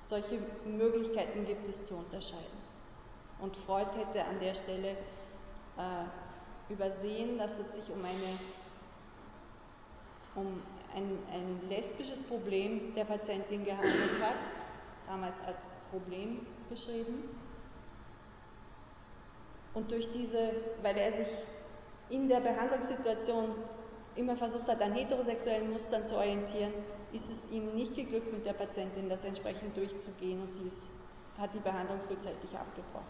Solche 0.03 0.39
Möglichkeiten 0.65 1.45
gibt 1.45 1.65
es 1.67 1.85
zu 1.85 1.95
unterscheiden. 1.95 2.67
Und 3.39 3.55
Freud 3.55 3.89
hätte 3.97 4.25
an 4.25 4.39
der 4.39 4.53
Stelle 4.53 4.97
äh, 5.77 6.05
übersehen, 6.69 7.37
dass 7.37 7.59
es 7.59 7.75
sich 7.75 7.89
um, 7.91 8.03
eine, 8.03 8.39
um 10.35 10.61
ein, 10.95 11.17
ein 11.31 11.69
lesbisches 11.69 12.23
Problem 12.23 12.93
der 12.93 13.05
Patientin 13.05 13.63
gehandelt 13.63 14.21
hat, 14.21 14.35
damals 15.05 15.41
als 15.43 15.67
Problem 15.91 16.45
beschrieben. 16.69 17.29
Und 19.77 19.91
durch 19.91 20.11
diese, 20.11 20.53
weil 20.81 20.97
er 20.97 21.11
sich 21.11 21.27
in 22.09 22.27
der 22.27 22.39
Behandlungssituation 22.39 23.45
immer 24.15 24.35
versucht 24.35 24.67
hat, 24.67 24.81
an 24.81 24.93
heterosexuellen 24.93 25.71
Mustern 25.71 26.03
zu 26.03 26.15
orientieren, 26.15 26.73
ist 27.11 27.29
es 27.29 27.51
ihm 27.51 27.75
nicht 27.75 27.93
geglückt, 27.93 28.33
mit 28.33 28.43
der 28.43 28.53
Patientin 28.53 29.07
das 29.07 29.23
entsprechend 29.23 29.77
durchzugehen 29.77 30.41
und 30.41 30.49
dies 30.63 30.89
hat 31.37 31.53
die 31.53 31.59
Behandlung 31.59 32.01
frühzeitig 32.01 32.57
abgebrochen. 32.57 33.05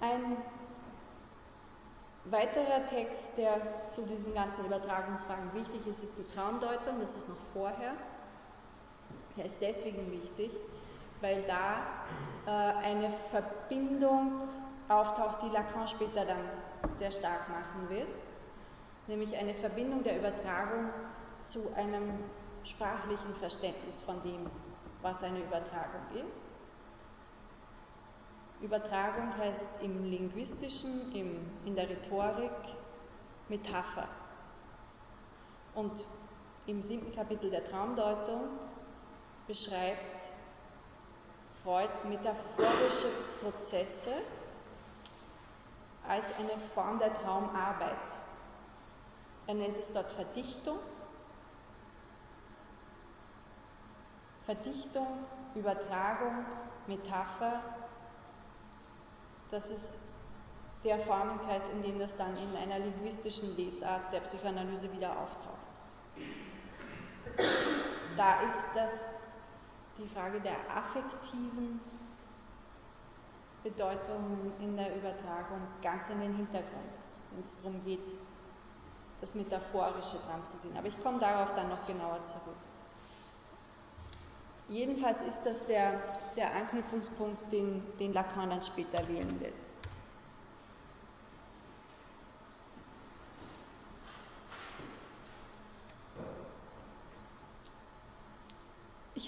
Ein 0.00 0.38
weiterer 2.24 2.86
Text, 2.86 3.36
der 3.36 3.60
zu 3.88 4.06
diesen 4.06 4.32
ganzen 4.32 4.64
Übertragungsfragen 4.64 5.52
wichtig 5.52 5.86
ist, 5.86 6.02
ist 6.02 6.16
die 6.16 6.34
Traumdeutung. 6.34 7.00
Das 7.00 7.18
ist 7.18 7.28
noch 7.28 7.36
vorher. 7.52 7.92
Er 9.36 9.44
ist 9.44 9.60
deswegen 9.60 10.10
wichtig, 10.10 10.50
weil 11.20 11.42
da 11.42 11.78
äh, 12.46 12.50
eine 12.84 13.10
Verbindung 13.10 14.48
auftaucht, 14.88 15.42
die 15.42 15.48
Lacan 15.48 15.86
später 15.86 16.24
dann 16.24 16.38
sehr 16.94 17.10
stark 17.10 17.48
machen 17.48 17.88
wird, 17.88 18.08
nämlich 19.06 19.36
eine 19.36 19.54
Verbindung 19.54 20.02
der 20.02 20.18
Übertragung 20.18 20.90
zu 21.44 21.72
einem 21.74 22.12
sprachlichen 22.64 23.34
Verständnis 23.34 24.00
von 24.00 24.22
dem, 24.22 24.46
was 25.02 25.22
eine 25.22 25.38
Übertragung 25.38 26.24
ist. 26.24 26.44
Übertragung 28.60 29.36
heißt 29.36 29.82
im 29.82 30.04
Linguistischen, 30.04 31.14
im, 31.14 31.38
in 31.64 31.76
der 31.76 31.88
Rhetorik 31.88 32.50
Metapher. 33.48 34.08
Und 35.74 36.04
im 36.66 36.82
siebten 36.82 37.14
Kapitel 37.14 37.50
der 37.50 37.64
Traumdeutung 37.64 38.48
beschreibt 39.46 40.32
Freud 41.62 41.90
metaphorische 42.08 43.08
Prozesse 43.42 44.12
als 46.06 46.32
eine 46.38 46.56
Form 46.74 46.98
der 46.98 47.12
Traumarbeit. 47.14 47.96
Er 49.46 49.54
nennt 49.54 49.78
es 49.78 49.92
dort 49.92 50.10
Verdichtung. 50.10 50.78
Verdichtung, 54.44 55.06
Übertragung, 55.54 56.44
Metapher, 56.86 57.60
das 59.50 59.70
ist 59.70 59.92
der 60.84 60.98
Formenkreis, 60.98 61.68
in 61.70 61.82
dem 61.82 61.98
das 61.98 62.16
dann 62.16 62.34
in 62.36 62.56
einer 62.56 62.78
linguistischen 62.78 63.56
Lesart 63.56 64.12
der 64.12 64.20
Psychoanalyse 64.20 64.92
wieder 64.92 65.18
auftaucht. 65.18 65.56
Da 68.16 68.40
ist 68.42 68.70
das 68.74 69.08
die 69.98 70.06
Frage 70.06 70.40
der 70.40 70.56
affektiven 70.74 71.80
Bedeutungen 73.62 74.52
in 74.60 74.76
der 74.76 74.94
Übertragung 74.96 75.60
ganz 75.82 76.08
in 76.10 76.20
den 76.20 76.34
Hintergrund, 76.36 77.02
wenn 77.32 77.44
es 77.44 77.56
darum 77.56 77.84
geht, 77.84 78.12
das 79.20 79.34
Metaphorische 79.34 80.16
dran 80.28 80.46
zu 80.46 80.56
sehen. 80.58 80.76
Aber 80.76 80.86
ich 80.86 81.00
komme 81.02 81.18
darauf 81.18 81.52
dann 81.54 81.68
noch 81.68 81.84
genauer 81.86 82.24
zurück. 82.24 82.56
Jedenfalls 84.68 85.22
ist 85.22 85.42
das 85.42 85.66
der, 85.66 86.00
der 86.36 86.54
Anknüpfungspunkt, 86.54 87.50
den, 87.50 87.82
den 87.98 88.12
Lacan 88.12 88.50
dann 88.50 88.62
später 88.62 89.06
wählen 89.08 89.40
wird. 89.40 89.54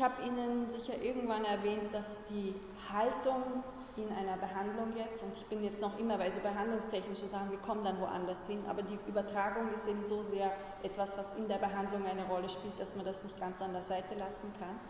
Ich 0.00 0.04
habe 0.04 0.22
Ihnen 0.22 0.66
sicher 0.70 0.98
irgendwann 1.02 1.44
erwähnt, 1.44 1.92
dass 1.92 2.24
die 2.24 2.54
Haltung 2.90 3.62
in 3.98 4.10
einer 4.10 4.38
Behandlung 4.38 4.96
jetzt, 4.96 5.22
und 5.22 5.36
ich 5.36 5.44
bin 5.48 5.62
jetzt 5.62 5.82
noch 5.82 5.98
immer 5.98 6.16
bei 6.16 6.30
so 6.30 6.40
behandlungstechnischen 6.40 7.28
Sachen, 7.28 7.50
wir 7.50 7.58
kommen 7.58 7.84
dann 7.84 8.00
woanders 8.00 8.46
hin, 8.46 8.64
aber 8.66 8.80
die 8.80 8.98
Übertragung 9.06 9.70
ist 9.74 9.86
eben 9.86 10.02
so 10.02 10.22
sehr 10.22 10.52
etwas, 10.82 11.18
was 11.18 11.34
in 11.34 11.48
der 11.48 11.58
Behandlung 11.58 12.06
eine 12.06 12.26
Rolle 12.28 12.48
spielt, 12.48 12.80
dass 12.80 12.96
man 12.96 13.04
das 13.04 13.24
nicht 13.24 13.38
ganz 13.38 13.60
an 13.60 13.74
der 13.74 13.82
Seite 13.82 14.14
lassen 14.14 14.50
kann. 14.58 14.80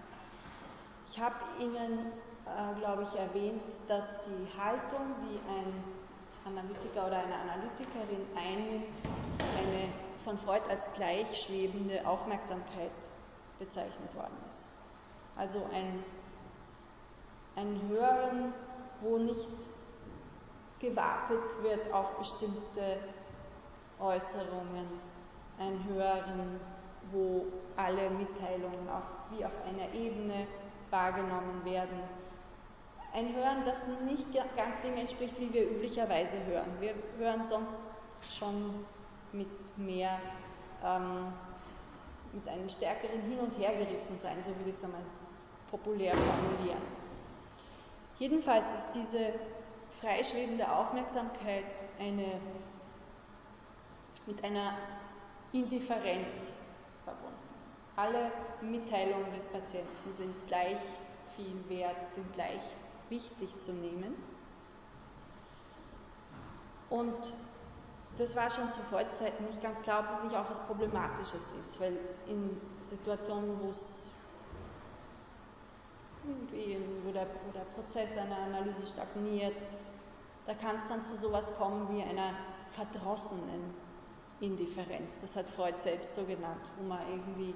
Ich 1.11 1.21
habe 1.21 1.35
Ihnen, 1.59 2.13
äh, 2.47 2.79
glaube 2.79 3.03
ich, 3.03 3.19
erwähnt, 3.19 3.65
dass 3.89 4.27
die 4.27 4.61
Haltung, 4.61 5.13
die 5.25 5.41
ein 5.51 6.55
Analytiker 6.55 7.09
oder 7.09 7.19
eine 7.19 7.35
Analytikerin 7.35 8.29
einnimmt, 8.37 9.09
eine 9.57 9.93
von 10.19 10.39
Freud 10.39 10.63
als 10.71 10.93
gleichschwebende 10.93 12.07
Aufmerksamkeit 12.07 12.93
bezeichnet 13.59 14.15
worden 14.15 14.39
ist. 14.49 14.70
Also 15.37 15.64
ein, 15.72 16.05
ein 17.57 17.81
Hören, 17.89 18.53
wo 19.01 19.18
nicht 19.18 19.49
gewartet 20.81 21.43
wird 21.62 21.93
auf 21.93 22.16
bestimmte 22.16 22.99
Äußerungen, 23.99 24.87
ein 25.59 25.85
Hören, 25.89 26.61
wo 27.11 27.47
alle 27.76 28.11
Mitteilungen 28.11 28.89
auf, 28.89 29.03
wie 29.31 29.45
auf 29.45 29.53
einer 29.66 29.93
Ebene 29.95 30.47
wahrgenommen 30.91 31.64
werden. 31.64 32.01
Ein 33.12 33.35
Hören, 33.35 33.64
das 33.64 33.89
nicht 34.03 34.26
ganz 34.57 34.83
dem 34.83 34.97
entspricht, 34.97 35.39
wie 35.41 35.53
wir 35.53 35.68
üblicherweise 35.68 36.39
hören. 36.47 36.70
Wir 36.81 36.95
hören 37.18 37.45
sonst 37.45 37.83
schon 38.22 38.87
mit 39.33 39.49
mehr, 39.78 40.18
ähm, 40.85 41.33
mit 42.33 42.49
einem 42.49 42.68
stärkeren 42.68 43.20
Hin- 43.22 43.41
und 43.41 43.59
Hergerissensein, 43.59 44.43
so 44.45 44.51
will 44.51 44.68
ich 44.68 44.74
es 44.74 44.85
einmal 44.85 45.01
populär 45.71 46.14
formulieren. 46.16 46.83
Jedenfalls 48.18 48.75
ist 48.75 48.93
diese 48.93 49.33
freischwebende 50.01 50.71
Aufmerksamkeit 50.71 51.64
eine, 51.99 52.41
mit 54.27 54.45
einer 54.45 54.77
Indifferenz 55.53 56.66
verbunden. 57.05 57.35
Alle 57.97 58.31
Mitteilungen 58.61 59.33
des 59.35 59.49
Patienten 59.49 60.12
sind 60.12 60.35
gleich 60.47 60.79
viel 61.37 61.68
wert, 61.68 62.11
sind 62.11 62.33
gleich 62.35 62.61
wichtig 63.09 63.59
zu 63.61 63.73
nehmen. 63.73 64.14
Und 66.89 67.35
das 68.16 68.37
war 68.37 68.51
schon 68.51 68.71
zu 68.71 68.83
Vollzeiten 68.83 69.47
nicht 69.47 69.62
ganz 69.62 69.83
klar, 69.83 70.01
ob 70.01 70.09
das 70.09 70.25
nicht 70.25 70.37
auch 70.37 70.49
was 70.51 70.66
Problematisches 70.66 71.53
ist, 71.53 71.81
weil 71.81 71.97
in 72.27 72.61
Situationen, 72.85 73.61
wo 73.62 73.71
es 73.71 74.11
irgendwie, 76.25 76.79
wo 77.05 77.12
der, 77.12 77.27
wo 77.47 77.53
der 77.53 77.64
Prozess 77.75 78.16
einer 78.16 78.39
Analyse 78.39 78.87
stagniert, 78.87 79.57
da 80.47 80.55
kann 80.55 80.77
es 80.77 80.89
dann 80.89 81.05
zu 81.05 81.16
sowas 81.16 81.57
kommen 81.57 81.89
wie 81.95 82.03
einer 82.03 82.35
verdrossenen 82.71 83.75
Indifferenz. 84.41 85.21
Das 85.21 85.37
hat 85.37 85.51
Freud 85.51 85.75
selbst 85.79 86.14
so 86.14 86.25
genannt, 86.25 86.64
wo 86.79 86.87
man 86.87 87.01
irgendwie 87.11 87.55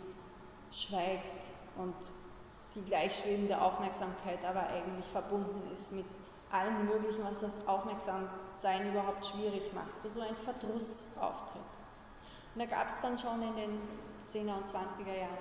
schweigt 0.71 1.45
und 1.77 1.95
die 2.75 2.83
gleichschwebende 2.83 3.61
Aufmerksamkeit 3.61 4.45
aber 4.45 4.67
eigentlich 4.67 5.07
verbunden 5.07 5.71
ist 5.73 5.93
mit 5.93 6.07
allem 6.51 6.87
Möglichen, 6.87 7.25
was 7.25 7.41
das 7.41 7.67
Aufmerksamsein 7.67 8.91
überhaupt 8.91 9.27
schwierig 9.27 9.73
macht, 9.75 9.93
wo 10.03 10.09
so 10.09 10.21
ein 10.21 10.37
Verdruss 10.37 11.07
auftritt. 11.21 11.63
Und 12.55 12.61
da 12.61 12.67
gab 12.67 12.89
es 12.89 13.01
dann 13.01 13.19
schon 13.19 13.43
in 13.43 13.57
den 13.57 13.81
10er 14.27 14.57
und 14.57 14.67
20er 14.67 15.19
Jahren 15.19 15.39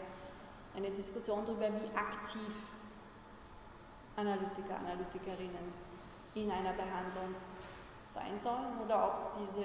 eine 0.75 0.89
Diskussion 0.89 1.45
darüber, 1.45 1.67
wie 1.67 1.95
aktiv 1.95 2.72
Analytiker, 4.15 4.77
Analytikerinnen 4.77 5.73
in 6.35 6.51
einer 6.51 6.73
Behandlung 6.73 7.35
sein 8.05 8.39
sollen 8.39 8.79
oder 8.85 9.07
ob 9.07 9.37
diese 9.39 9.63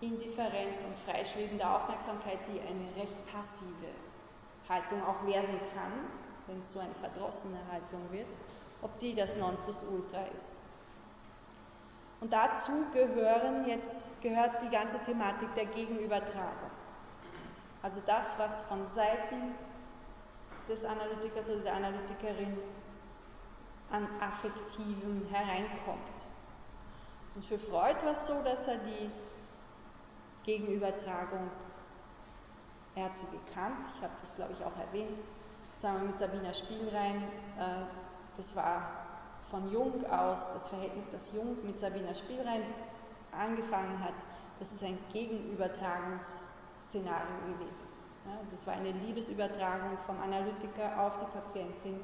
Indifferenz 0.00 0.84
und 0.84 0.98
freischwebende 0.98 1.68
Aufmerksamkeit, 1.68 2.38
die 2.48 2.60
eine 2.60 2.96
recht 2.96 3.16
passive 3.26 3.88
Haltung 4.68 5.02
auch 5.04 5.26
werden 5.26 5.60
kann, 5.74 5.92
wenn 6.46 6.60
es 6.60 6.72
so 6.72 6.80
eine 6.80 6.94
verdrossene 6.94 7.58
Haltung 7.70 8.00
wird, 8.10 8.26
ob 8.82 8.98
die 8.98 9.14
das 9.14 9.36
Nonplusultra 9.36 10.24
ist. 10.36 10.58
Und 12.20 12.32
dazu 12.32 12.72
gehören 12.92 13.66
jetzt, 13.66 14.20
gehört 14.20 14.62
die 14.62 14.68
ganze 14.68 15.00
Thematik 15.00 15.54
der 15.54 15.66
Gegenübertragung. 15.66 16.70
Also 17.82 18.02
das, 18.04 18.38
was 18.38 18.66
von 18.66 18.86
Seiten 18.88 19.54
des 20.70 20.84
Analytikers 20.84 21.50
oder 21.50 21.60
der 21.60 21.74
Analytikerin 21.74 22.56
an 23.90 24.08
Affektiven 24.20 25.26
hereinkommt. 25.30 26.26
Und 27.34 27.44
für 27.44 27.58
Freud 27.58 28.04
war 28.04 28.12
es 28.12 28.26
so, 28.26 28.42
dass 28.44 28.68
er 28.68 28.78
die 28.78 29.10
Gegenübertragung, 30.44 31.50
er 32.94 33.04
hat 33.04 33.16
sie 33.16 33.26
gekannt, 33.26 33.86
ich 33.96 34.02
habe 34.02 34.12
das 34.20 34.36
glaube 34.36 34.52
ich 34.52 34.64
auch 34.64 34.76
erwähnt, 34.78 35.18
wir 35.80 35.92
mit 35.92 36.18
Sabina 36.18 36.52
Spielrein, 36.52 37.22
äh, 37.58 37.84
das 38.36 38.54
war 38.54 38.90
von 39.50 39.72
Jung 39.72 40.04
aus 40.06 40.52
das 40.52 40.68
Verhältnis, 40.68 41.10
das 41.10 41.32
Jung 41.32 41.56
mit 41.64 41.80
Sabina 41.80 42.14
Spielrein 42.14 42.62
angefangen 43.32 44.04
hat, 44.04 44.14
das 44.58 44.72
ist 44.72 44.84
ein 44.84 44.98
Gegenübertragungsszenario 45.12 47.56
gewesen. 47.58 47.99
Das 48.50 48.66
war 48.66 48.74
eine 48.74 48.92
Liebesübertragung 48.92 49.98
vom 49.98 50.20
Analytiker 50.20 51.00
auf 51.00 51.18
die 51.18 51.38
Patientin, 51.38 52.00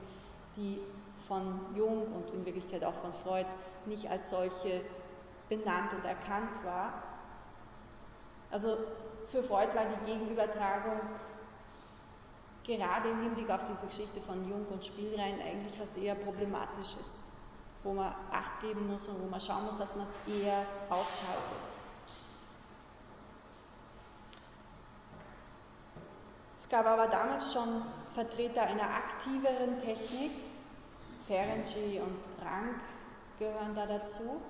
die 0.57 0.81
von 1.27 1.61
Jung 1.75 2.13
und 2.13 2.31
in 2.31 2.47
Wirklichkeit 2.47 2.85
auch 2.85 2.95
von 2.95 3.13
Freud 3.13 3.47
nicht 3.87 4.09
als 4.11 4.31
solche 4.31 4.83
benannt 5.49 5.93
und 5.93 6.05
erkannt 6.05 6.65
war. 6.65 7.03
Also 8.51 8.77
für 9.27 9.43
Freud 9.43 9.75
war 9.75 9.85
die 9.85 10.13
Gegenübertragung 10.13 11.01
gerade 12.65 13.11
im 13.11 13.23
Hinblick 13.23 13.51
auf 13.51 13.65
diese 13.65 13.87
Geschichte 13.87 14.21
von 14.21 14.49
Jung 14.49 14.67
und 14.71 14.85
Spielrein 14.85 15.41
eigentlich 15.41 15.79
was 15.81 15.97
eher 15.97 16.15
Problematisches, 16.15 17.29
wo 17.85 17.93
man 17.93 18.15
Acht 18.31 18.61
geben 18.61 18.89
muss 18.89 19.09
und 19.09 19.23
wo 19.23 19.29
man 19.29 19.41
schauen 19.41 19.67
muss, 19.67 19.79
dass 19.79 19.95
man 19.95 20.07
es 20.07 20.15
eher 20.27 20.65
ausschaltet. 20.91 21.76
Es 26.57 26.69
gab 26.69 26.87
aber 26.87 27.07
damals 27.09 27.53
schon 27.53 27.83
Vertreter 28.09 28.63
einer 28.63 28.83
aktiveren 28.83 29.79
Technik, 29.79 30.33
Ferenczi 31.27 32.01
und 32.01 32.45
Rank 32.45 32.81
gehören 33.39 33.75
da 33.75 33.87
dazu, 33.87 34.41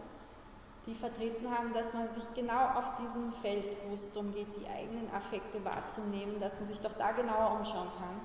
die 0.86 0.94
vertreten 0.94 1.50
haben, 1.50 1.72
dass 1.72 1.94
man 1.94 2.08
sich 2.08 2.22
genau 2.34 2.78
auf 2.78 2.94
diesem 2.96 3.32
Feld, 3.32 3.76
wo 3.88 3.94
es 3.94 4.12
darum 4.12 4.32
geht, 4.32 4.56
die 4.56 4.68
eigenen 4.68 5.12
Affekte 5.12 5.64
wahrzunehmen, 5.64 6.38
dass 6.38 6.58
man 6.58 6.68
sich 6.68 6.78
doch 6.80 6.92
da 6.92 7.10
genauer 7.12 7.56
umschauen 7.58 7.90
kann 7.98 8.20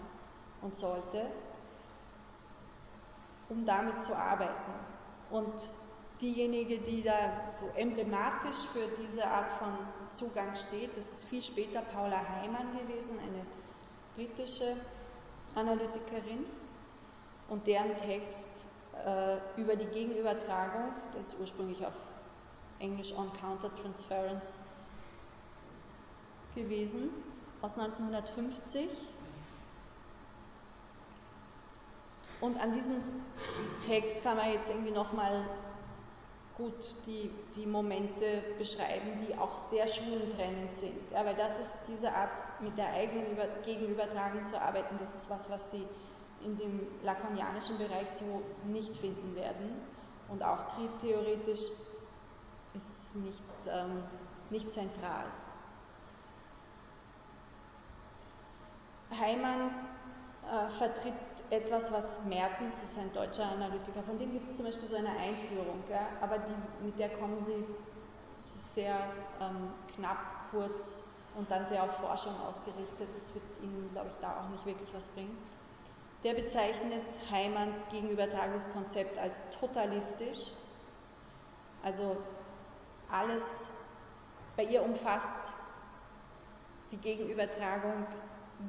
und 0.61 0.75
sollte, 0.75 1.25
um 3.49 3.65
damit 3.65 4.03
zu 4.03 4.15
arbeiten. 4.15 4.73
Und 5.31 5.71
diejenige, 6.19 6.79
die 6.79 7.01
da 7.01 7.49
so 7.49 7.65
emblematisch 7.75 8.67
für 8.71 9.01
diese 9.01 9.25
Art 9.25 9.51
von 9.51 9.75
Zugang 10.11 10.55
steht, 10.55 10.95
das 10.97 11.11
ist 11.11 11.23
viel 11.23 11.41
später 11.41 11.81
Paula 11.81 12.21
Heimann 12.41 12.77
gewesen, 12.77 13.17
eine 13.17 13.43
britische 14.15 14.75
Analytikerin 15.55 16.45
und 17.49 17.67
deren 17.67 17.95
Text 17.97 18.65
äh, 19.05 19.37
über 19.57 19.75
die 19.75 19.87
Gegenübertragung, 19.87 20.93
der 21.13 21.21
ist 21.21 21.35
ursprünglich 21.39 21.85
auf 21.85 21.95
Englisch 22.79 23.13
On 23.13 23.31
Countertransference 23.33 24.57
gewesen, 26.55 27.09
aus 27.61 27.77
1950. 27.77 28.87
Und 32.41 32.59
an 32.59 32.71
diesem 32.73 32.97
Text 33.85 34.23
kann 34.23 34.37
man 34.37 34.51
jetzt 34.51 34.69
irgendwie 34.69 34.91
nochmal 34.91 35.45
gut 36.57 36.93
die, 37.05 37.31
die 37.55 37.65
Momente 37.65 38.43
beschreiben, 38.57 39.25
die 39.25 39.37
auch 39.37 39.57
sehr 39.57 39.87
schulentrennend 39.87 40.75
sind. 40.75 41.11
Ja, 41.11 41.25
weil 41.25 41.35
das 41.35 41.59
ist 41.59 41.75
diese 41.87 42.11
Art, 42.11 42.37
mit 42.61 42.77
der 42.77 42.91
eigenen 42.91 43.31
Über 43.31 43.47
Gegenübertragung 43.65 44.45
zu 44.45 44.59
arbeiten, 44.59 44.97
das 44.99 45.15
ist 45.15 45.29
was, 45.29 45.49
was 45.49 45.71
Sie 45.71 45.85
in 46.43 46.57
dem 46.57 46.87
lakonianischen 47.03 47.77
Bereich 47.77 48.09
so 48.09 48.41
nicht 48.65 48.95
finden 48.95 49.35
werden. 49.35 49.81
Und 50.29 50.43
auch 50.43 50.67
triebtheoretisch 50.69 51.71
ist 52.73 52.99
es 52.99 53.15
nicht, 53.15 53.43
ähm, 53.67 54.03
nicht 54.49 54.71
zentral. 54.71 55.25
Heimann 59.11 59.90
äh, 60.49 60.69
vertritt 60.69 61.13
etwas, 61.49 61.91
was 61.91 62.25
Mertens, 62.25 62.79
das 62.79 62.91
ist 62.91 62.97
ein 62.97 63.11
deutscher 63.13 63.45
Analytiker, 63.45 64.03
von 64.03 64.17
dem 64.17 64.31
gibt 64.31 64.49
es 64.49 64.57
zum 64.57 64.65
Beispiel 64.65 64.87
so 64.87 64.95
eine 64.95 65.09
Einführung, 65.09 65.83
ja, 65.89 66.07
aber 66.21 66.39
die, 66.39 66.85
mit 66.85 66.97
der 66.97 67.09
kommen 67.09 67.41
sie 67.41 67.65
sehr 68.39 68.95
ähm, 69.41 69.69
knapp, 69.95 70.17
kurz 70.51 71.03
und 71.35 71.49
dann 71.49 71.67
sehr 71.67 71.83
auf 71.83 71.97
Forschung 71.97 72.33
ausgerichtet. 72.47 73.07
Das 73.15 73.33
wird 73.33 73.43
Ihnen, 73.61 73.89
glaube 73.93 74.09
ich, 74.09 74.15
da 74.21 74.41
auch 74.41 74.49
nicht 74.49 74.65
wirklich 74.65 74.89
was 74.93 75.09
bringen. 75.09 75.37
Der 76.23 76.33
bezeichnet 76.33 77.03
Heimanns 77.31 77.85
Gegenübertragungskonzept 77.89 79.17
als 79.17 79.41
totalistisch, 79.59 80.51
also 81.83 82.17
alles 83.09 83.71
bei 84.55 84.63
ihr 84.63 84.83
umfasst 84.83 85.53
die 86.91 86.97
Gegenübertragung 86.97 88.05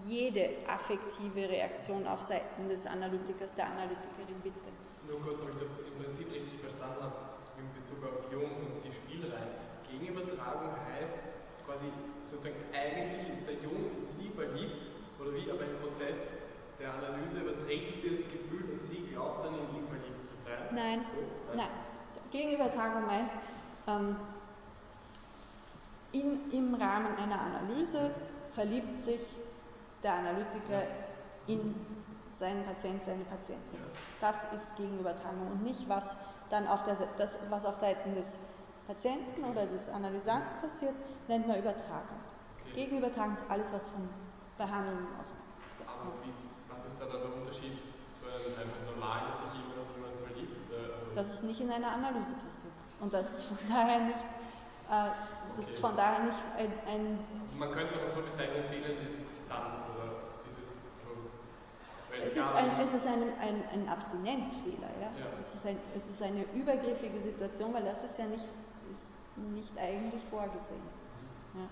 jede 0.06 0.50
affektive 0.66 1.48
Reaktion 1.48 2.06
auf 2.06 2.20
Seiten 2.20 2.68
des 2.68 2.86
Analytikers, 2.86 3.54
der 3.54 3.66
Analytikerin 3.66 4.40
bitte. 4.42 4.68
Nur 5.08 5.20
kurz, 5.20 5.42
ob 5.42 5.50
ich 5.50 5.60
das 5.60 5.78
im 5.80 6.02
Prinzip 6.02 6.30
richtig 6.32 6.60
verstanden 6.60 7.02
habe, 7.02 7.16
in 7.58 7.68
Bezug 7.80 8.02
auf 8.04 8.30
Jung 8.32 8.50
und 8.50 8.84
die 8.84 8.92
Spielreihen. 8.92 9.50
Gegenübertragung 9.90 10.70
heißt 10.72 11.14
quasi 11.66 11.86
sozusagen, 12.24 12.56
eigentlich 12.72 13.28
ist 13.32 13.46
der 13.46 13.54
Jung 13.62 13.90
in 14.00 14.08
sie 14.08 14.30
verliebt 14.30 14.90
oder 15.20 15.34
wie, 15.34 15.50
aber 15.50 15.64
im 15.64 15.76
Prozess 15.78 16.18
der 16.78 16.94
Analyse 16.94 17.40
überträgt 17.40 18.04
das 18.04 18.24
Gefühl 18.32 18.72
und 18.72 18.82
sie 18.82 19.06
glaubt 19.12 19.44
dann 19.44 19.54
in 19.54 19.76
ihn 19.76 19.86
verliebt 19.86 20.26
zu 20.26 20.34
sein. 20.44 20.74
Nein, 20.74 21.04
so, 21.06 21.56
nein. 21.56 21.68
Gegenübertragung 22.30 23.06
meint, 23.06 23.30
ähm, 23.86 24.16
in, 26.12 26.50
im 26.52 26.74
Rahmen 26.74 27.16
einer 27.16 27.40
Analyse 27.40 28.14
verliebt 28.52 29.04
sich 29.04 29.20
der 30.02 30.14
Analytiker 30.14 30.82
in 31.46 31.74
seinen 32.32 32.64
Patient, 32.64 33.04
seine 33.04 33.24
Patientin. 33.24 33.80
Das 34.20 34.52
ist 34.52 34.76
Gegenübertragung 34.76 35.48
und 35.50 35.62
nicht, 35.62 35.88
was 35.88 36.16
dann 36.50 36.66
auf 36.68 36.84
der, 36.84 36.96
das, 37.16 37.38
was 37.50 37.64
auf 37.64 37.80
Seiten 37.80 38.14
des 38.14 38.38
Patienten 38.86 39.44
oder 39.44 39.66
des 39.66 39.88
Analysanten 39.88 40.60
passiert, 40.60 40.94
nennt 41.28 41.46
man 41.48 41.58
Übertragung. 41.58 42.18
Okay. 42.60 42.84
Gegenübertragung 42.84 43.32
ist 43.32 43.44
alles, 43.48 43.72
was 43.72 43.88
von 43.88 44.08
Behandlungen 44.58 45.06
ausgeht. 45.20 45.40
Aber 45.86 46.12
wie, 46.22 46.32
was 46.68 46.92
ist 46.92 47.00
da 47.00 47.06
der 47.06 47.34
Unterschied 47.34 47.78
zu 48.16 48.26
einem, 48.26 48.70
normalen, 48.94 49.28
dass 49.28 49.38
sich 49.38 49.60
jemand 49.60 49.78
auf 49.80 49.96
jemanden 49.96 50.18
verliebt? 50.26 50.70
Äh, 50.70 50.92
Also, 50.94 51.06
Das 51.14 51.32
ist 51.34 51.44
nicht 51.44 51.60
in 51.60 51.70
einer 51.70 51.92
Analyse 51.92 52.34
passiert. 52.36 52.72
Und 53.00 53.12
das 53.12 53.30
ist 53.38 53.44
von 53.44 53.58
daher 53.68 54.00
nicht, 54.04 54.24
äh, 54.90 55.10
das 55.56 55.68
ist 55.70 55.78
von 55.80 55.96
daher 55.96 56.24
nicht 56.24 56.38
ein, 56.56 56.72
ein 56.86 57.18
man 57.62 57.70
könnte 57.70 57.94
es 57.94 58.10
auch 58.10 58.16
so 58.16 58.22
bezeichnen, 58.26 58.64
fehlende 58.66 59.06
Distanz 59.30 59.86
oder 59.94 60.34
dieses. 60.42 60.82
Es 62.24 62.36
ist 62.36 62.54
ein, 62.54 62.70
es 62.80 62.92
ist 62.92 63.06
ein, 63.06 63.22
ein, 63.38 63.62
ein 63.72 63.88
Abstinenzfehler, 63.88 64.90
ja. 65.00 65.10
Ja. 65.14 65.38
Es, 65.38 65.54
ist 65.54 65.66
ein, 65.66 65.76
es 65.96 66.10
ist 66.10 66.22
eine 66.22 66.42
übergriffige 66.54 67.20
Situation, 67.20 67.72
weil 67.72 67.84
das 67.84 68.02
ist 68.04 68.18
ja 68.18 68.26
nicht, 68.26 68.44
ist 68.90 69.18
nicht 69.54 69.78
eigentlich 69.78 70.22
vorgesehen. 70.30 70.82
Ja. 71.54 71.68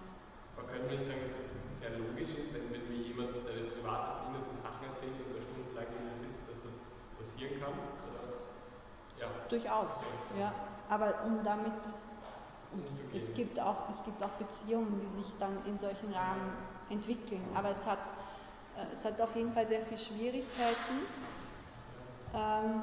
Man 0.57 0.67
könnte 0.71 0.95
nicht 0.95 1.07
sagen, 1.07 1.21
dass 1.27 1.35
das 1.35 1.81
sehr 1.81 1.99
logisch 1.99 2.35
ist, 2.39 2.55
wenn, 2.55 2.71
wenn 2.71 2.87
mir 2.89 3.03
jemand 3.11 3.37
seine 3.37 3.67
privaten 3.75 4.31
innersten 4.31 4.59
Sachen 4.63 4.87
erzählt 4.95 5.19
und 5.27 5.35
da 5.35 5.43
stundenlang 5.43 5.87
in 5.91 6.03
mir 6.07 6.17
sitzt, 6.23 6.43
dass 6.47 6.59
das 6.63 6.77
passieren 7.19 7.59
kann. 7.59 7.75
Oder? 7.75 8.23
Ja. 9.19 9.27
Durchaus, 9.49 10.03
ja. 10.39 10.55
Aber 10.89 11.25
um 11.27 11.43
damit, 11.43 11.83
und 12.73 12.85
es 13.15 13.35
gibt, 13.35 13.59
auch, 13.59 13.89
es 13.91 14.05
gibt 14.05 14.23
auch 14.23 14.31
Beziehungen, 14.31 15.01
die 15.03 15.09
sich 15.09 15.27
dann 15.39 15.57
in 15.67 15.79
solchen 15.79 16.13
Rahmen 16.13 16.53
entwickeln. 16.89 17.43
Aber 17.55 17.71
es 17.71 17.87
hat, 17.87 17.99
äh, 18.77 18.93
es 18.93 19.05
hat 19.05 19.21
auf 19.21 19.35
jeden 19.35 19.53
Fall 19.53 19.67
sehr 19.67 19.81
viele 19.81 19.99
Schwierigkeiten. 19.99 21.07
Ähm, 22.35 22.83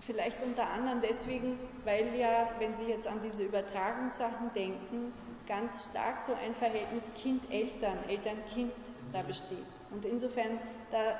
vielleicht 0.00 0.42
unter 0.42 0.68
anderem 0.68 1.00
deswegen, 1.00 1.58
weil 1.84 2.16
ja, 2.16 2.48
wenn 2.58 2.74
Sie 2.74 2.86
jetzt 2.86 3.06
an 3.06 3.20
diese 3.22 3.44
Übertragungssachen 3.44 4.52
denken, 4.52 5.12
ganz 5.46 5.90
stark 5.90 6.20
so 6.20 6.32
ein 6.44 6.54
Verhältnis 6.54 7.12
Kind-Eltern, 7.14 7.98
Eltern-Kind 8.08 8.72
da 9.12 9.22
besteht. 9.22 9.58
Und 9.90 10.04
insofern 10.04 10.58
da 10.90 11.14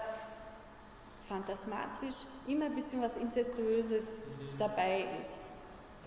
phantasmatisch 1.28 2.24
immer 2.48 2.66
ein 2.66 2.74
bisschen 2.74 3.00
was 3.00 3.16
Inzestuöses 3.16 4.28
dabei 4.58 5.06
ist. 5.20 5.51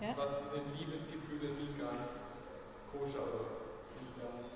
Ja? 0.00 0.12
Dass 0.14 0.30
diese 0.42 0.62
Liebesgefühle 0.78 1.52
nie 1.54 1.72
ganz 1.78 2.20
koscher 2.92 3.22
oder 3.22 3.44
nicht 4.00 4.12
ganz 4.20 4.52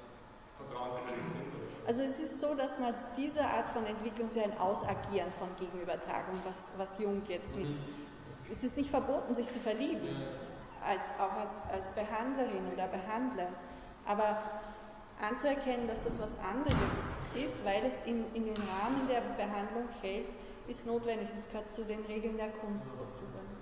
vertrauenswürdig 0.59 1.24
sind. 1.32 1.51
Also 1.86 2.03
es 2.03 2.20
ist 2.20 2.41
so, 2.41 2.55
dass 2.55 2.78
man 2.78 2.95
diese 3.16 3.45
Art 3.45 3.70
von 3.70 3.84
Entwicklung 3.86 4.28
ist 4.28 4.36
ja 4.36 4.45
ein 4.45 4.59
Ausagieren 4.59 5.32
von 5.32 5.49
Gegenübertragung, 5.59 6.38
was, 6.45 6.72
was 6.76 6.99
Jung 6.99 7.22
jetzt 7.28 7.57
mit. 7.57 7.82
Es 8.51 8.64
ist 8.64 8.76
nicht 8.76 8.91
verboten, 8.91 9.34
sich 9.34 9.51
zu 9.51 9.59
verlieben, 9.61 10.09
als, 10.84 11.12
auch 11.18 11.32
als, 11.32 11.57
als 11.72 11.88
Behandlerin 11.88 12.72
oder 12.72 12.86
Behandler. 12.88 13.49
Aber 14.07 14.38
anzuerkennen, 15.20 15.88
dass 15.88 16.05
das 16.05 16.20
was 16.20 16.38
anderes 16.41 17.11
ist, 17.34 17.64
weil 17.64 17.84
es 17.84 18.01
in, 18.07 18.24
in 18.34 18.45
den 18.45 18.57
Rahmen 18.57 19.07
der 19.09 19.20
Behandlung 19.20 19.88
fällt, 20.01 20.28
ist 20.68 20.86
notwendig. 20.86 21.28
Es 21.34 21.49
gehört 21.49 21.70
zu 21.70 21.84
den 21.84 22.05
Regeln 22.07 22.36
der 22.36 22.51
Kunst 22.51 22.97
sozusagen. 22.97 23.60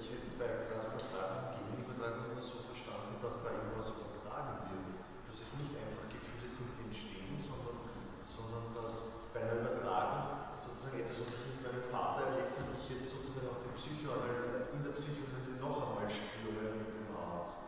Ich 0.00 0.08
hätte 0.08 0.32
bei 0.40 0.48
gerade 0.48 0.96
Übertragung 0.96 1.52
und 1.52 1.76
Gegenübertragung 1.76 2.32
immer 2.32 2.40
so 2.40 2.64
verstanden, 2.72 3.20
dass 3.20 3.44
da 3.44 3.52
irgendwas 3.52 3.92
übertragen 4.00 4.72
wird. 4.72 4.96
Dass 5.28 5.44
es 5.44 5.60
nicht 5.60 5.76
einfach 5.76 6.08
Gefühle 6.08 6.48
sind, 6.48 6.72
die 6.80 6.88
entstehen, 6.88 7.36
sondern, 7.44 7.76
sondern 8.24 8.64
dass 8.80 9.28
bei 9.36 9.44
einer 9.44 9.60
Übertragung 9.60 10.56
sozusagen 10.56 11.04
etwas, 11.04 11.20
was 11.20 11.36
ich 11.36 11.44
mit 11.52 11.68
meinem 11.68 11.84
Vater 11.84 12.32
erlebt 12.32 12.56
habe, 12.56 12.72
ich 12.80 12.88
jetzt 12.96 13.12
sozusagen 13.12 13.52
auf 13.52 13.60
dem 13.60 13.76
Psychoanalyse, 13.76 14.72
in 14.72 14.80
der 14.88 14.96
Psychoanalyse 14.96 15.52
noch 15.60 15.76
einmal 15.84 16.08
spüre 16.08 16.80
mit 16.80 16.88
dem 16.96 17.12
Arzt. 17.20 17.60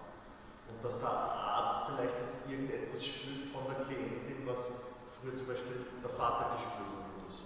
Und 0.72 0.80
dass 0.80 1.05
der 1.05 1.12
Arzt 1.12 1.93
vielleicht 1.93 2.16
jetzt 2.16 2.41
irgendetwas 2.49 3.05
spürt 3.05 3.45
von 3.53 3.68
der 3.68 3.85
Klientin, 3.85 4.41
was 4.49 4.89
früher 5.20 5.37
zum 5.37 5.53
Beispiel 5.53 5.85
der 6.01 6.12
Vater 6.16 6.57
gespürt 6.57 6.97
hat 6.97 7.12
oder 7.12 7.28
so. 7.28 7.45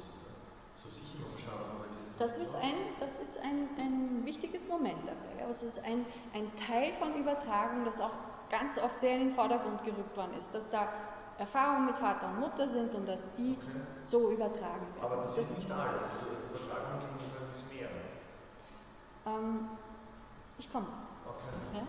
So 0.78 0.87
sicher 0.95 1.18
noch 1.26 1.34
verstanden, 1.34 1.74
aber 1.74 1.91
ist 1.91 2.07
es 2.07 2.16
Das 2.22 2.39
ist 2.39 2.55
ein, 2.55 2.95
das 3.03 3.18
ist 3.18 3.43
ein, 3.43 3.66
ein 3.82 4.16
wichtiges 4.37 4.68
Moment 4.68 5.01
dabei. 5.07 5.41
Ja. 5.43 5.49
Es 5.49 5.62
ist 5.62 5.84
ein, 5.84 6.05
ein 6.34 6.55
Teil 6.57 6.93
von 6.95 7.14
Übertragung, 7.14 7.84
das 7.84 8.01
auch 8.01 8.12
ganz 8.51 8.78
oft 8.78 9.01
sehr 9.01 9.14
in 9.14 9.28
den 9.28 9.30
Vordergrund 9.32 9.82
gerückt 9.82 10.16
worden 10.16 10.34
ist, 10.37 10.55
dass 10.55 10.70
da 10.70 10.89
Erfahrungen 11.39 11.87
mit 11.87 11.99
Vater 11.99 12.28
und 12.28 12.41
Mutter 12.41 12.68
sind 12.68 12.95
und 12.95 13.07
dass 13.09 13.34
die 13.34 13.57
Okay. 13.57 13.80
so 14.05 14.30
übertragen 14.30 14.87
werden. 14.95 15.03
Aber 15.03 15.16
das, 15.16 15.37
ist 15.37 15.59
nicht 15.59 15.70
alles. 15.70 16.03
Also 16.03 16.26
Übertragung 16.51 17.01
ist 17.53 17.72
mehr. 17.72 17.89
ähm, 19.26 19.68
ich 20.59 20.70
komme 20.72 20.87
jetzt. 21.01 21.12
Okay. 21.26 21.78
Ja? 21.78 21.87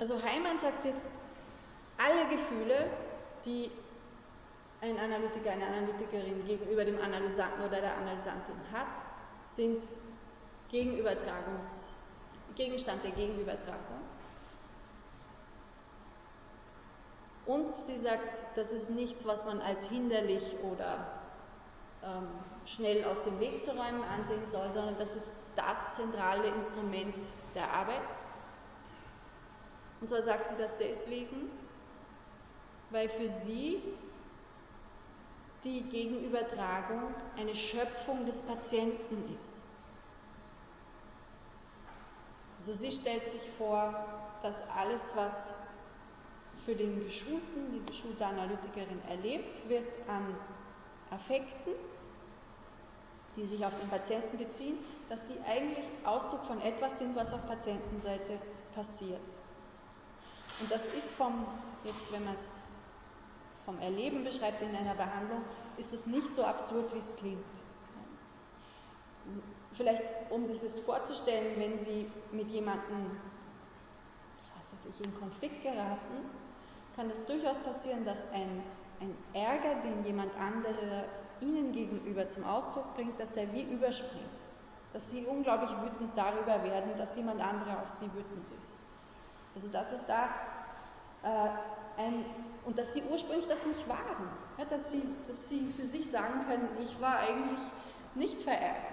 Also 0.00 0.22
Heimann 0.22 0.58
sagt 0.60 0.84
jetzt, 0.84 1.10
alle 1.96 2.28
Gefühle, 2.28 2.88
die 3.44 3.70
ein 4.80 4.98
Analytiker, 4.98 5.50
eine 5.50 5.66
Analytikerin 5.66 6.44
gegenüber 6.46 6.84
dem 6.84 7.00
Analysanten 7.00 7.64
oder 7.64 7.80
der 7.80 7.96
Analysantin 7.96 8.54
hat, 8.72 8.86
sind 9.46 9.82
Gegenübertragungs, 10.70 11.94
Gegenstand 12.54 13.02
der 13.02 13.12
Gegenübertragung. 13.12 14.00
Und 17.46 17.74
sie 17.74 17.98
sagt, 17.98 18.44
das 18.56 18.72
ist 18.72 18.90
nichts, 18.90 19.26
was 19.26 19.46
man 19.46 19.60
als 19.62 19.88
hinderlich 19.88 20.56
oder 20.62 21.06
ähm, 22.04 22.28
schnell 22.66 23.04
aus 23.04 23.22
dem 23.22 23.40
Weg 23.40 23.62
zu 23.62 23.70
räumen 23.70 24.02
ansehen 24.02 24.46
soll, 24.46 24.70
sondern 24.70 24.98
das 24.98 25.16
ist 25.16 25.34
das 25.56 25.94
zentrale 25.94 26.46
Instrument 26.48 27.16
der 27.54 27.72
Arbeit. 27.72 28.02
Und 30.00 30.08
zwar 30.08 30.22
sagt 30.22 30.48
sie 30.48 30.56
das 30.56 30.76
deswegen, 30.76 31.50
weil 32.90 33.08
für 33.08 33.28
sie 33.28 33.82
die 35.64 35.82
Gegenübertragung 35.82 37.14
eine 37.36 37.54
Schöpfung 37.54 38.26
des 38.26 38.42
Patienten 38.42 39.34
ist. 39.36 39.64
Also 42.58 42.74
sie 42.74 42.90
stellt 42.90 43.28
sich 43.30 43.42
vor, 43.56 43.94
dass 44.42 44.68
alles, 44.70 45.12
was 45.16 45.54
für 46.64 46.74
den 46.74 47.02
Geschulten, 47.02 47.72
die 47.72 47.84
geschulte 47.86 48.26
Analytikerin 48.26 49.00
erlebt, 49.08 49.68
wird 49.68 49.86
an 50.08 50.36
Affekten, 51.10 51.72
die 53.36 53.44
sich 53.44 53.64
auf 53.64 53.78
den 53.78 53.88
Patienten 53.88 54.38
beziehen, 54.38 54.76
dass 55.08 55.26
die 55.26 55.38
eigentlich 55.46 55.86
Ausdruck 56.04 56.44
von 56.44 56.60
etwas 56.60 56.98
sind, 56.98 57.14
was 57.16 57.32
auf 57.32 57.46
Patientenseite 57.46 58.38
passiert. 58.74 59.20
Und 60.60 60.70
das 60.70 60.88
ist 60.88 61.12
vom, 61.12 61.46
jetzt 61.84 62.12
wenn 62.12 62.24
man 62.24 62.34
es 62.34 62.62
vom 63.68 63.78
Erleben 63.80 64.24
beschreibt 64.24 64.62
in 64.62 64.74
einer 64.74 64.94
Behandlung, 64.94 65.42
ist 65.76 65.92
das 65.92 66.06
nicht 66.06 66.34
so 66.34 66.42
absurd, 66.42 66.94
wie 66.94 66.98
es 67.00 67.14
klingt. 67.16 67.44
Vielleicht, 69.74 70.02
um 70.30 70.46
sich 70.46 70.58
das 70.62 70.80
vorzustellen, 70.80 71.52
wenn 71.58 71.78
Sie 71.78 72.10
mit 72.32 72.50
jemandem, 72.50 73.10
was 74.56 74.72
weiß 74.72 74.86
ich, 74.88 75.04
in 75.04 75.14
Konflikt 75.20 75.62
geraten, 75.62 76.30
kann 76.96 77.10
es 77.10 77.26
durchaus 77.26 77.60
passieren, 77.60 78.06
dass 78.06 78.32
ein, 78.32 78.62
ein 79.02 79.14
Ärger, 79.34 79.74
den 79.82 80.02
jemand 80.02 80.34
anderer 80.38 81.04
Ihnen 81.42 81.70
gegenüber 81.72 82.26
zum 82.26 82.44
Ausdruck 82.44 82.94
bringt, 82.94 83.20
dass 83.20 83.34
der 83.34 83.52
wie 83.52 83.64
überspringt. 83.64 84.24
Dass 84.94 85.10
Sie 85.10 85.26
unglaublich 85.26 85.70
wütend 85.82 86.16
darüber 86.16 86.64
werden, 86.64 86.96
dass 86.96 87.16
jemand 87.16 87.42
anderer 87.42 87.82
auf 87.82 87.90
Sie 87.90 88.06
wütend 88.06 88.50
ist. 88.58 88.78
Also 89.54 89.68
dass 89.68 89.92
es 89.92 90.06
da 90.06 90.30
äh, 91.22 91.50
ein, 91.98 92.24
und 92.64 92.78
dass 92.78 92.94
Sie 92.94 93.02
ursprünglich 93.10 93.48
das 93.48 93.66
nicht 93.66 93.88
waren. 93.88 94.28
Ja, 94.56 94.64
dass, 94.64 94.90
Sie, 94.90 95.02
dass 95.26 95.48
Sie 95.48 95.66
für 95.76 95.84
sich 95.84 96.10
sagen 96.10 96.40
können, 96.46 96.68
ich 96.82 97.00
war 97.00 97.18
eigentlich 97.18 97.60
nicht 98.14 98.42
verärgert. 98.42 98.84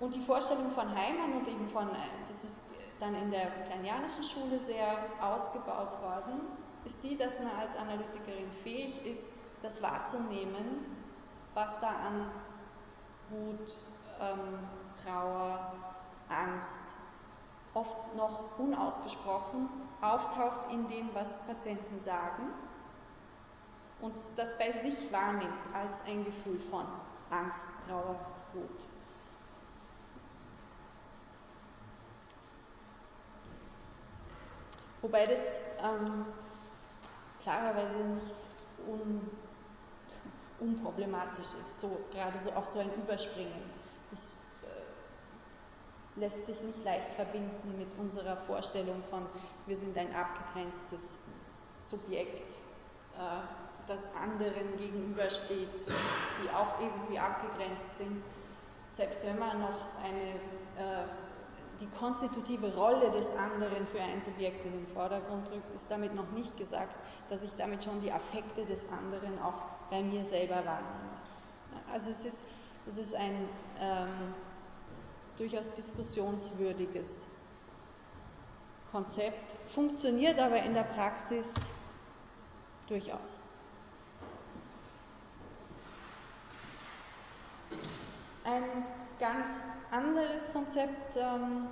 Und 0.00 0.14
die 0.14 0.20
Vorstellung 0.20 0.70
von 0.70 0.88
Heimann 0.88 1.34
und 1.34 1.46
eben 1.46 1.68
von, 1.68 1.88
das 2.26 2.44
ist 2.44 2.70
dann 3.00 3.14
in 3.14 3.30
der 3.30 3.50
kleinianischen 3.64 4.24
Schule 4.24 4.58
sehr 4.58 4.98
ausgebaut 5.20 6.00
worden, 6.00 6.40
ist 6.84 7.04
die, 7.04 7.16
dass 7.16 7.42
man 7.42 7.52
als 7.60 7.76
Analytikerin 7.76 8.50
fähig 8.50 9.04
ist, 9.04 9.38
das 9.62 9.82
wahrzunehmen, 9.82 10.96
was 11.52 11.80
da 11.80 11.88
an 11.88 12.30
Wut, 13.28 13.76
ähm, 14.20 14.58
Trauer, 15.04 15.74
Angst 16.30 16.99
oft 17.74 18.16
noch 18.16 18.58
unausgesprochen 18.58 19.68
auftaucht 20.00 20.72
in 20.72 20.88
dem, 20.88 21.14
was 21.14 21.46
Patienten 21.46 22.00
sagen 22.00 22.42
und 24.00 24.14
das 24.36 24.58
bei 24.58 24.72
sich 24.72 25.12
wahrnimmt 25.12 25.74
als 25.74 26.02
ein 26.06 26.24
Gefühl 26.24 26.58
von 26.58 26.86
Angst, 27.30 27.68
Trauer, 27.86 28.16
Wut. 28.54 28.80
Wobei 35.02 35.24
das 35.24 35.58
ähm, 35.82 36.26
klarerweise 37.42 37.98
nicht 38.00 38.34
un, 38.86 39.30
unproblematisch 40.58 41.54
ist, 41.54 41.80
so 41.80 42.00
gerade 42.12 42.38
so 42.38 42.52
auch 42.52 42.66
so 42.66 42.80
ein 42.80 42.92
Überspringen. 42.94 43.62
Das 44.10 44.49
lässt 46.20 46.46
sich 46.46 46.60
nicht 46.62 46.84
leicht 46.84 47.12
verbinden 47.14 47.76
mit 47.78 47.88
unserer 47.98 48.36
Vorstellung 48.36 49.02
von, 49.10 49.26
wir 49.66 49.76
sind 49.76 49.96
ein 49.98 50.14
abgegrenztes 50.14 51.18
Subjekt, 51.80 52.52
äh, 53.18 53.40
das 53.86 54.14
anderen 54.14 54.76
gegenübersteht, 54.76 55.86
die 55.86 56.50
auch 56.54 56.80
irgendwie 56.80 57.18
abgegrenzt 57.18 57.98
sind. 57.98 58.22
Selbst 58.92 59.26
wenn 59.26 59.38
man 59.38 59.60
noch 59.60 59.98
eine 60.02 60.34
äh, 60.76 61.08
die 61.80 61.86
konstitutive 61.86 62.74
Rolle 62.74 63.10
des 63.10 63.34
anderen 63.36 63.86
für 63.86 64.00
ein 64.00 64.20
Subjekt 64.20 64.64
in 64.66 64.72
den 64.72 64.86
Vordergrund 64.88 65.50
rückt, 65.50 65.74
ist 65.74 65.90
damit 65.90 66.14
noch 66.14 66.30
nicht 66.32 66.56
gesagt, 66.56 66.94
dass 67.30 67.42
ich 67.42 67.54
damit 67.56 67.84
schon 67.84 68.00
die 68.02 68.12
Affekte 68.12 68.66
des 68.66 68.88
anderen 68.92 69.40
auch 69.42 69.62
bei 69.90 70.02
mir 70.02 70.22
selber 70.24 70.56
wahrnehme. 70.56 71.10
Also 71.90 72.10
es 72.10 72.24
ist, 72.24 72.44
es 72.86 72.98
ist 72.98 73.14
ein 73.14 73.48
ähm, 73.80 74.34
durchaus 75.40 75.72
diskussionswürdiges 75.72 77.24
Konzept, 78.92 79.56
funktioniert 79.70 80.38
aber 80.38 80.62
in 80.62 80.74
der 80.74 80.82
Praxis 80.82 81.72
durchaus. 82.86 83.40
Ein 88.44 88.84
ganz 89.18 89.62
anderes 89.90 90.52
Konzept 90.52 91.16
ähm, 91.16 91.68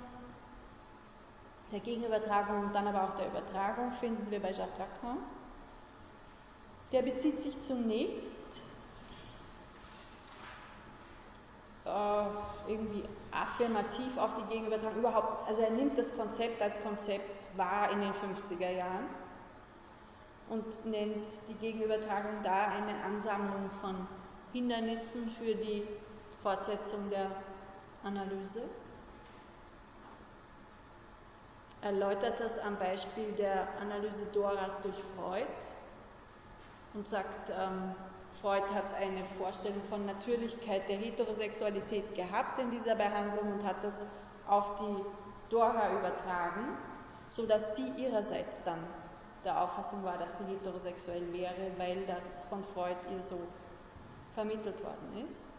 der 1.71 1.79
Gegenübertragung 1.81 2.65
und 2.65 2.73
dann 2.73 2.87
aber 2.87 3.03
auch 3.03 3.13
der 3.13 3.27
Übertragung 3.27 3.91
finden 3.91 4.31
wir 4.31 4.39
bei 4.39 4.49
Jacques 4.49 4.79
Lacan. 4.79 5.17
Der 6.91 7.03
bezieht 7.03 7.39
sich 7.43 7.61
zunächst 7.61 8.63
äh, 11.89 12.71
irgendwie 12.71 13.03
affirmativ 13.31 14.17
auf 14.17 14.35
die 14.35 14.43
Gegenübertragung 14.53 14.99
überhaupt, 14.99 15.47
also 15.47 15.61
er 15.61 15.71
nimmt 15.71 15.97
das 15.97 16.15
Konzept 16.15 16.61
als 16.61 16.81
Konzept 16.83 17.47
wahr 17.57 17.91
in 17.91 18.01
den 18.01 18.13
50er 18.13 18.69
Jahren 18.69 19.05
und 20.49 20.85
nennt 20.85 21.31
die 21.47 21.53
Gegenübertragung 21.55 22.41
da 22.43 22.67
eine 22.67 23.03
Ansammlung 23.03 23.69
von 23.71 24.07
Hindernissen 24.51 25.29
für 25.29 25.55
die 25.55 25.87
Fortsetzung 26.41 27.09
der 27.09 27.29
Analyse. 28.03 28.61
Erläutert 31.81 32.39
das 32.39 32.59
am 32.59 32.77
Beispiel 32.77 33.31
der 33.33 33.67
Analyse 33.79 34.25
Doras 34.33 34.81
durch 34.81 34.97
Freud 35.15 35.45
und 36.93 37.07
sagt, 37.07 37.51
ähm, 37.51 37.95
Freud 38.41 38.63
hat 38.73 38.93
eine 38.93 39.25
Vorstellung 39.37 39.81
von 39.89 40.05
Natürlichkeit 40.05 40.87
der 40.87 40.95
Heterosexualität 40.97 42.15
gehabt 42.15 42.57
in 42.59 42.71
dieser 42.71 42.95
Behandlung 42.95 43.51
und 43.53 43.65
hat 43.65 43.83
das 43.83 44.07
auf 44.47 44.75
die 44.79 45.03
Dora 45.49 45.91
übertragen, 45.93 46.77
sodass 47.27 47.73
die 47.73 47.87
ihrerseits 48.01 48.63
dann 48.63 48.79
der 49.43 49.61
Auffassung 49.61 50.03
war, 50.03 50.17
dass 50.17 50.37
sie 50.37 50.45
heterosexuell 50.45 51.33
wäre, 51.33 51.71
weil 51.77 52.05
das 52.05 52.43
von 52.49 52.63
Freud 52.63 52.95
ihr 53.13 53.21
so 53.21 53.39
vermittelt 54.33 54.81
worden 54.83 55.25
ist. 55.25 55.49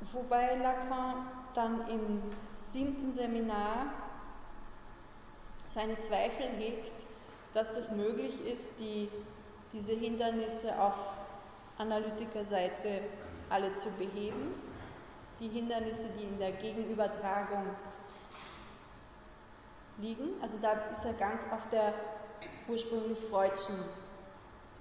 Wobei 0.00 0.54
Lacan 0.56 1.26
dann 1.54 1.88
im 1.88 2.22
siebten 2.56 3.12
Seminar 3.12 3.92
seine 5.70 5.98
Zweifel 5.98 6.46
hegt, 6.58 7.06
dass 7.52 7.74
das 7.74 7.92
möglich 7.92 8.46
ist, 8.46 8.78
die, 8.78 9.08
diese 9.72 9.92
Hindernisse 9.92 10.80
auf 10.80 10.94
Analytikerseite 11.78 13.02
alle 13.50 13.74
zu 13.74 13.90
beheben. 13.92 14.54
Die 15.40 15.48
Hindernisse, 15.48 16.06
die 16.18 16.24
in 16.24 16.38
der 16.38 16.52
Gegenübertragung 16.52 17.64
liegen. 19.98 20.30
Also 20.42 20.58
da 20.58 20.72
ist 20.92 21.04
er 21.04 21.12
ganz 21.14 21.44
auf 21.52 21.68
der 21.70 21.94
ursprünglich 22.68 23.18
freudschen 23.18 23.76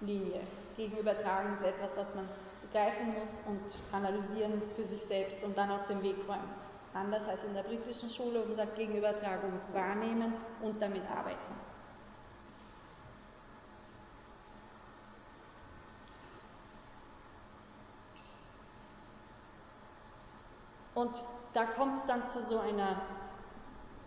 Linie. 0.02 0.42
Gegenübertragung 0.76 1.54
ist 1.54 1.64
etwas, 1.64 1.98
was 1.98 2.14
man 2.14 2.28
begreifen 2.70 3.14
muss 3.20 3.42
und 3.48 3.62
analysieren 3.92 4.62
für 4.76 4.86
sich 4.86 5.02
selbst 5.02 5.44
und 5.44 5.58
dann 5.58 5.72
aus 5.72 5.88
dem 5.88 6.02
Weg 6.04 6.18
räumen. 6.28 6.68
Anders 6.94 7.28
als 7.28 7.44
in 7.44 7.54
der 7.54 7.64
britischen 7.64 8.10
Schule 8.10 8.42
und 8.42 8.56
sagt 8.56 8.76
Gegenübertragung 8.76 9.54
wahrnehmen 9.74 10.34
und 10.62 10.82
damit 10.82 11.04
arbeiten. 11.10 11.38
Und 20.96 21.24
da 21.54 21.66
kommt 21.66 22.00
es 22.00 22.08
dann 22.08 22.28
zu 22.28 22.42
so 22.42 22.60
einer, 22.60 23.00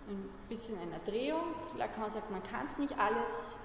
ein 0.09 0.29
bisschen 0.49 0.77
einer 0.81 0.99
Drehung. 0.99 1.55
Lacan 1.77 2.11
sagt, 2.11 2.31
man 2.33 2.43
kann 2.43 2.67
es 2.67 2.79
nicht 2.79 2.99
alles 2.99 3.57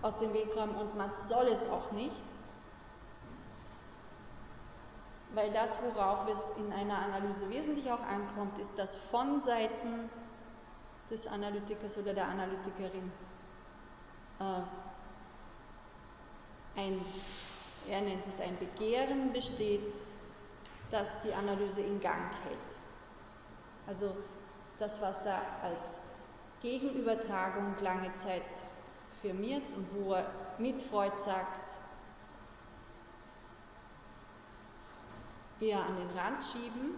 aus 0.00 0.16
dem 0.16 0.32
Weg 0.32 0.56
räumen 0.56 0.74
und 0.76 0.96
man 0.96 1.12
soll 1.12 1.46
es 1.48 1.68
auch 1.68 1.92
nicht 1.92 2.16
weil 5.34 5.50
das, 5.52 5.80
worauf 5.82 6.28
es 6.28 6.50
in 6.56 6.72
einer 6.72 6.98
Analyse 6.98 7.48
wesentlich 7.50 7.90
auch 7.90 8.02
ankommt, 8.02 8.58
ist, 8.58 8.78
dass 8.78 8.96
von 8.96 9.40
Seiten 9.40 10.10
des 11.10 11.26
Analytikers 11.26 11.98
oder 11.98 12.14
der 12.14 12.28
Analytikerin 12.28 13.12
äh, 14.40 14.62
ein, 16.76 17.04
er 17.88 18.00
nennt 18.02 18.26
es 18.26 18.40
ein 18.40 18.56
Begehren 18.58 19.32
besteht, 19.32 19.98
das 20.90 21.20
die 21.22 21.32
Analyse 21.34 21.80
in 21.82 22.00
Gang 22.00 22.32
hält. 22.44 22.58
Also 23.86 24.16
das, 24.78 25.00
was 25.00 25.22
da 25.22 25.40
als 25.62 26.00
Gegenübertragung 26.62 27.74
lange 27.80 28.12
Zeit 28.14 28.42
firmiert 29.20 29.72
und 29.74 29.86
wo 29.94 30.14
er 30.14 30.26
mit 30.58 30.82
Freud 30.82 31.12
sagt, 31.18 31.78
eher 35.60 35.84
an 35.84 35.96
den 35.96 36.18
Rand 36.18 36.44
schieben. 36.44 36.94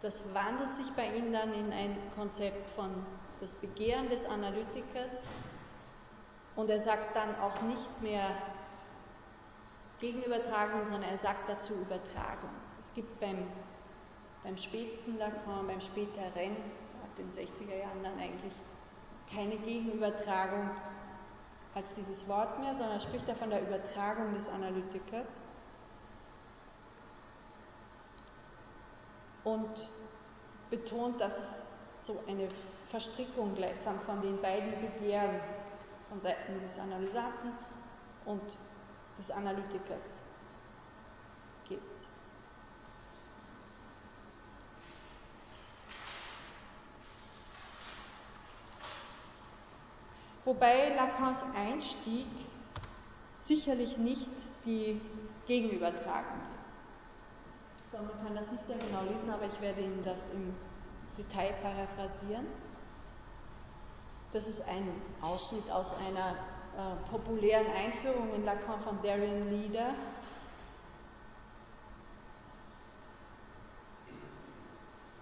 Das 0.00 0.34
wandelt 0.34 0.76
sich 0.76 0.90
bei 0.92 1.14
Ihnen 1.14 1.32
dann 1.32 1.52
in 1.52 1.72
ein 1.72 1.96
Konzept 2.14 2.70
von 2.70 2.90
das 3.40 3.56
Begehren 3.56 4.08
des 4.08 4.26
Analytikers 4.26 5.28
Und 6.58 6.68
er 6.70 6.80
sagt 6.80 7.14
dann 7.14 7.36
auch 7.36 7.62
nicht 7.62 8.02
mehr 8.02 8.34
Gegenübertragung, 10.00 10.84
sondern 10.84 11.08
er 11.08 11.16
sagt 11.16 11.48
dazu 11.48 11.72
Übertragung. 11.74 12.50
Es 12.80 12.94
gibt 12.94 13.20
beim, 13.20 13.46
beim 14.42 14.56
späten 14.56 15.18
Lacan, 15.18 15.68
beim 15.68 15.80
späteren, 15.80 16.56
ab 17.04 17.14
den 17.16 17.30
60er 17.30 17.76
Jahren 17.76 18.02
dann 18.02 18.18
eigentlich 18.18 18.54
keine 19.32 19.56
Gegenübertragung 19.58 20.68
als 21.76 21.94
dieses 21.94 22.28
Wort 22.28 22.58
mehr, 22.58 22.74
sondern 22.74 22.98
spricht 22.98 23.28
er 23.28 23.36
von 23.36 23.50
der 23.50 23.62
Übertragung 23.62 24.34
des 24.34 24.48
Analytikers. 24.48 25.44
Und 29.48 29.88
betont, 30.68 31.18
dass 31.22 31.38
es 31.38 31.62
so 32.00 32.22
eine 32.28 32.48
Verstrickung 32.90 33.54
gleichsam 33.54 33.98
von 33.98 34.20
den 34.20 34.38
beiden 34.42 34.72
Begehren 34.78 35.40
von 36.10 36.20
Seiten 36.20 36.60
des 36.60 36.78
Analysanten 36.78 37.52
und 38.26 38.42
des 39.18 39.30
Analytikers 39.30 40.22
gibt. 41.66 42.08
Wobei 50.44 50.94
Lacans 50.94 51.44
Einstieg 51.54 52.26
sicherlich 53.38 53.96
nicht 53.96 54.30
die 54.66 55.00
Gegenübertragung 55.46 56.40
ist. 56.58 56.87
Man 57.92 58.08
kann 58.22 58.34
das 58.34 58.52
nicht 58.52 58.62
sehr 58.62 58.76
genau 58.76 59.02
lesen, 59.10 59.30
aber 59.30 59.46
ich 59.46 59.60
werde 59.60 59.80
Ihnen 59.80 60.02
das 60.04 60.30
im 60.30 60.54
Detail 61.16 61.54
paraphrasieren. 61.62 62.46
Das 64.32 64.46
ist 64.46 64.68
ein 64.68 64.86
Ausschnitt 65.22 65.70
aus 65.70 65.94
einer 66.06 66.32
äh, 66.76 67.10
populären 67.10 67.66
Einführung 67.72 68.30
in 68.34 68.44
Lacan 68.44 68.78
von 68.80 69.00
Darian 69.02 69.48
Leader. 69.48 69.94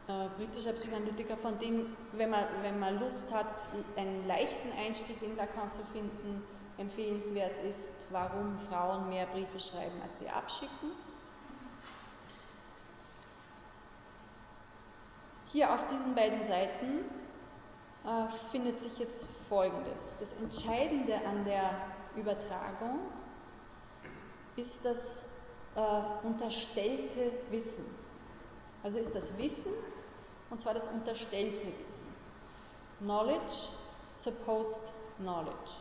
Äh, 0.09 0.29
britischer 0.37 0.73
Psychoanalytiker, 0.73 1.37
von 1.37 1.57
dem, 1.61 1.97
wenn 2.13 2.31
man, 2.31 2.45
wenn 2.63 2.81
man 2.81 2.99
Lust 2.99 3.33
hat, 3.33 3.47
einen 3.97 4.27
leichten 4.27 4.73
Einstieg 4.73 5.23
in 5.23 5.37
Lacan 5.37 5.73
zu 5.73 5.85
finden, 5.85 6.43
empfehlenswert 6.79 7.59
ist, 7.65 7.93
warum 8.11 8.59
Frauen 8.59 9.09
mehr 9.09 9.27
Briefe 9.27 9.61
schreiben, 9.61 10.03
als 10.03 10.19
sie 10.19 10.29
abschicken. 10.29 11.06
Hier 15.53 15.73
auf 15.73 15.87
diesen 15.87 16.15
beiden 16.15 16.43
Seiten 16.43 17.05
äh, 18.05 18.29
findet 18.51 18.81
sich 18.81 18.99
jetzt 18.99 19.29
Folgendes. 19.49 20.17
Das 20.19 20.35
Entscheidende 20.35 21.17
an 21.27 21.45
der 21.45 21.71
Übertragung 22.17 22.99
ist 24.57 24.85
das 24.85 25.37
äh, 25.77 26.27
unterstellte 26.27 27.33
Wissen. 27.51 27.85
Also 28.83 28.99
ist 28.99 29.15
das 29.15 29.39
Wissen, 29.39 29.73
und 30.51 30.61
zwar 30.61 30.75
das 30.75 30.89
unterstellte 30.89 31.67
Wissen. 31.83 32.15
Knowledge, 33.01 33.69
supposed 34.15 34.93
knowledge. 35.19 35.75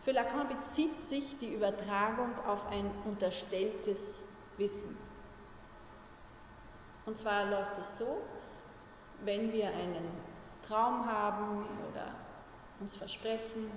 Für 0.00 0.12
Lacan 0.12 0.48
bezieht 0.48 1.06
sich 1.06 1.38
die 1.38 1.52
Übertragung 1.52 2.30
auf 2.46 2.66
ein 2.68 2.90
unterstelltes 3.04 4.22
Wissen. 4.56 4.96
Und 7.08 7.16
zwar 7.16 7.46
läuft 7.46 7.78
es 7.78 7.96
so, 7.96 8.18
wenn 9.24 9.50
wir 9.50 9.68
einen 9.68 10.06
Traum 10.60 11.10
haben 11.10 11.64
oder 11.90 12.14
uns 12.80 12.96
versprechen, 12.96 13.72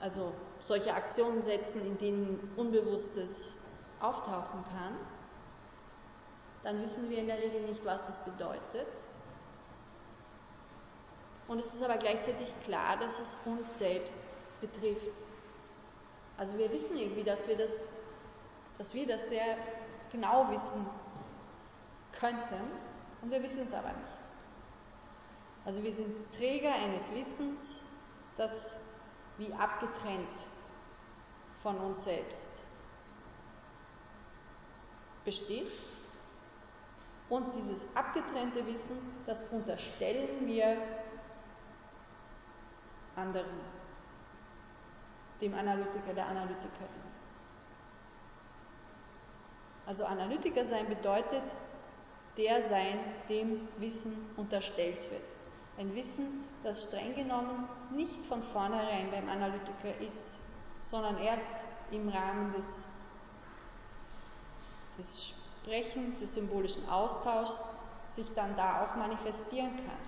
also 0.00 0.32
solche 0.62 0.94
Aktionen 0.94 1.42
setzen, 1.42 1.84
in 1.84 1.98
denen 1.98 2.50
Unbewusstes 2.56 3.58
auftauchen 4.00 4.64
kann, 4.64 4.96
dann 6.62 6.80
wissen 6.80 7.10
wir 7.10 7.18
in 7.18 7.26
der 7.26 7.36
Regel 7.36 7.60
nicht, 7.60 7.84
was 7.84 8.06
das 8.06 8.24
bedeutet. 8.24 8.88
Und 11.46 11.58
es 11.58 11.74
ist 11.74 11.82
aber 11.82 11.98
gleichzeitig 11.98 12.54
klar, 12.64 12.96
dass 12.96 13.20
es 13.20 13.36
uns 13.44 13.76
selbst 13.76 14.24
betrifft. 14.62 15.12
Also 16.38 16.56
wir 16.56 16.72
wissen 16.72 16.96
irgendwie, 16.96 17.22
dass 17.22 17.46
wir 17.46 17.58
das, 17.58 17.84
dass 18.78 18.94
wir 18.94 19.06
das 19.06 19.28
sehr 19.28 19.58
genau 20.10 20.48
wissen 20.50 20.86
könnten, 22.20 22.60
und 23.22 23.30
wir 23.30 23.42
wissen 23.42 23.62
es 23.62 23.74
aber 23.74 23.88
nicht. 23.88 24.14
Also 25.64 25.82
wir 25.82 25.92
sind 25.92 26.32
Träger 26.32 26.72
eines 26.72 27.14
Wissens, 27.14 27.84
das 28.36 28.84
wie 29.38 29.52
abgetrennt 29.54 30.28
von 31.58 31.76
uns 31.78 32.04
selbst 32.04 32.62
besteht. 35.24 35.70
Und 37.28 37.56
dieses 37.56 37.94
abgetrennte 37.96 38.64
Wissen, 38.66 38.96
das 39.26 39.42
unterstellen 39.50 40.46
wir 40.46 40.76
anderen, 43.16 43.60
dem 45.40 45.54
Analytiker, 45.54 46.14
der 46.14 46.28
Analytikerin. 46.28 47.06
Also 49.86 50.04
Analytiker 50.04 50.64
sein 50.64 50.88
bedeutet, 50.88 51.42
der 52.36 52.62
sein, 52.62 52.98
dem 53.28 53.66
Wissen 53.78 54.12
unterstellt 54.36 55.10
wird. 55.10 55.22
Ein 55.78 55.94
Wissen, 55.94 56.44
das 56.62 56.84
streng 56.84 57.14
genommen 57.14 57.68
nicht 57.94 58.24
von 58.26 58.42
vornherein 58.42 59.10
beim 59.10 59.28
Analytiker 59.28 59.98
ist, 60.00 60.40
sondern 60.82 61.18
erst 61.18 61.64
im 61.90 62.08
Rahmen 62.08 62.52
des, 62.52 62.86
des 64.98 65.34
Sprechens, 65.64 66.20
des 66.20 66.34
symbolischen 66.34 66.88
Austauschs 66.88 67.64
sich 68.08 68.32
dann 68.34 68.54
da 68.56 68.82
auch 68.82 68.96
manifestieren 68.96 69.74
kann. 69.76 69.98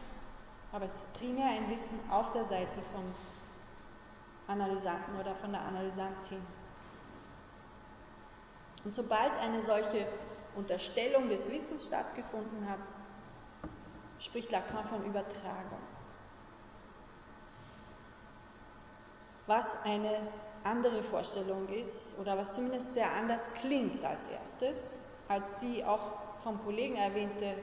Aber 0.73 0.85
es 0.85 0.95
ist 0.95 1.19
primär 1.19 1.47
ein 1.47 1.69
Wissen 1.71 1.99
auf 2.11 2.33
der 2.33 2.45
Seite 2.45 2.81
vom 2.93 3.05
Analysanten 4.47 5.19
oder 5.19 5.35
von 5.35 5.53
der 5.53 5.63
Analysantin. 5.63 6.41
Und 8.85 8.95
sobald 8.95 9.33
eine 9.41 9.61
solche 9.61 10.07
Unterstellung 10.55 11.29
des 11.29 11.51
Wissens 11.51 11.87
stattgefunden 11.87 12.69
hat, 12.69 12.81
spricht 14.19 14.51
Lacan 14.53 14.85
von 14.85 15.05
Übertragung. 15.05 15.79
Was 19.47 19.83
eine 19.85 20.21
andere 20.65 21.03
Vorstellung 21.03 21.69
ist 21.69 22.19
oder 22.19 22.37
was 22.37 22.53
zumindest 22.53 22.95
sehr 22.95 23.13
anders 23.13 23.55
klingt 23.55 24.05
als 24.05 24.29
erstes, 24.29 25.01
als 25.29 25.57
die 25.59 25.85
auch 25.85 26.41
vom 26.41 26.63
Kollegen 26.65 26.97
erwähnte 26.97 27.55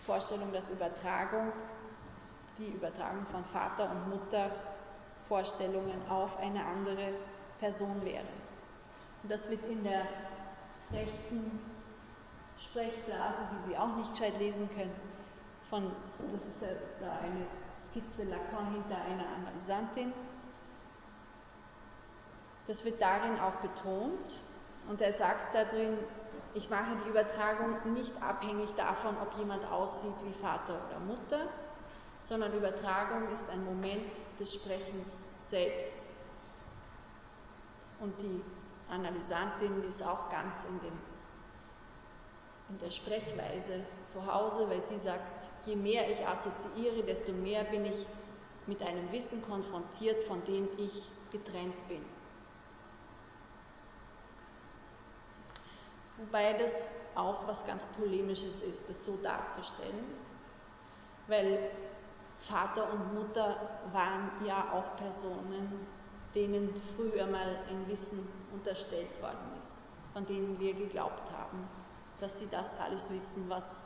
Vorstellung, 0.00 0.52
dass 0.52 0.70
Übertragung, 0.70 1.52
die 2.58 2.68
Übertragung 2.68 3.26
von 3.26 3.44
Vater 3.44 3.90
und 3.90 4.08
Mutter 4.08 4.50
Vorstellungen 5.22 6.00
auf 6.08 6.38
eine 6.38 6.64
andere 6.64 7.12
Person 7.58 8.04
wäre. 8.04 8.24
Und 9.22 9.30
das 9.30 9.50
wird 9.50 9.64
in 9.64 9.82
der 9.84 10.06
rechten 10.92 11.60
Sprechblase, 12.58 13.48
die 13.52 13.70
Sie 13.70 13.76
auch 13.76 13.94
nicht 13.96 14.12
gescheit 14.12 14.38
lesen 14.38 14.68
können. 14.70 14.94
Von, 15.68 15.90
das 16.30 16.46
ist 16.46 16.62
ja 16.62 16.68
da 17.00 17.12
eine 17.18 17.46
Skizze 17.80 18.24
Lacan 18.24 18.72
hinter 18.72 18.96
einer 18.96 19.26
Analysantin. 19.36 20.12
Das 22.66 22.84
wird 22.84 23.00
darin 23.00 23.38
auch 23.38 23.54
betont 23.56 24.38
und 24.88 25.00
er 25.00 25.12
sagt 25.12 25.54
da 25.54 25.64
drin, 25.64 25.96
ich 26.54 26.70
mache 26.70 26.96
die 27.04 27.10
Übertragung 27.10 27.92
nicht 27.92 28.22
abhängig 28.22 28.72
davon, 28.74 29.16
ob 29.18 29.36
jemand 29.38 29.64
aussieht 29.70 30.14
wie 30.24 30.32
Vater 30.32 30.74
oder 30.88 30.98
Mutter, 31.00 31.46
sondern 32.22 32.52
Übertragung 32.52 33.30
ist 33.30 33.50
ein 33.50 33.64
Moment 33.64 34.10
des 34.40 34.54
Sprechens 34.54 35.24
selbst. 35.42 36.00
Und 38.00 38.20
die 38.22 38.42
Analysantin 38.90 39.82
ist 39.84 40.02
auch 40.02 40.30
ganz 40.30 40.64
in 40.64 40.80
dem 40.80 40.98
in 42.70 42.78
der 42.78 42.90
Sprechweise 42.90 43.72
zu 44.06 44.26
Hause, 44.26 44.68
weil 44.68 44.82
sie 44.82 44.98
sagt, 44.98 45.50
je 45.64 45.74
mehr 45.74 46.10
ich 46.10 46.26
assoziiere, 46.26 47.02
desto 47.02 47.32
mehr 47.32 47.64
bin 47.64 47.86
ich 47.86 48.06
mit 48.66 48.82
einem 48.82 49.10
Wissen 49.10 49.42
konfrontiert, 49.42 50.22
von 50.22 50.44
dem 50.44 50.68
ich 50.76 51.08
getrennt 51.32 51.88
bin. 51.88 52.04
Wobei 56.18 56.52
das 56.54 56.90
auch 57.14 57.46
was 57.46 57.66
ganz 57.66 57.86
Polemisches 57.98 58.62
ist, 58.62 58.90
das 58.90 59.04
so 59.04 59.16
darzustellen, 59.22 60.04
weil 61.26 61.70
Vater 62.40 62.92
und 62.92 63.14
Mutter 63.14 63.56
waren 63.92 64.30
ja 64.44 64.72
auch 64.72 64.96
Personen, 64.96 65.86
denen 66.38 66.72
früher 66.94 67.26
mal 67.26 67.58
ein 67.68 67.88
Wissen 67.88 68.20
unterstellt 68.52 69.20
worden 69.20 69.58
ist, 69.60 69.78
von 70.12 70.24
denen 70.24 70.58
wir 70.60 70.72
geglaubt 70.72 71.32
haben, 71.32 71.68
dass 72.20 72.38
sie 72.38 72.46
das 72.48 72.78
alles 72.78 73.12
wissen, 73.12 73.46
was 73.48 73.84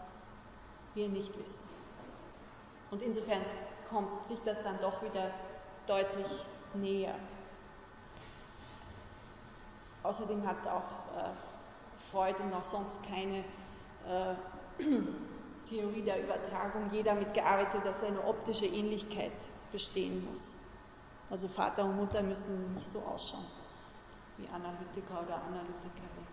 wir 0.94 1.08
nicht 1.08 1.38
wissen. 1.38 1.64
Und 2.90 3.00
insofern 3.00 3.40
kommt 3.88 4.26
sich 4.26 4.38
das 4.44 4.62
dann 4.62 4.78
doch 4.82 5.02
wieder 5.02 5.30
deutlich 5.86 6.26
näher. 6.74 7.14
Außerdem 10.02 10.46
hat 10.46 10.66
auch 10.68 11.16
äh, 11.16 11.30
Freud 12.10 12.42
und 12.42 12.52
auch 12.52 12.64
sonst 12.64 13.02
keine 13.08 13.44
äh, 14.06 14.34
Theorie 15.66 16.02
der 16.02 16.22
Übertragung 16.22 16.90
je 16.92 17.02
damit 17.02 17.32
gearbeitet, 17.32 17.80
dass 17.86 18.02
eine 18.02 18.22
optische 18.26 18.66
Ähnlichkeit 18.66 19.32
bestehen 19.70 20.28
muss. 20.30 20.58
Also 21.32 21.48
Vater 21.48 21.86
und 21.86 21.96
Mutter 21.96 22.22
müssen 22.22 22.74
nicht 22.74 22.86
so 22.86 22.98
ausschauen 23.00 23.46
wie 24.36 24.46
Analytiker 24.50 25.22
oder 25.22 25.42
Analytikerin. 25.42 26.26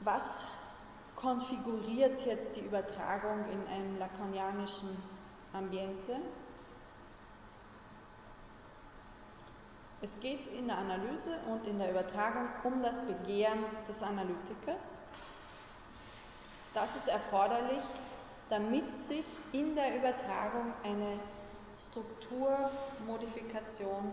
Was 0.00 0.44
konfiguriert 1.14 2.26
jetzt 2.26 2.56
die 2.56 2.62
Übertragung 2.62 3.44
in 3.52 3.68
einem 3.68 3.98
lacanianischen 4.00 5.00
Ambiente? 5.52 6.16
Es 10.00 10.18
geht 10.18 10.48
in 10.48 10.66
der 10.66 10.78
Analyse 10.78 11.38
und 11.52 11.68
in 11.68 11.78
der 11.78 11.92
Übertragung 11.92 12.48
um 12.64 12.82
das 12.82 13.06
Begehren 13.06 13.64
des 13.86 14.02
Analytikers. 14.02 15.02
Das 16.74 16.96
ist 16.96 17.08
erforderlich, 17.08 17.82
damit 18.48 18.98
sich 18.98 19.24
in 19.52 19.74
der 19.74 19.96
Übertragung 19.96 20.72
eine 20.84 21.18
Strukturmodifikation 21.78 24.12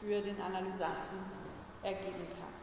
für 0.00 0.20
den 0.20 0.40
Analysanten 0.40 1.18
ergeben 1.82 2.26
kann. 2.38 2.54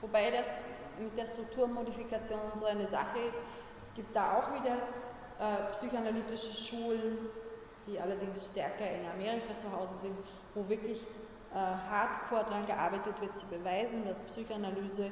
Wobei 0.00 0.30
das 0.30 0.60
mit 0.98 1.16
der 1.16 1.26
Strukturmodifikation 1.26 2.40
so 2.56 2.66
eine 2.66 2.86
Sache 2.86 3.18
ist. 3.20 3.42
Es 3.78 3.94
gibt 3.94 4.14
da 4.14 4.38
auch 4.38 4.52
wieder 4.52 4.76
äh, 5.38 5.70
psychoanalytische 5.72 6.52
Schulen, 6.52 7.18
die 7.86 7.98
allerdings 7.98 8.50
stärker 8.52 8.90
in 8.90 9.08
Amerika 9.08 9.56
zu 9.56 9.72
Hause 9.72 9.96
sind, 9.96 10.18
wo 10.54 10.68
wirklich 10.68 11.02
äh, 11.52 11.56
hardcore 11.56 12.44
daran 12.44 12.66
gearbeitet 12.66 13.20
wird, 13.20 13.36
zu 13.36 13.48
beweisen, 13.48 14.04
dass 14.06 14.22
Psychoanalyse 14.24 15.10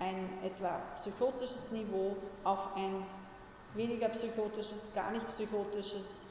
ein 0.00 0.28
etwa 0.44 0.80
psychotisches 0.94 1.72
Niveau 1.72 2.16
auf 2.44 2.76
ein 2.76 3.04
weniger 3.74 4.08
psychotisches, 4.08 4.92
gar 4.94 5.10
nicht 5.10 5.26
psychotisches 5.28 6.28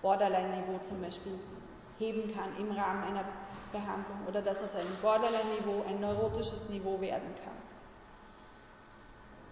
Borderline-Niveau 0.00 0.78
zum 0.82 1.00
Beispiel 1.00 1.38
heben 1.98 2.32
kann 2.34 2.56
im 2.58 2.70
Rahmen 2.72 3.04
einer 3.04 3.24
Behandlung 3.72 4.18
oder 4.28 4.42
dass 4.42 4.62
aus 4.62 4.76
einem 4.76 4.94
Borderline-Niveau 5.00 5.84
ein 5.88 6.00
neurotisches 6.00 6.68
Niveau 6.68 7.00
werden 7.00 7.34
kann. 7.44 7.54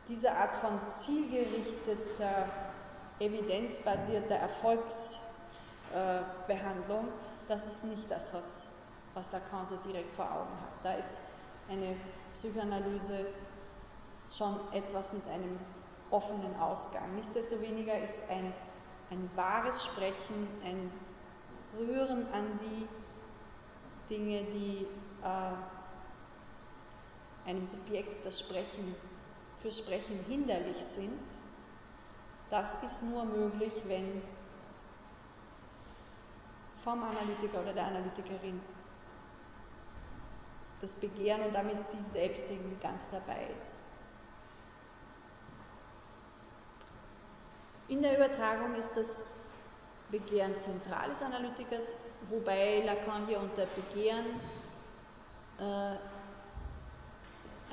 Diese 0.08 0.32
Art 0.32 0.56
von 0.56 0.78
zielgerichteter, 0.92 2.48
evidenzbasierter 3.20 4.34
Erfolgsbehandlung, 4.34 7.06
äh, 7.06 7.10
das 7.46 7.66
ist 7.66 7.84
nicht 7.84 8.10
das, 8.10 8.34
was, 8.34 8.66
was 9.14 9.30
Lacan 9.32 9.64
so 9.66 9.76
direkt 9.86 10.12
vor 10.14 10.24
Augen 10.24 10.52
hat. 10.60 10.72
Da 10.82 10.94
ist 10.94 11.20
eine 11.68 11.94
Psychoanalyse 12.34 13.26
schon 14.30 14.58
etwas 14.72 15.12
mit 15.12 15.26
einem 15.28 15.58
offenen 16.10 16.54
Ausgang. 16.56 17.14
Nichtsdestoweniger 17.16 18.00
ist 18.00 18.30
ein, 18.30 18.52
ein 19.10 19.30
wahres 19.34 19.84
Sprechen, 19.84 20.48
ein 20.64 20.90
Rühren 21.78 22.26
an 22.32 22.46
die 22.62 22.88
Dinge, 24.08 24.44
die 24.44 24.86
äh, 25.22 25.52
einem 27.48 27.66
Subjekt 27.66 28.24
das 28.24 28.40
Sprechen 28.40 28.94
für 29.58 29.70
Sprechen 29.70 30.18
hinderlich 30.28 30.78
sind, 30.84 31.20
das 32.48 32.82
ist 32.82 33.04
nur 33.04 33.24
möglich, 33.24 33.72
wenn 33.86 34.22
vom 36.82 37.02
Analytiker 37.02 37.60
oder 37.60 37.72
der 37.72 37.86
Analytikerin 37.86 38.60
das 40.80 40.96
Begehren 40.96 41.42
und 41.42 41.54
damit 41.54 41.84
sie 41.84 42.02
selbst 42.02 42.50
irgendwie 42.50 42.80
ganz 42.80 43.10
dabei 43.10 43.46
ist. 43.62 43.82
In 47.88 48.02
der 48.02 48.16
Übertragung 48.16 48.74
ist 48.76 48.96
das 48.96 49.24
Begehren 50.10 50.58
zentral 50.60 51.08
des 51.08 51.22
Analytikers, 51.22 51.94
wobei 52.28 52.82
Lacan 52.84 53.26
hier 53.26 53.40
unter 53.40 53.66
Begehren 53.66 54.26
äh, 55.58 55.96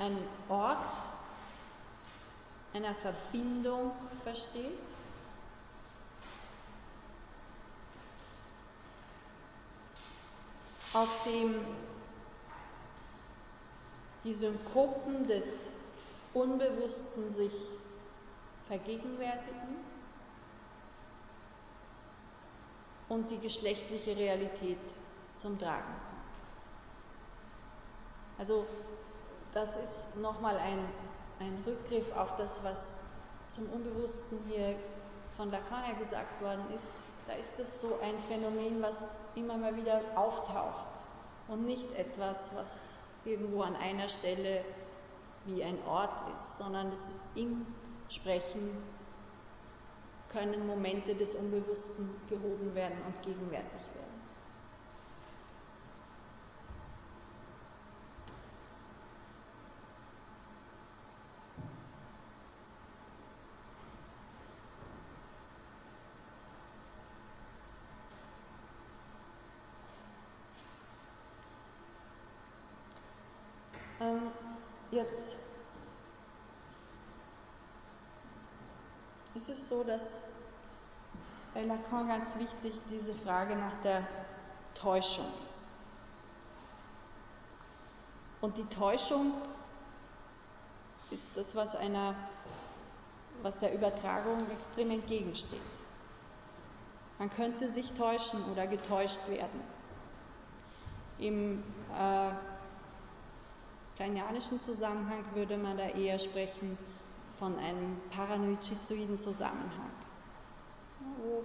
einen 0.02 0.24
Ort 0.48 1.00
einer 2.74 2.94
Verbindung 2.94 3.92
versteht. 4.22 4.72
auf 10.94 11.24
dem 11.24 11.54
die 14.24 14.34
Synkopen 14.34 15.26
des 15.28 15.70
Unbewussten 16.34 17.32
sich 17.32 17.52
vergegenwärtigen 18.66 19.76
und 23.08 23.30
die 23.30 23.38
geschlechtliche 23.38 24.16
Realität 24.16 24.78
zum 25.36 25.58
Tragen 25.58 25.82
kommt. 25.82 26.18
Also 28.38 28.66
das 29.52 29.76
ist 29.76 30.16
nochmal 30.18 30.58
ein, 30.58 30.78
ein 31.40 31.64
Rückgriff 31.66 32.14
auf 32.14 32.36
das, 32.36 32.62
was 32.62 33.00
zum 33.48 33.68
Unbewussten 33.70 34.38
hier 34.48 34.76
von 35.36 35.50
Lacan 35.50 35.84
her 35.84 35.94
gesagt 35.94 36.42
worden 36.42 36.64
ist. 36.74 36.92
Da 37.26 37.34
ist 37.34 37.58
es 37.58 37.80
so 37.80 37.98
ein 38.02 38.18
Phänomen, 38.20 38.82
was 38.82 39.20
immer 39.34 39.56
mal 39.56 39.76
wieder 39.76 40.00
auftaucht 40.14 41.04
und 41.48 41.64
nicht 41.64 41.90
etwas, 41.92 42.54
was 42.54 42.96
irgendwo 43.28 43.62
an 43.62 43.76
einer 43.76 44.08
Stelle 44.08 44.64
wie 45.44 45.62
ein 45.62 45.78
Ort 45.86 46.22
ist, 46.34 46.56
sondern 46.56 46.90
es 46.92 47.08
ist 47.08 47.36
im 47.36 47.66
Sprechen 48.08 48.70
können 50.30 50.66
Momente 50.66 51.14
des 51.14 51.34
Unbewussten 51.36 52.10
gehoben 52.28 52.74
werden 52.74 52.98
und 53.06 53.22
gegenwärtig 53.22 53.80
werden. 53.94 54.08
Ähm, 74.00 74.30
ist 79.38 79.48
es 79.50 79.68
so, 79.68 79.84
dass 79.84 80.24
bei 81.54 81.62
Lacan 81.62 82.08
ganz 82.08 82.36
wichtig 82.38 82.74
diese 82.90 83.14
Frage 83.14 83.56
nach 83.56 83.80
der 83.82 84.06
Täuschung 84.74 85.26
ist. 85.48 85.70
Und 88.40 88.58
die 88.58 88.66
Täuschung 88.66 89.32
ist 91.10 91.36
das, 91.36 91.56
was 91.56 91.74
einer, 91.74 92.14
was 93.42 93.58
der 93.58 93.72
Übertragung 93.74 94.38
extrem 94.50 94.90
entgegensteht. 94.90 95.60
Man 97.18 97.30
könnte 97.30 97.70
sich 97.70 97.92
täuschen 97.92 98.44
oder 98.52 98.66
getäuscht 98.66 99.28
werden. 99.28 99.60
Im 101.18 101.64
äh, 101.96 102.30
kleinianischen 103.98 104.60
Zusammenhang 104.60 105.24
würde 105.34 105.56
man 105.56 105.76
da 105.76 105.88
eher 105.88 106.20
sprechen 106.20 106.78
von 107.36 107.58
einem 107.58 108.00
paranoid-schizoiden 108.10 109.18
Zusammenhang, 109.18 109.90
wo 111.16 111.42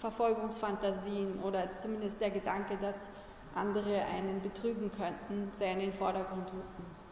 Verfolgungsfantasien 0.00 1.40
oder 1.42 1.76
zumindest 1.76 2.22
der 2.22 2.30
Gedanke, 2.30 2.78
dass 2.80 3.10
andere 3.54 4.06
einen 4.06 4.40
betrügen 4.40 4.90
könnten, 4.90 5.50
sehr 5.52 5.72
in 5.72 5.80
den 5.80 5.92
Vordergrund 5.92 6.50
rücken. 6.50 7.03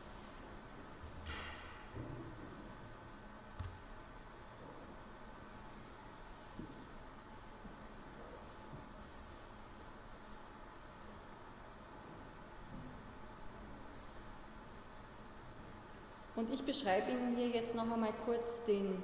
Ich 16.52 16.64
beschreibe 16.64 17.10
Ihnen 17.10 17.36
hier 17.36 17.48
jetzt 17.48 17.74
noch 17.74 17.90
einmal 17.90 18.12
kurz 18.26 18.64
den 18.64 19.02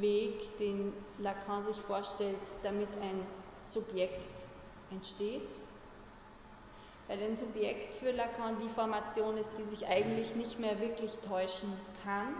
Weg, 0.00 0.56
den 0.58 0.92
Lacan 1.18 1.62
sich 1.62 1.76
vorstellt, 1.76 2.36
damit 2.62 2.88
ein 3.00 3.26
Subjekt 3.64 4.46
entsteht. 4.90 5.48
Weil 7.08 7.22
ein 7.22 7.36
Subjekt 7.36 7.94
für 7.94 8.10
Lacan 8.10 8.56
die 8.62 8.68
Formation 8.68 9.36
ist, 9.36 9.58
die 9.58 9.62
sich 9.62 9.86
eigentlich 9.86 10.34
nicht 10.34 10.58
mehr 10.58 10.80
wirklich 10.80 11.16
täuschen 11.18 11.72
kann, 12.04 12.34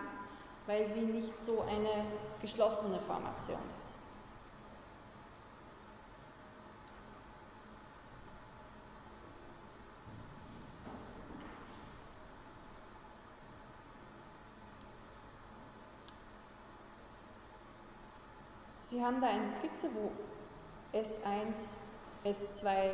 weil 0.66 0.90
sie 0.90 1.00
nicht 1.00 1.44
so 1.44 1.62
eine 1.62 2.04
geschlossene 2.40 2.98
Formation 2.98 3.60
ist. 3.78 4.05
Sie 18.88 19.04
haben 19.04 19.20
da 19.20 19.26
eine 19.26 19.48
Skizze, 19.48 19.88
wo 19.94 20.12
S1, 20.96 21.78
S2 22.24 22.92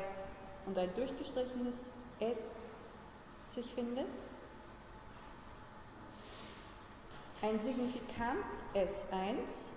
und 0.64 0.78
ein 0.78 0.94
durchgestrichenes 0.94 1.92
S 2.18 2.56
sich 3.46 3.66
findet. 3.74 4.06
Ein 7.42 7.60
Signifikant 7.60 8.42
S1 8.74 9.74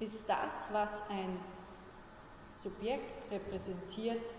ist 0.00 0.28
das, 0.28 0.72
was 0.72 1.08
ein 1.08 1.38
Subjekt 2.52 3.30
repräsentiert 3.30 4.34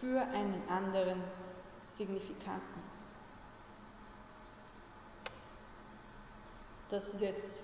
für 0.00 0.20
einen 0.20 0.68
anderen 0.68 1.22
Signifikanten. 1.86 2.95
Das 6.88 7.14
ist 7.14 7.20
jetzt 7.20 7.60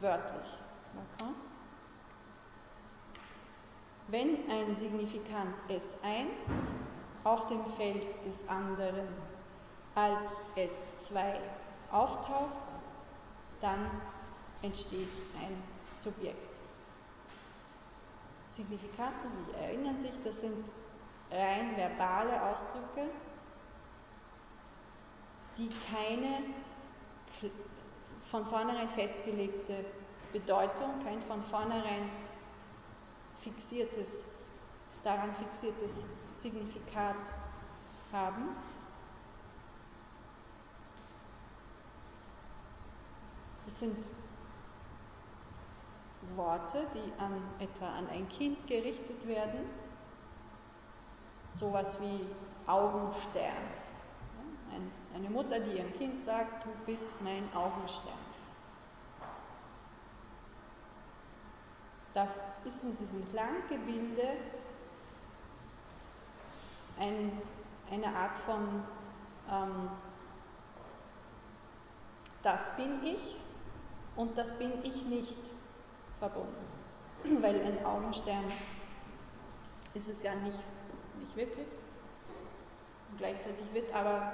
wörtlich. 0.00 0.48
Okay? 0.94 1.30
Wenn 4.08 4.50
ein 4.50 4.74
Signifikant 4.74 5.54
S1 5.68 6.72
auf 7.24 7.46
dem 7.46 7.64
Feld 7.66 8.06
des 8.24 8.48
anderen 8.48 9.06
als 9.94 10.42
S2 10.56 11.36
auftaucht, 11.90 12.74
dann 13.60 13.90
entsteht 14.62 15.08
ein 15.42 15.62
Subjekt. 15.96 16.36
Signifikanten, 18.46 19.30
Sie 19.30 19.62
erinnern 19.62 19.98
sich, 19.98 20.12
das 20.24 20.40
sind 20.40 20.64
rein 21.30 21.76
verbale 21.76 22.42
Ausdrücke, 22.44 23.10
die 25.58 25.68
keine 25.90 26.44
von 28.30 28.44
vornherein 28.44 28.90
festgelegte 28.90 29.84
Bedeutung, 30.32 30.98
kein 31.02 31.20
von 31.22 31.42
vornherein 31.42 32.10
fixiertes, 33.36 34.26
daran 35.02 35.32
fixiertes 35.32 36.04
Signifikat 36.34 37.16
haben. 38.12 38.48
Es 43.66 43.78
sind 43.80 43.96
Worte, 46.36 46.86
die 46.94 47.20
an 47.20 47.42
etwa 47.58 47.88
an 47.96 48.08
ein 48.08 48.28
Kind 48.28 48.66
gerichtet 48.66 49.26
werden, 49.26 49.60
sowas 51.52 52.00
wie 52.02 52.26
Augenstern. 52.66 53.78
Eine 55.14 55.30
Mutter, 55.30 55.60
die 55.60 55.78
ihrem 55.78 55.92
Kind 55.94 56.22
sagt, 56.22 56.64
du 56.64 56.70
bist 56.86 57.20
mein 57.22 57.52
Augenstern. 57.54 58.12
Da 62.14 62.26
ist 62.64 62.84
mit 62.84 63.00
diesem 63.00 63.28
Klanggebilde 63.28 64.36
ein, 66.98 67.32
eine 67.90 68.08
Art 68.08 68.36
von 68.38 68.82
ähm, 69.50 69.90
das 72.42 72.76
bin 72.76 73.04
ich 73.04 73.36
und 74.16 74.36
das 74.38 74.58
bin 74.58 74.72
ich 74.84 75.04
nicht 75.06 75.38
verbunden. 76.18 76.66
Weil 77.42 77.60
ein 77.62 77.84
Augenstern 77.84 78.44
ist 79.94 80.08
es 80.08 80.22
ja 80.22 80.34
nicht, 80.36 80.58
nicht 81.18 81.36
wirklich. 81.36 81.66
Gleichzeitig 83.16 83.72
wird 83.72 83.92
aber 83.94 84.32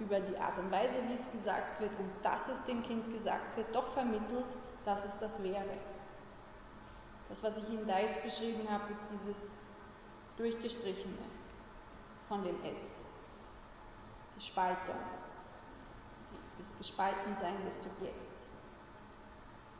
über 0.00 0.20
die 0.20 0.38
Art 0.38 0.58
und 0.58 0.70
Weise, 0.70 0.98
wie 1.08 1.14
es 1.14 1.30
gesagt 1.30 1.80
wird 1.80 1.92
und 1.98 2.10
dass 2.22 2.48
es 2.48 2.64
dem 2.64 2.82
Kind 2.82 3.12
gesagt 3.12 3.56
wird, 3.56 3.74
doch 3.74 3.86
vermittelt, 3.86 4.46
dass 4.84 5.04
es 5.04 5.18
das 5.18 5.42
wäre. 5.42 5.78
Das, 7.28 7.42
was 7.42 7.58
ich 7.58 7.68
Ihnen 7.68 7.86
da 7.86 7.98
jetzt 7.98 8.22
beschrieben 8.22 8.68
habe, 8.70 8.90
ist 8.90 9.06
dieses 9.10 9.52
durchgestrichene 10.36 11.14
von 12.28 12.42
dem 12.42 12.64
S. 12.64 13.00
Die 14.36 14.40
Spaltung, 14.40 14.96
das 16.58 16.68
Gespaltensein 16.78 17.64
des 17.66 17.82
Subjekts. 17.82 18.50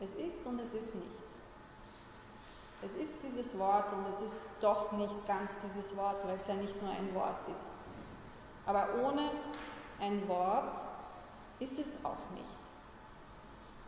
Es 0.01 0.15
ist 0.15 0.47
und 0.47 0.61
es 0.61 0.75
ist 0.75 0.95
nicht. 0.95 1.07
Es 2.83 2.95
ist 2.95 3.23
dieses 3.25 3.59
Wort 3.59 3.93
und 3.93 4.07
es 4.13 4.23
ist 4.23 4.47
doch 4.61 4.93
nicht 4.93 5.27
ganz 5.27 5.53
dieses 5.59 5.97
Wort, 5.97 6.25
weil 6.25 6.37
es 6.39 6.47
ja 6.47 6.55
nicht 6.55 6.81
nur 6.81 6.91
ein 6.91 7.13
Wort 7.15 7.49
ist. 7.53 7.75
Aber 8.67 8.87
ohne 9.03 9.31
ein 10.01 10.27
Wort 10.29 10.81
ist 11.61 11.79
es 11.79 12.05
auch 12.05 12.31
nicht. 12.35 12.45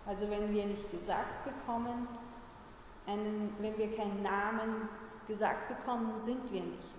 Also 0.06 0.28
wenn 0.30 0.52
wir 0.52 0.66
nicht 0.66 0.90
gesagt 0.90 1.44
bekommen, 1.44 2.08
einen, 3.06 3.54
wenn 3.60 3.76
wir 3.78 3.94
keinen 3.94 4.22
Namen 4.22 4.88
gesagt 5.28 5.68
bekommen, 5.68 6.18
sind 6.18 6.50
wir 6.52 6.62
nicht. 6.62 6.94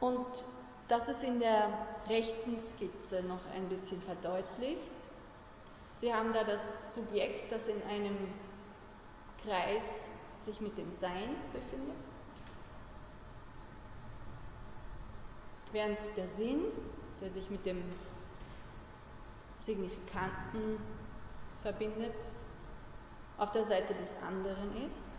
Und 0.00 0.44
das 0.88 1.08
ist 1.08 1.22
in 1.22 1.40
der 1.40 1.70
rechten 2.08 2.62
Skizze 2.62 3.22
noch 3.24 3.44
ein 3.54 3.68
bisschen 3.68 4.00
verdeutlicht. 4.00 4.80
Sie 5.96 6.14
haben 6.14 6.32
da 6.32 6.44
das 6.44 6.94
Subjekt, 6.94 7.50
das 7.50 7.68
in 7.68 7.82
einem 7.82 8.16
Kreis 9.44 10.10
sich 10.44 10.60
mit 10.60 10.78
dem 10.78 10.92
Sein 10.92 11.36
befindet. 11.52 11.96
Während 15.72 16.16
der 16.16 16.28
Sinn, 16.28 16.62
der 17.20 17.30
sich 17.30 17.50
mit 17.50 17.66
dem 17.66 17.82
Signifikanten 19.60 20.78
verbindet, 21.60 22.14
auf 23.36 23.50
der 23.50 23.64
Seite 23.64 23.94
des 23.94 24.16
anderen 24.22 24.86
ist. 24.86 25.10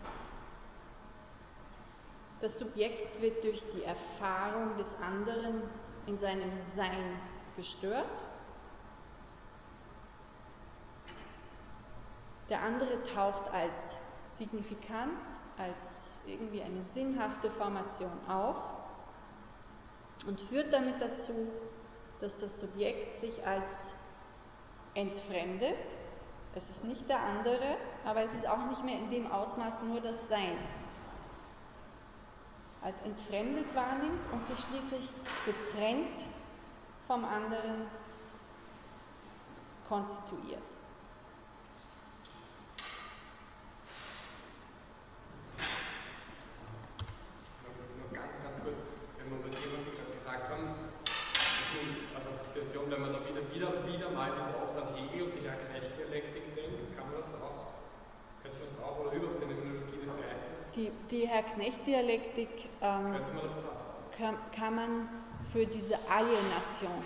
Das 2.40 2.58
Subjekt 2.58 3.20
wird 3.20 3.44
durch 3.44 3.62
die 3.74 3.82
Erfahrung 3.82 4.76
des 4.76 5.00
anderen 5.00 5.62
in 6.06 6.16
seinem 6.18 6.60
Sein 6.60 7.20
gestört. 7.56 8.06
Der 12.48 12.62
andere 12.62 13.02
taucht 13.04 13.48
als 13.52 14.09
signifikant, 14.36 15.10
als 15.58 16.20
irgendwie 16.26 16.62
eine 16.62 16.82
sinnhafte 16.82 17.50
Formation 17.50 18.12
auf 18.28 18.56
und 20.26 20.40
führt 20.40 20.72
damit 20.72 21.00
dazu, 21.00 21.32
dass 22.20 22.38
das 22.38 22.60
Subjekt 22.60 23.18
sich 23.18 23.46
als 23.46 23.96
entfremdet. 24.94 25.76
Es 26.54 26.70
ist 26.70 26.84
nicht 26.84 27.08
der 27.08 27.20
andere, 27.20 27.76
aber 28.04 28.22
es 28.22 28.34
ist 28.34 28.48
auch 28.48 28.66
nicht 28.68 28.84
mehr 28.84 28.98
in 28.98 29.08
dem 29.08 29.30
Ausmaß 29.30 29.84
nur 29.84 30.00
das 30.00 30.28
Sein. 30.28 30.56
Als 32.82 33.00
entfremdet 33.00 33.74
wahrnimmt 33.74 34.32
und 34.32 34.44
sich 34.46 34.58
schließlich 34.58 35.10
getrennt 35.44 36.26
vom 37.06 37.24
anderen 37.24 37.86
konstituiert. 39.88 40.62
Die, 60.80 60.90
die 61.10 61.28
Herr-Knecht-Dialektik 61.28 62.48
ähm, 62.80 63.16
kann, 64.16 64.36
kann 64.56 64.74
man 64.74 65.08
für 65.52 65.66
diese 65.66 65.96
Alienation, 66.08 67.04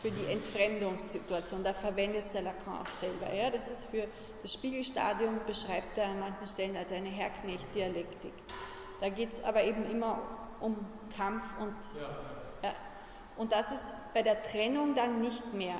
für 0.00 0.10
die 0.10 0.26
Entfremdungssituation, 0.26 1.62
da 1.62 1.72
verwendet 1.72 2.24
es 2.24 2.32
der 2.32 2.42
Lacan 2.42 2.80
auch 2.80 2.86
selber. 2.86 3.32
Ja? 3.32 3.50
Das 3.50 3.70
ist 3.70 3.86
für 3.86 4.06
das 4.42 4.52
Spiegelstadium, 4.52 5.38
beschreibt 5.46 5.96
er 5.96 6.08
an 6.08 6.20
manchen 6.20 6.46
Stellen 6.46 6.76
als 6.76 6.90
eine 6.92 7.08
Herr-Knecht-Dialektik. 7.08 8.34
Da 9.00 9.08
geht 9.08 9.32
es 9.32 9.44
aber 9.44 9.62
eben 9.64 9.88
immer 9.90 10.18
um 10.60 10.76
Kampf 11.16 11.44
und, 11.60 11.74
ja. 12.00 12.68
Ja, 12.68 12.74
und 13.36 13.52
das 13.52 13.72
ist 13.72 14.14
bei 14.14 14.22
der 14.22 14.42
Trennung 14.42 14.94
dann 14.94 15.20
nicht 15.20 15.54
mehr 15.54 15.78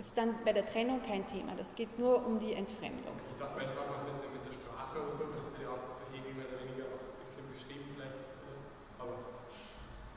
ist 0.00 0.16
dann 0.16 0.34
bei 0.46 0.54
der 0.54 0.64
Trennung 0.64 1.02
kein 1.02 1.26
Thema. 1.26 1.52
Das 1.56 1.74
geht 1.74 1.98
nur 1.98 2.24
um 2.24 2.38
die 2.38 2.54
Entfremdung. 2.54 3.12
Ich 3.28 3.36
dachte 3.36 3.60
jetzt 3.60 3.76
auch 3.76 4.00
mit, 4.08 4.32
mit 4.32 4.50
der 4.50 4.56
Sprache 4.56 4.96
oder 4.96 5.12
so, 5.12 5.24
das 5.28 5.44
wird 5.52 5.60
ja 5.60 5.68
auch 5.76 6.00
der 6.00 6.16
Hegel 6.16 6.32
mehr 6.40 6.48
oder 6.48 6.56
weniger 6.64 6.88
auch 6.88 6.96
ein 6.96 7.20
bisschen 7.20 7.44
beschrieben 7.52 7.84
vielleicht. 7.92 8.16
äh, 8.16 8.98
Aber 8.98 9.20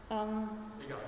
Ähm, 0.09 0.49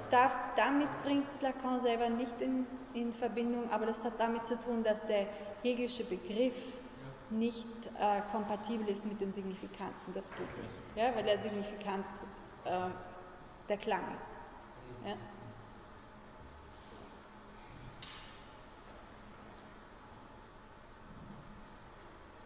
da, 0.09 0.31
damit 0.55 0.89
bringt 1.03 1.30
es 1.30 1.41
Lacan 1.41 1.80
selber 1.80 2.09
nicht 2.09 2.41
in, 2.41 2.65
in 2.93 3.11
Verbindung, 3.11 3.69
aber 3.69 3.85
das 3.85 4.05
hat 4.05 4.19
damit 4.19 4.45
zu 4.45 4.59
tun, 4.59 4.84
dass 4.84 5.05
der 5.05 5.27
Hegelsche 5.63 6.05
Begriff 6.05 6.55
nicht 7.30 7.67
äh, 7.99 8.22
kompatibel 8.31 8.88
ist 8.88 9.05
mit 9.05 9.19
dem 9.19 9.31
Signifikanten. 9.31 10.13
Das 10.13 10.30
geht 10.30 10.57
nicht, 10.57 10.81
ja, 10.95 11.13
weil 11.15 11.23
der 11.23 11.38
Signifikant 11.38 12.05
äh, 12.65 12.89
der 13.67 13.77
Klang 13.77 14.03
ist. 14.17 14.39
Ja. 15.05 15.15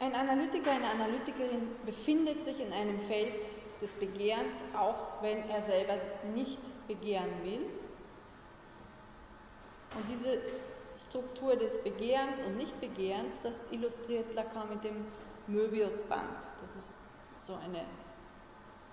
Ein 0.01 0.15
Analytiker, 0.15 0.71
eine 0.71 0.87
Analytikerin 0.87 1.67
befindet 1.85 2.43
sich 2.45 2.61
in 2.61 2.71
einem 2.71 3.01
Feld 3.01 3.49
des 3.81 3.95
Begehrens, 3.95 4.63
auch 4.77 5.21
wenn 5.21 5.49
er 5.49 5.61
selber 5.61 5.95
nicht 6.33 6.59
begehren 6.87 7.31
will. 7.43 7.65
Und 9.95 10.09
diese 10.09 10.39
Struktur 10.95 11.55
des 11.55 11.83
Begehrens 11.83 12.43
und 12.43 12.57
Nichtbegehrens, 12.57 13.41
das 13.41 13.71
illustriert 13.71 14.33
Lacan 14.35 14.69
mit 14.69 14.83
dem 14.83 15.05
Möbiusband. 15.47 16.29
Das 16.61 16.75
ist 16.75 16.95
so 17.37 17.53
eine 17.53 17.85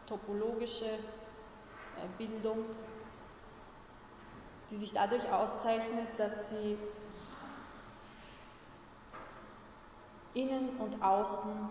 topologische 0.07 0.87
äh, 0.87 2.07
Bildung, 2.17 2.65
die 4.71 4.77
sich 4.77 4.93
dadurch 4.93 5.31
auszeichnet, 5.31 6.07
dass 6.17 6.51
sie 6.51 6.79
innen 10.35 10.77
und 10.79 11.03
außen 11.03 11.69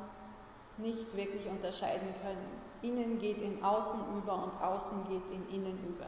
nicht 0.78 1.16
wirklich 1.16 1.48
unterscheiden 1.48 2.14
können. 2.22 2.65
Innen 2.82 3.20
geht 3.20 3.42
in 3.42 3.64
außen 3.64 4.18
über 4.18 4.44
und 4.44 4.62
außen 4.62 5.08
geht 5.08 5.30
in 5.30 5.50
innen 5.50 5.78
über. 5.88 6.08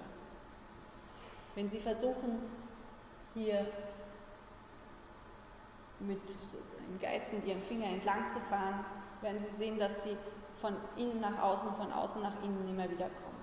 Wenn 1.55 1.69
Sie 1.69 1.79
versuchen, 1.79 2.39
hier 3.33 3.65
mit 5.99 6.21
im 6.87 6.99
Geist 6.99 7.33
mit 7.33 7.45
Ihrem 7.45 7.61
Finger 7.61 7.87
entlang 7.87 8.29
zu 8.29 8.39
fahren, 8.39 8.85
werden 9.21 9.39
Sie 9.39 9.49
sehen, 9.49 9.79
dass 9.79 10.03
Sie 10.03 10.15
von 10.57 10.75
innen 10.95 11.21
nach 11.21 11.41
außen, 11.41 11.71
von 11.73 11.91
außen 11.91 12.21
nach 12.21 12.43
innen 12.43 12.67
immer 12.69 12.89
wieder 12.89 13.09
kommen. 13.09 13.37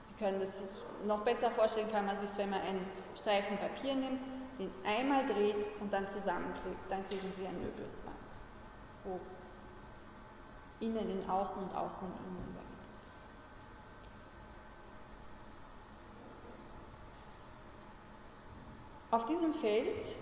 Sie 0.00 0.14
können 0.14 0.38
das 0.40 0.58
sich 0.58 0.68
noch 1.06 1.24
besser 1.24 1.50
vorstellen, 1.50 1.90
kann 1.90 2.04
man 2.04 2.16
sich, 2.16 2.36
wenn 2.36 2.50
man 2.50 2.60
einen 2.60 2.86
Streifen 3.14 3.56
Papier 3.56 3.94
nimmt, 3.94 4.20
den 4.58 4.70
einmal 4.84 5.26
dreht 5.26 5.68
und 5.80 5.92
dann 5.92 6.08
zusammenklebt, 6.08 6.90
dann 6.90 7.04
kriegen 7.06 7.32
Sie 7.32 7.46
ein 7.46 7.58
Möbiusband, 7.60 8.16
wo 9.04 9.18
innen 10.84 11.10
in 11.10 11.30
außen 11.30 11.62
und 11.62 11.74
außen 11.74 12.06
in 12.08 12.14
innen 12.14 12.48
übergeht. 12.50 12.64
Auf 19.10 19.26
diesem 19.26 19.52
Feld, 19.52 20.16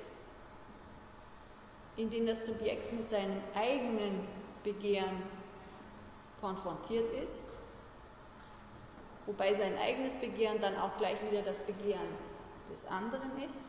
in 1.96 2.10
dem 2.10 2.26
das 2.26 2.46
Subjekt 2.46 2.92
mit 2.92 3.08
seinem 3.08 3.38
eigenen 3.54 4.26
Begehren 4.62 5.22
konfrontiert 6.40 7.12
ist, 7.22 7.46
wobei 9.26 9.54
sein 9.54 9.76
eigenes 9.78 10.16
Begehren 10.18 10.60
dann 10.60 10.76
auch 10.76 10.96
gleich 10.96 11.16
wieder 11.30 11.42
das 11.42 11.64
Begehren 11.64 12.08
des 12.70 12.86
anderen 12.86 13.38
ist, 13.42 13.64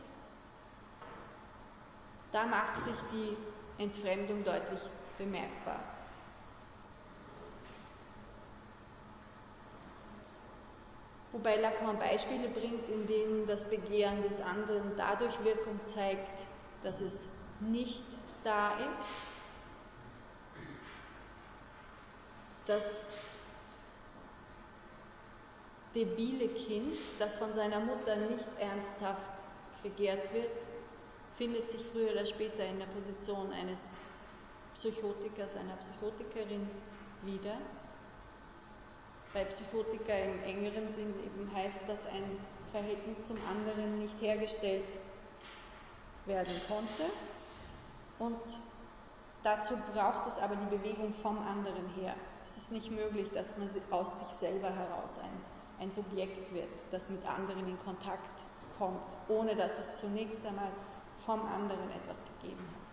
da 2.32 2.46
macht 2.46 2.82
sich 2.82 2.96
die 3.12 3.82
Entfremdung 3.82 4.42
deutlich 4.42 4.80
bemerkbar. 5.18 5.93
Wobei 11.34 11.56
Lacan 11.56 11.98
Beispiele 11.98 12.48
bringt, 12.48 12.88
in 12.88 13.08
denen 13.08 13.44
das 13.46 13.68
Begehren 13.68 14.22
des 14.22 14.40
anderen 14.40 14.92
dadurch 14.96 15.42
Wirkung 15.42 15.80
zeigt, 15.84 16.46
dass 16.84 17.00
es 17.00 17.28
nicht 17.58 18.06
da 18.44 18.78
ist, 18.88 19.10
das 22.66 23.06
debile 25.96 26.46
Kind, 26.48 26.96
das 27.18 27.36
von 27.36 27.52
seiner 27.52 27.80
Mutter 27.80 28.14
nicht 28.14 28.48
ernsthaft 28.60 29.42
begehrt 29.82 30.32
wird, 30.32 30.52
findet 31.34 31.68
sich 31.68 31.84
früher 31.84 32.12
oder 32.12 32.26
später 32.26 32.64
in 32.64 32.78
der 32.78 32.86
Position 32.86 33.50
eines 33.52 33.90
Psychotikers, 34.74 35.56
einer 35.56 35.74
Psychotikerin 35.78 36.70
wieder. 37.22 37.58
Bei 39.34 39.44
Psychotiker 39.44 40.16
im 40.16 40.42
engeren 40.44 40.92
Sinn 40.92 41.12
eben 41.24 41.52
heißt 41.52 41.88
das, 41.88 42.06
ein 42.06 42.38
Verhältnis 42.70 43.26
zum 43.26 43.36
anderen 43.50 43.98
nicht 43.98 44.20
hergestellt 44.20 44.84
werden 46.24 46.54
konnte. 46.68 47.10
Und 48.20 48.60
dazu 49.42 49.74
braucht 49.92 50.28
es 50.28 50.38
aber 50.38 50.54
die 50.54 50.76
Bewegung 50.76 51.12
vom 51.12 51.38
anderen 51.38 51.88
her. 52.00 52.14
Es 52.44 52.56
ist 52.56 52.70
nicht 52.70 52.92
möglich, 52.92 53.28
dass 53.32 53.58
man 53.58 53.68
aus 53.90 54.20
sich 54.20 54.28
selber 54.28 54.70
heraus 54.70 55.18
ein, 55.18 55.82
ein 55.84 55.90
Subjekt 55.90 56.54
wird, 56.54 56.70
das 56.92 57.10
mit 57.10 57.26
anderen 57.26 57.68
in 57.68 57.78
Kontakt 57.80 58.44
kommt, 58.78 59.16
ohne 59.28 59.56
dass 59.56 59.80
es 59.80 59.96
zunächst 59.96 60.46
einmal 60.46 60.70
vom 61.18 61.44
anderen 61.46 61.90
etwas 61.90 62.24
gegeben 62.40 62.64
hat. 62.72 62.83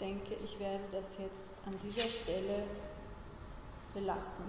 Denke, 0.00 0.34
ich 0.42 0.58
werde 0.58 0.84
das 0.92 1.18
jetzt 1.18 1.54
an 1.66 1.78
dieser 1.82 2.08
Stelle 2.08 2.64
belassen. 3.94 4.44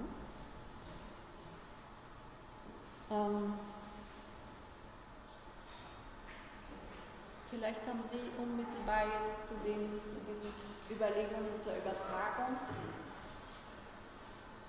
Ähm, 3.10 3.54
vielleicht 7.50 7.86
haben 7.88 8.04
Sie 8.04 8.16
unmittelbar 8.38 9.04
jetzt 9.24 9.48
zu, 9.48 9.54
den, 9.66 10.00
zu 10.08 10.18
diesen 10.30 10.54
Überlegungen 10.90 11.60
zur 11.60 11.74
Übertragung 11.74 12.56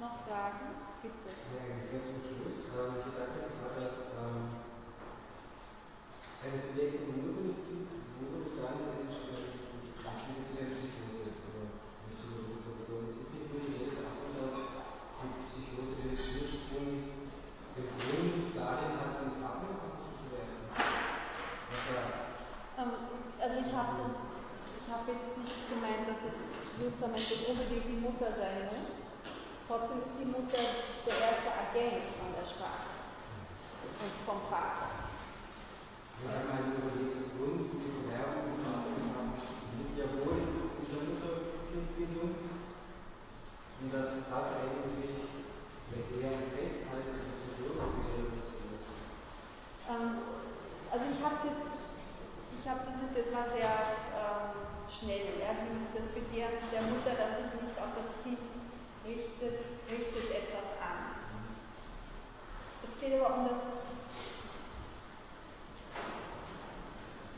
noch 0.02 0.26
Fragen? 0.26 0.66
Bitte. 0.98 1.30
Ja, 1.30 2.02
zum 2.02 2.18
Schluss. 2.18 2.74
Ähm, 2.74 2.98
Sie 2.98 3.10
sagten 3.10 3.38
gerade, 3.62 3.86
dass 3.86 4.18
ähm, 4.18 4.50
ein 6.42 6.54
Subjekt 6.58 7.06
in 7.06 7.22
Ursache 7.22 7.54
gibt, 7.70 7.90
wo 8.18 8.50
dann 8.58 8.82
entsteht 8.98 9.30
sich 9.30 9.61
eine 10.12 10.76
Psychose 10.76 11.32
oder 11.48 11.72
eine 11.72 12.12
psychologische 12.12 12.60
Position. 12.68 13.00
Es 13.08 13.16
ist 13.16 13.30
nicht 13.32 13.48
nur 13.48 13.64
die 13.64 13.80
Rede 13.80 14.04
davon, 14.04 14.28
dass 14.36 14.54
die 14.60 15.32
Psychose 15.48 15.94
den 16.04 16.12
Ursprung, 16.12 17.22
Grund 17.72 18.52
darin 18.52 18.92
hat, 19.00 19.24
den 19.24 19.40
Vater 19.40 19.72
zu 19.96 20.12
er 20.28 20.52
Ähm, 22.76 22.92
also 23.40 23.56
ich 23.64 23.72
habe 23.72 23.96
das, 23.96 24.36
ich 24.76 24.88
habe 24.92 25.08
jetzt 25.08 25.32
nicht 25.40 25.64
gemeint, 25.72 26.04
dass 26.04 26.28
es 26.28 26.52
justamente 26.76 27.32
unbedingt 27.48 27.88
die 27.88 28.04
Mutter 28.04 28.28
sein 28.28 28.68
muss. 28.76 29.16
Trotzdem 29.68 30.04
ist 30.04 30.20
die 30.20 30.28
Mutter 30.28 30.60
der 31.08 31.16
erste 31.16 31.48
Agent 31.48 32.04
von 32.20 32.28
der 32.36 32.44
Sprache 32.44 32.92
und 33.80 34.14
vom 34.28 34.40
Vater. 34.52 34.92
Wir 36.20 36.28
haben 36.28 36.50
einen 36.52 36.76
überlegten 36.76 37.32
Grund 37.34 37.72
die 37.72 37.88
Verwerbung 37.88 38.52
von 38.60 38.81
liegt 39.92 40.08
ja 40.08 40.24
wohl 40.24 40.40
in 40.40 40.88
der 40.88 41.04
Mutterkindbindung 41.04 42.32
und 43.80 43.92
dass 43.92 44.24
das 44.24 44.46
eigentlich 44.56 45.20
mit 45.92 46.08
der 46.16 46.32
Festhalten 46.32 47.12
des 47.12 47.44
Bedürfnisses 47.44 48.56
wäre, 48.64 48.80
Ähm, 49.92 50.16
also 50.90 51.04
ich 51.12 51.20
habe 51.20 51.36
jetzt, 51.44 51.68
ich 52.56 52.64
habe 52.68 52.80
das 52.86 52.96
nicht, 52.96 53.12
das 53.12 53.34
war 53.34 53.44
sehr 53.50 53.68
ähm, 54.16 54.56
schnell, 54.88 55.36
ja, 55.40 55.52
das 55.94 56.08
Begehren 56.08 56.56
der 56.72 56.82
Mutter, 56.88 57.12
das 57.12 57.36
sich 57.36 57.52
nicht 57.60 57.76
auf 57.76 57.92
das 57.92 58.22
Kind 58.24 58.40
richtet, 59.04 59.60
richtet 59.90 60.30
etwas 60.32 60.80
an. 60.80 61.20
Es 62.84 62.98
geht 62.98 63.20
aber 63.20 63.36
um 63.36 63.48
das 63.48 63.84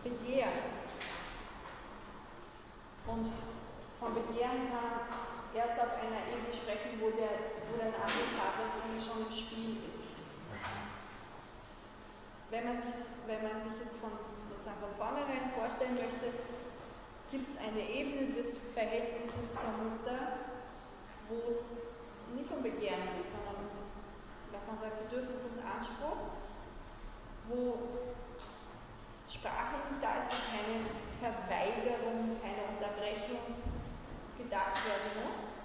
Begehren. 0.04 0.83
Und 3.06 3.32
vom 4.00 4.14
Begehren 4.14 4.68
kann 4.70 5.04
erst 5.54 5.78
auf 5.78 5.92
einer 6.00 6.22
Ebene 6.32 6.52
sprechen, 6.52 7.00
wo 7.00 7.10
der, 7.10 7.30
wo 7.70 7.76
der 7.78 7.92
Name 7.92 8.14
des 8.20 8.32
Vaters 8.34 8.80
irgendwie 8.80 9.04
schon 9.04 9.26
im 9.26 9.32
Spiel 9.32 9.76
ist. 9.90 10.14
wenn 12.54 12.64
man 12.64 12.78
sich, 12.78 12.94
wenn 13.26 13.42
man 13.42 13.60
sich 13.60 13.74
es 13.82 13.96
von, 13.96 14.10
sozusagen 14.46 14.78
von 14.78 14.94
vornherein 14.94 15.50
vorstellen 15.58 15.94
möchte, 15.94 16.30
gibt 17.32 17.50
es 17.50 17.58
eine 17.58 17.82
Ebene 17.82 18.32
des 18.32 18.56
Verhältnisses 18.74 19.58
zur 19.58 19.74
Mutter, 19.82 20.38
wo 21.28 21.50
es 21.50 21.82
nicht 22.36 22.50
um 22.52 22.62
Begehren 22.62 23.02
geht, 23.18 23.26
sondern, 23.26 23.58
man 24.66 24.78
sagt, 24.78 25.10
Bedürfnis 25.10 25.44
und 25.44 25.58
Anspruch, 25.66 26.16
wo 27.48 27.74
Sprache 29.34 29.82
nicht 29.90 30.00
da 30.00 30.14
ist, 30.14 30.30
wo 30.30 30.38
keine 30.46 30.86
Verweigerung, 31.18 32.38
keine 32.40 32.62
Unterbrechung 32.70 33.42
gedacht 34.38 34.78
werden 34.86 35.26
muss. 35.26 35.64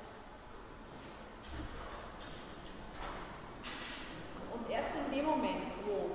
Und 4.53 4.69
erst 4.69 4.89
in 4.95 5.15
dem 5.15 5.25
Moment, 5.25 5.69
wo 5.85 6.09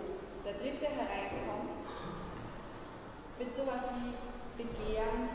der 0.44 0.54
Dritte 0.54 0.86
hereinkommt, 0.86 1.86
wird 3.38 3.54
sowas 3.54 3.88
wie 4.02 4.62
Begehren 4.62 5.28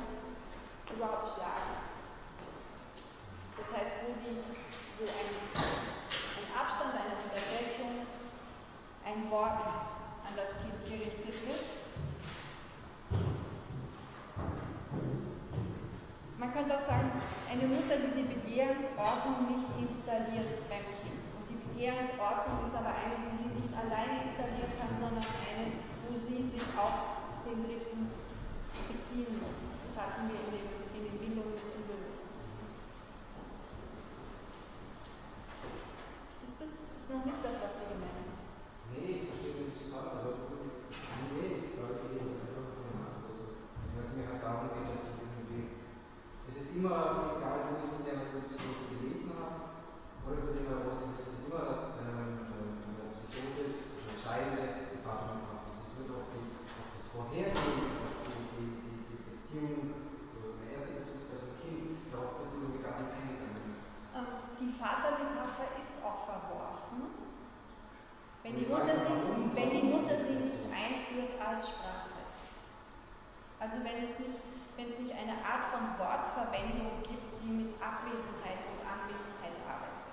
überhaupt 0.93 1.27
schlagen. 1.27 1.75
Das 3.57 3.73
heißt, 3.73 3.91
wo, 4.03 4.13
die, 4.23 4.43
wo 4.99 5.05
ein, 5.07 5.31
ein 5.55 6.61
Abstand, 6.61 6.93
eine 6.95 7.15
Unterbrechung, 7.23 8.07
ein 9.05 9.31
Wort 9.31 9.67
an 10.27 10.33
das 10.35 10.57
Kind 10.61 10.85
gerichtet 10.85 11.47
wird. 11.47 11.88
Man 16.39 16.53
könnte 16.55 16.71
auch 16.71 16.79
sagen, 16.79 17.11
eine 17.51 17.67
Mutter, 17.67 17.99
die 17.99 18.15
die 18.15 18.23
Begehrensordnung 18.23 19.51
nicht 19.51 19.67
installiert 19.75 20.55
beim 20.71 20.87
Kind. 21.03 21.19
Und 21.35 21.43
die 21.51 21.59
Begehrensordnung 21.67 22.63
ist 22.63 22.79
aber 22.79 22.95
eine, 22.95 23.27
die 23.27 23.35
sie 23.35 23.51
nicht 23.59 23.75
alleine 23.75 24.23
installieren 24.23 24.71
kann, 24.79 24.87
sondern 24.95 25.19
eine, 25.19 25.83
wo 26.07 26.15
sie 26.15 26.47
sich 26.47 26.63
auf 26.79 27.43
den 27.43 27.59
Dritten 27.67 28.07
beziehen 28.87 29.35
muss. 29.43 29.83
Das 29.83 29.99
hatten 29.99 30.31
wir 30.31 30.39
in 30.39 30.51
den, 30.55 30.67
in 30.95 31.03
den 31.11 31.17
Bindungen 31.19 31.59
des 31.59 31.75
Unbewussten. 31.75 32.39
Ist 36.39 36.55
das 36.55 36.71
ist 36.95 37.07
noch 37.11 37.27
nicht 37.27 37.43
das, 37.43 37.59
was 37.59 37.83
Sie 37.83 37.99
gemeint 37.99 38.15
haben? 38.15 38.39
Nee, 38.95 39.11
ich 39.11 39.23
verstehe 39.27 39.59
nicht 39.59 39.75
zusammen. 39.75 40.23
Also, 40.23 40.55
nee, 41.35 41.75
weil 41.75 41.99
ich 41.99 42.15
lese 42.15 42.31
einfach 42.47 42.79
nur 42.79 42.95
nach. 42.95 43.27
Also, 43.27 43.59
was 43.99 44.15
mir 44.15 44.23
halt 44.23 44.39
darum 44.39 44.71
geht, 44.71 44.87
dass 44.87 45.03
ich. 45.03 45.18
Es 46.49 46.57
ist 46.57 46.81
immer, 46.81 47.37
egal 47.37 47.61
wo 47.69 47.77
ich 47.77 47.93
bisher 47.93 48.17
was 48.17 48.33
gelesen 48.33 49.37
habe, 49.37 49.69
oder 50.25 50.41
über 50.41 50.57
den 50.57 50.65
Neurosen, 50.65 51.13
es 51.21 51.29
ist 51.29 51.45
immer 51.45 51.69
das 51.69 52.01
ähm, 52.01 52.49
eine 52.49 53.13
Psychose, 53.13 53.85
das 53.93 54.17
Entscheidende, 54.17 54.89
Vater. 55.05 55.45
Es 55.69 55.77
ist 55.77 56.09
nur 56.09 56.17
auf, 56.17 56.33
die, 56.33 56.41
auf 56.41 56.89
das 56.89 57.05
Vorhergehen, 57.13 58.01
dass 58.01 58.25
die, 58.25 58.41
die, 58.57 58.81
die, 58.81 58.97
die 59.13 59.21
Beziehung, 59.29 59.93
die 59.93 60.73
erste 60.73 60.97
Bezugsperson 60.97 61.53
Kind, 61.61 62.01
darauf 62.09 62.41
wird 62.41 62.49
irgendwie 62.57 62.81
gar 62.81 62.97
nicht 62.97 63.13
eingegangen. 63.13 63.77
Ähm, 64.17 64.25
die 64.57 64.73
Vatermetapher 64.73 65.69
ist 65.77 66.01
auch 66.01 66.25
verworfen 66.25 67.29
wenn 68.41 68.55
die, 68.57 68.65
Mutter 68.65 68.97
sie, 68.97 69.13
wenn 69.53 69.69
die 69.69 69.85
Mutter 69.85 70.17
sie 70.17 70.33
nicht 70.33 70.65
einführt 70.73 71.37
als 71.45 71.69
Sprache. 71.69 72.09
Also 73.59 73.83
wenn 73.83 74.01
es 74.01 74.17
nicht, 74.17 74.31
wenn 74.79 74.89
es 74.89 74.99
nicht 74.99 75.11
eine 75.11 75.35
Art 75.43 75.67
von 75.75 75.83
Wortverwendung 75.99 77.03
gibt, 77.03 77.43
die 77.43 77.51
mit 77.51 77.75
Abwesenheit 77.83 78.63
und 78.63 78.79
Anwesenheit 78.87 79.51
arbeitet. 79.67 80.07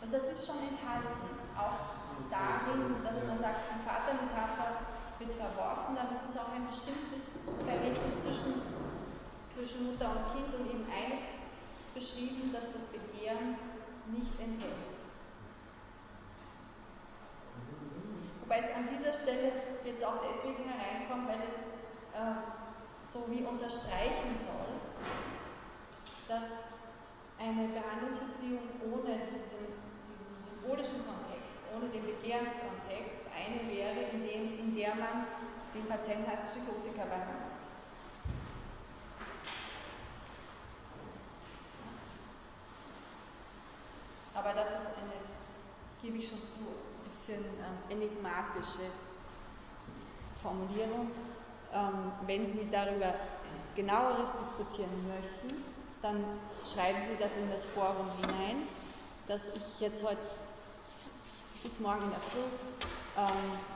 Also 0.00 0.12
das 0.16 0.32
ist 0.32 0.48
schon 0.48 0.56
enthalten, 0.72 1.20
auch 1.52 1.84
darin, 2.32 2.96
dass 3.04 3.20
man 3.28 3.36
sagt, 3.36 3.68
die 3.68 3.84
Vatermetapher 3.84 4.88
wird 5.20 5.34
verworfen, 5.36 6.00
damit 6.00 6.24
ist 6.24 6.40
auch 6.40 6.48
ein 6.56 6.64
bestimmtes 6.64 7.44
Verhältnis 7.60 8.24
zwischen, 8.24 8.56
zwischen 9.52 9.92
Mutter 9.92 10.08
und 10.08 10.24
Kind 10.32 10.48
und 10.56 10.64
eben 10.72 10.88
eines 10.88 11.36
beschrieben, 11.92 12.50
dass 12.56 12.72
das 12.72 12.86
Begehren 12.88 13.52
nicht 14.08 14.32
enthält. 14.40 14.72
Wobei 18.40 18.58
es 18.58 18.72
an 18.72 18.88
dieser 18.96 19.12
Stelle 19.12 19.52
jetzt 19.84 20.04
auch 20.04 20.24
deswegen 20.26 20.64
hereinkommt, 20.64 21.28
weil 21.28 21.40
es 21.46 21.64
äh, 22.14 23.12
so 23.12 23.20
wie 23.30 23.42
unterstreichen 23.42 24.38
soll, 24.38 24.74
dass 26.28 26.74
eine 27.38 27.68
Behandlungsbeziehung 27.68 28.62
ohne 28.92 29.18
diesen, 29.30 29.66
diesen 30.14 30.36
symbolischen 30.40 31.04
Kontext, 31.04 31.62
ohne 31.76 31.88
den 31.90 32.04
Begehrenskontext 32.06 33.22
eine 33.34 33.70
wäre, 33.70 34.00
in, 34.12 34.22
dem, 34.22 34.58
in 34.58 34.74
der 34.74 34.94
man 34.94 35.26
den 35.74 35.86
Patienten 35.86 36.30
als 36.30 36.42
Psychotiker 36.44 37.04
behandelt. 37.04 37.54
Aber 44.34 44.52
das 44.52 44.70
ist 44.70 44.98
eine, 44.98 45.12
gebe 46.02 46.18
ich 46.18 46.28
schon 46.28 46.44
zu, 46.44 46.58
bisschen 47.04 47.44
äh, 47.44 47.92
enigmatische 47.92 48.90
Formulierung. 50.42 51.10
Ähm, 51.74 52.12
wenn 52.26 52.46
Sie 52.46 52.68
darüber 52.70 53.14
genaueres 53.74 54.32
diskutieren 54.32 54.90
möchten, 55.08 55.64
dann 56.02 56.24
schreiben 56.64 56.98
Sie 57.06 57.16
das 57.18 57.36
in 57.36 57.50
das 57.50 57.64
Forum 57.64 58.08
hinein, 58.20 58.56
das 59.26 59.48
ich 59.56 59.80
jetzt 59.80 60.04
heute 60.04 60.18
bis 61.64 61.80
morgen 61.80 62.02
in 62.02 62.10
der 62.10 62.20
Früh 62.20 62.40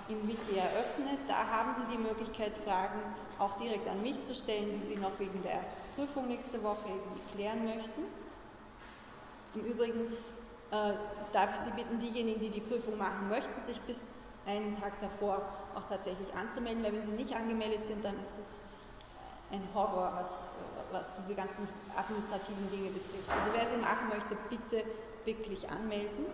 im 0.08 0.28
Wiki 0.28 0.56
eröffne. 0.56 1.16
Da 1.26 1.46
haben 1.46 1.74
Sie 1.74 1.96
die 1.96 1.98
Möglichkeit, 1.98 2.56
Fragen 2.58 3.00
auch 3.38 3.56
direkt 3.56 3.88
an 3.88 4.02
mich 4.02 4.20
zu 4.22 4.34
stellen, 4.34 4.78
die 4.78 4.84
Sie 4.84 4.96
noch 4.96 5.18
wegen 5.18 5.42
der 5.42 5.60
Prüfung 5.96 6.26
nächste 6.26 6.62
Woche 6.62 6.88
irgendwie 6.88 7.22
klären 7.34 7.64
möchten. 7.64 8.02
Im 9.54 9.64
Übrigen 9.64 10.12
äh, 10.70 10.92
darf 11.32 11.54
ich 11.54 11.60
Sie 11.60 11.70
bitten, 11.70 11.98
diejenigen, 12.00 12.40
die 12.40 12.50
die 12.50 12.60
Prüfung 12.60 12.98
machen 12.98 13.28
möchten, 13.28 13.62
sich 13.62 13.80
bis 13.82 14.08
einen 14.48 14.80
Tag 14.80 14.98
davor 15.00 15.42
auch 15.74 15.86
tatsächlich 15.88 16.34
anzumelden, 16.34 16.82
weil 16.82 16.94
wenn 16.94 17.04
Sie 17.04 17.12
nicht 17.12 17.36
angemeldet 17.36 17.84
sind, 17.86 18.04
dann 18.04 18.18
ist 18.20 18.38
es 18.38 18.60
ein 19.52 19.62
Horror, 19.74 20.12
was, 20.16 20.48
was 20.90 21.16
diese 21.22 21.34
ganzen 21.34 21.68
administrativen 21.96 22.70
Dinge 22.70 22.90
betrifft. 22.90 23.30
Also 23.30 23.50
wer 23.52 23.66
sie 23.66 23.76
machen 23.76 24.08
möchte, 24.08 24.36
bitte 24.50 24.84
wirklich 25.24 25.68
anmelden. 25.70 26.26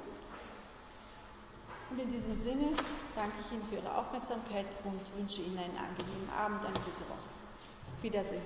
Und 1.90 2.00
in 2.00 2.10
diesem 2.10 2.34
Sinne 2.34 2.72
danke 3.14 3.36
ich 3.40 3.52
Ihnen 3.52 3.62
für 3.64 3.76
Ihre 3.76 3.96
Aufmerksamkeit 3.96 4.66
und 4.84 5.18
wünsche 5.18 5.42
Ihnen 5.42 5.58
einen 5.58 5.76
angenehmen 5.76 6.30
Abend, 6.36 6.60
eine 6.64 6.74
gute 6.74 7.08
Woche. 7.08 7.28
Auf 7.96 8.02
Wiedersehen. 8.02 8.42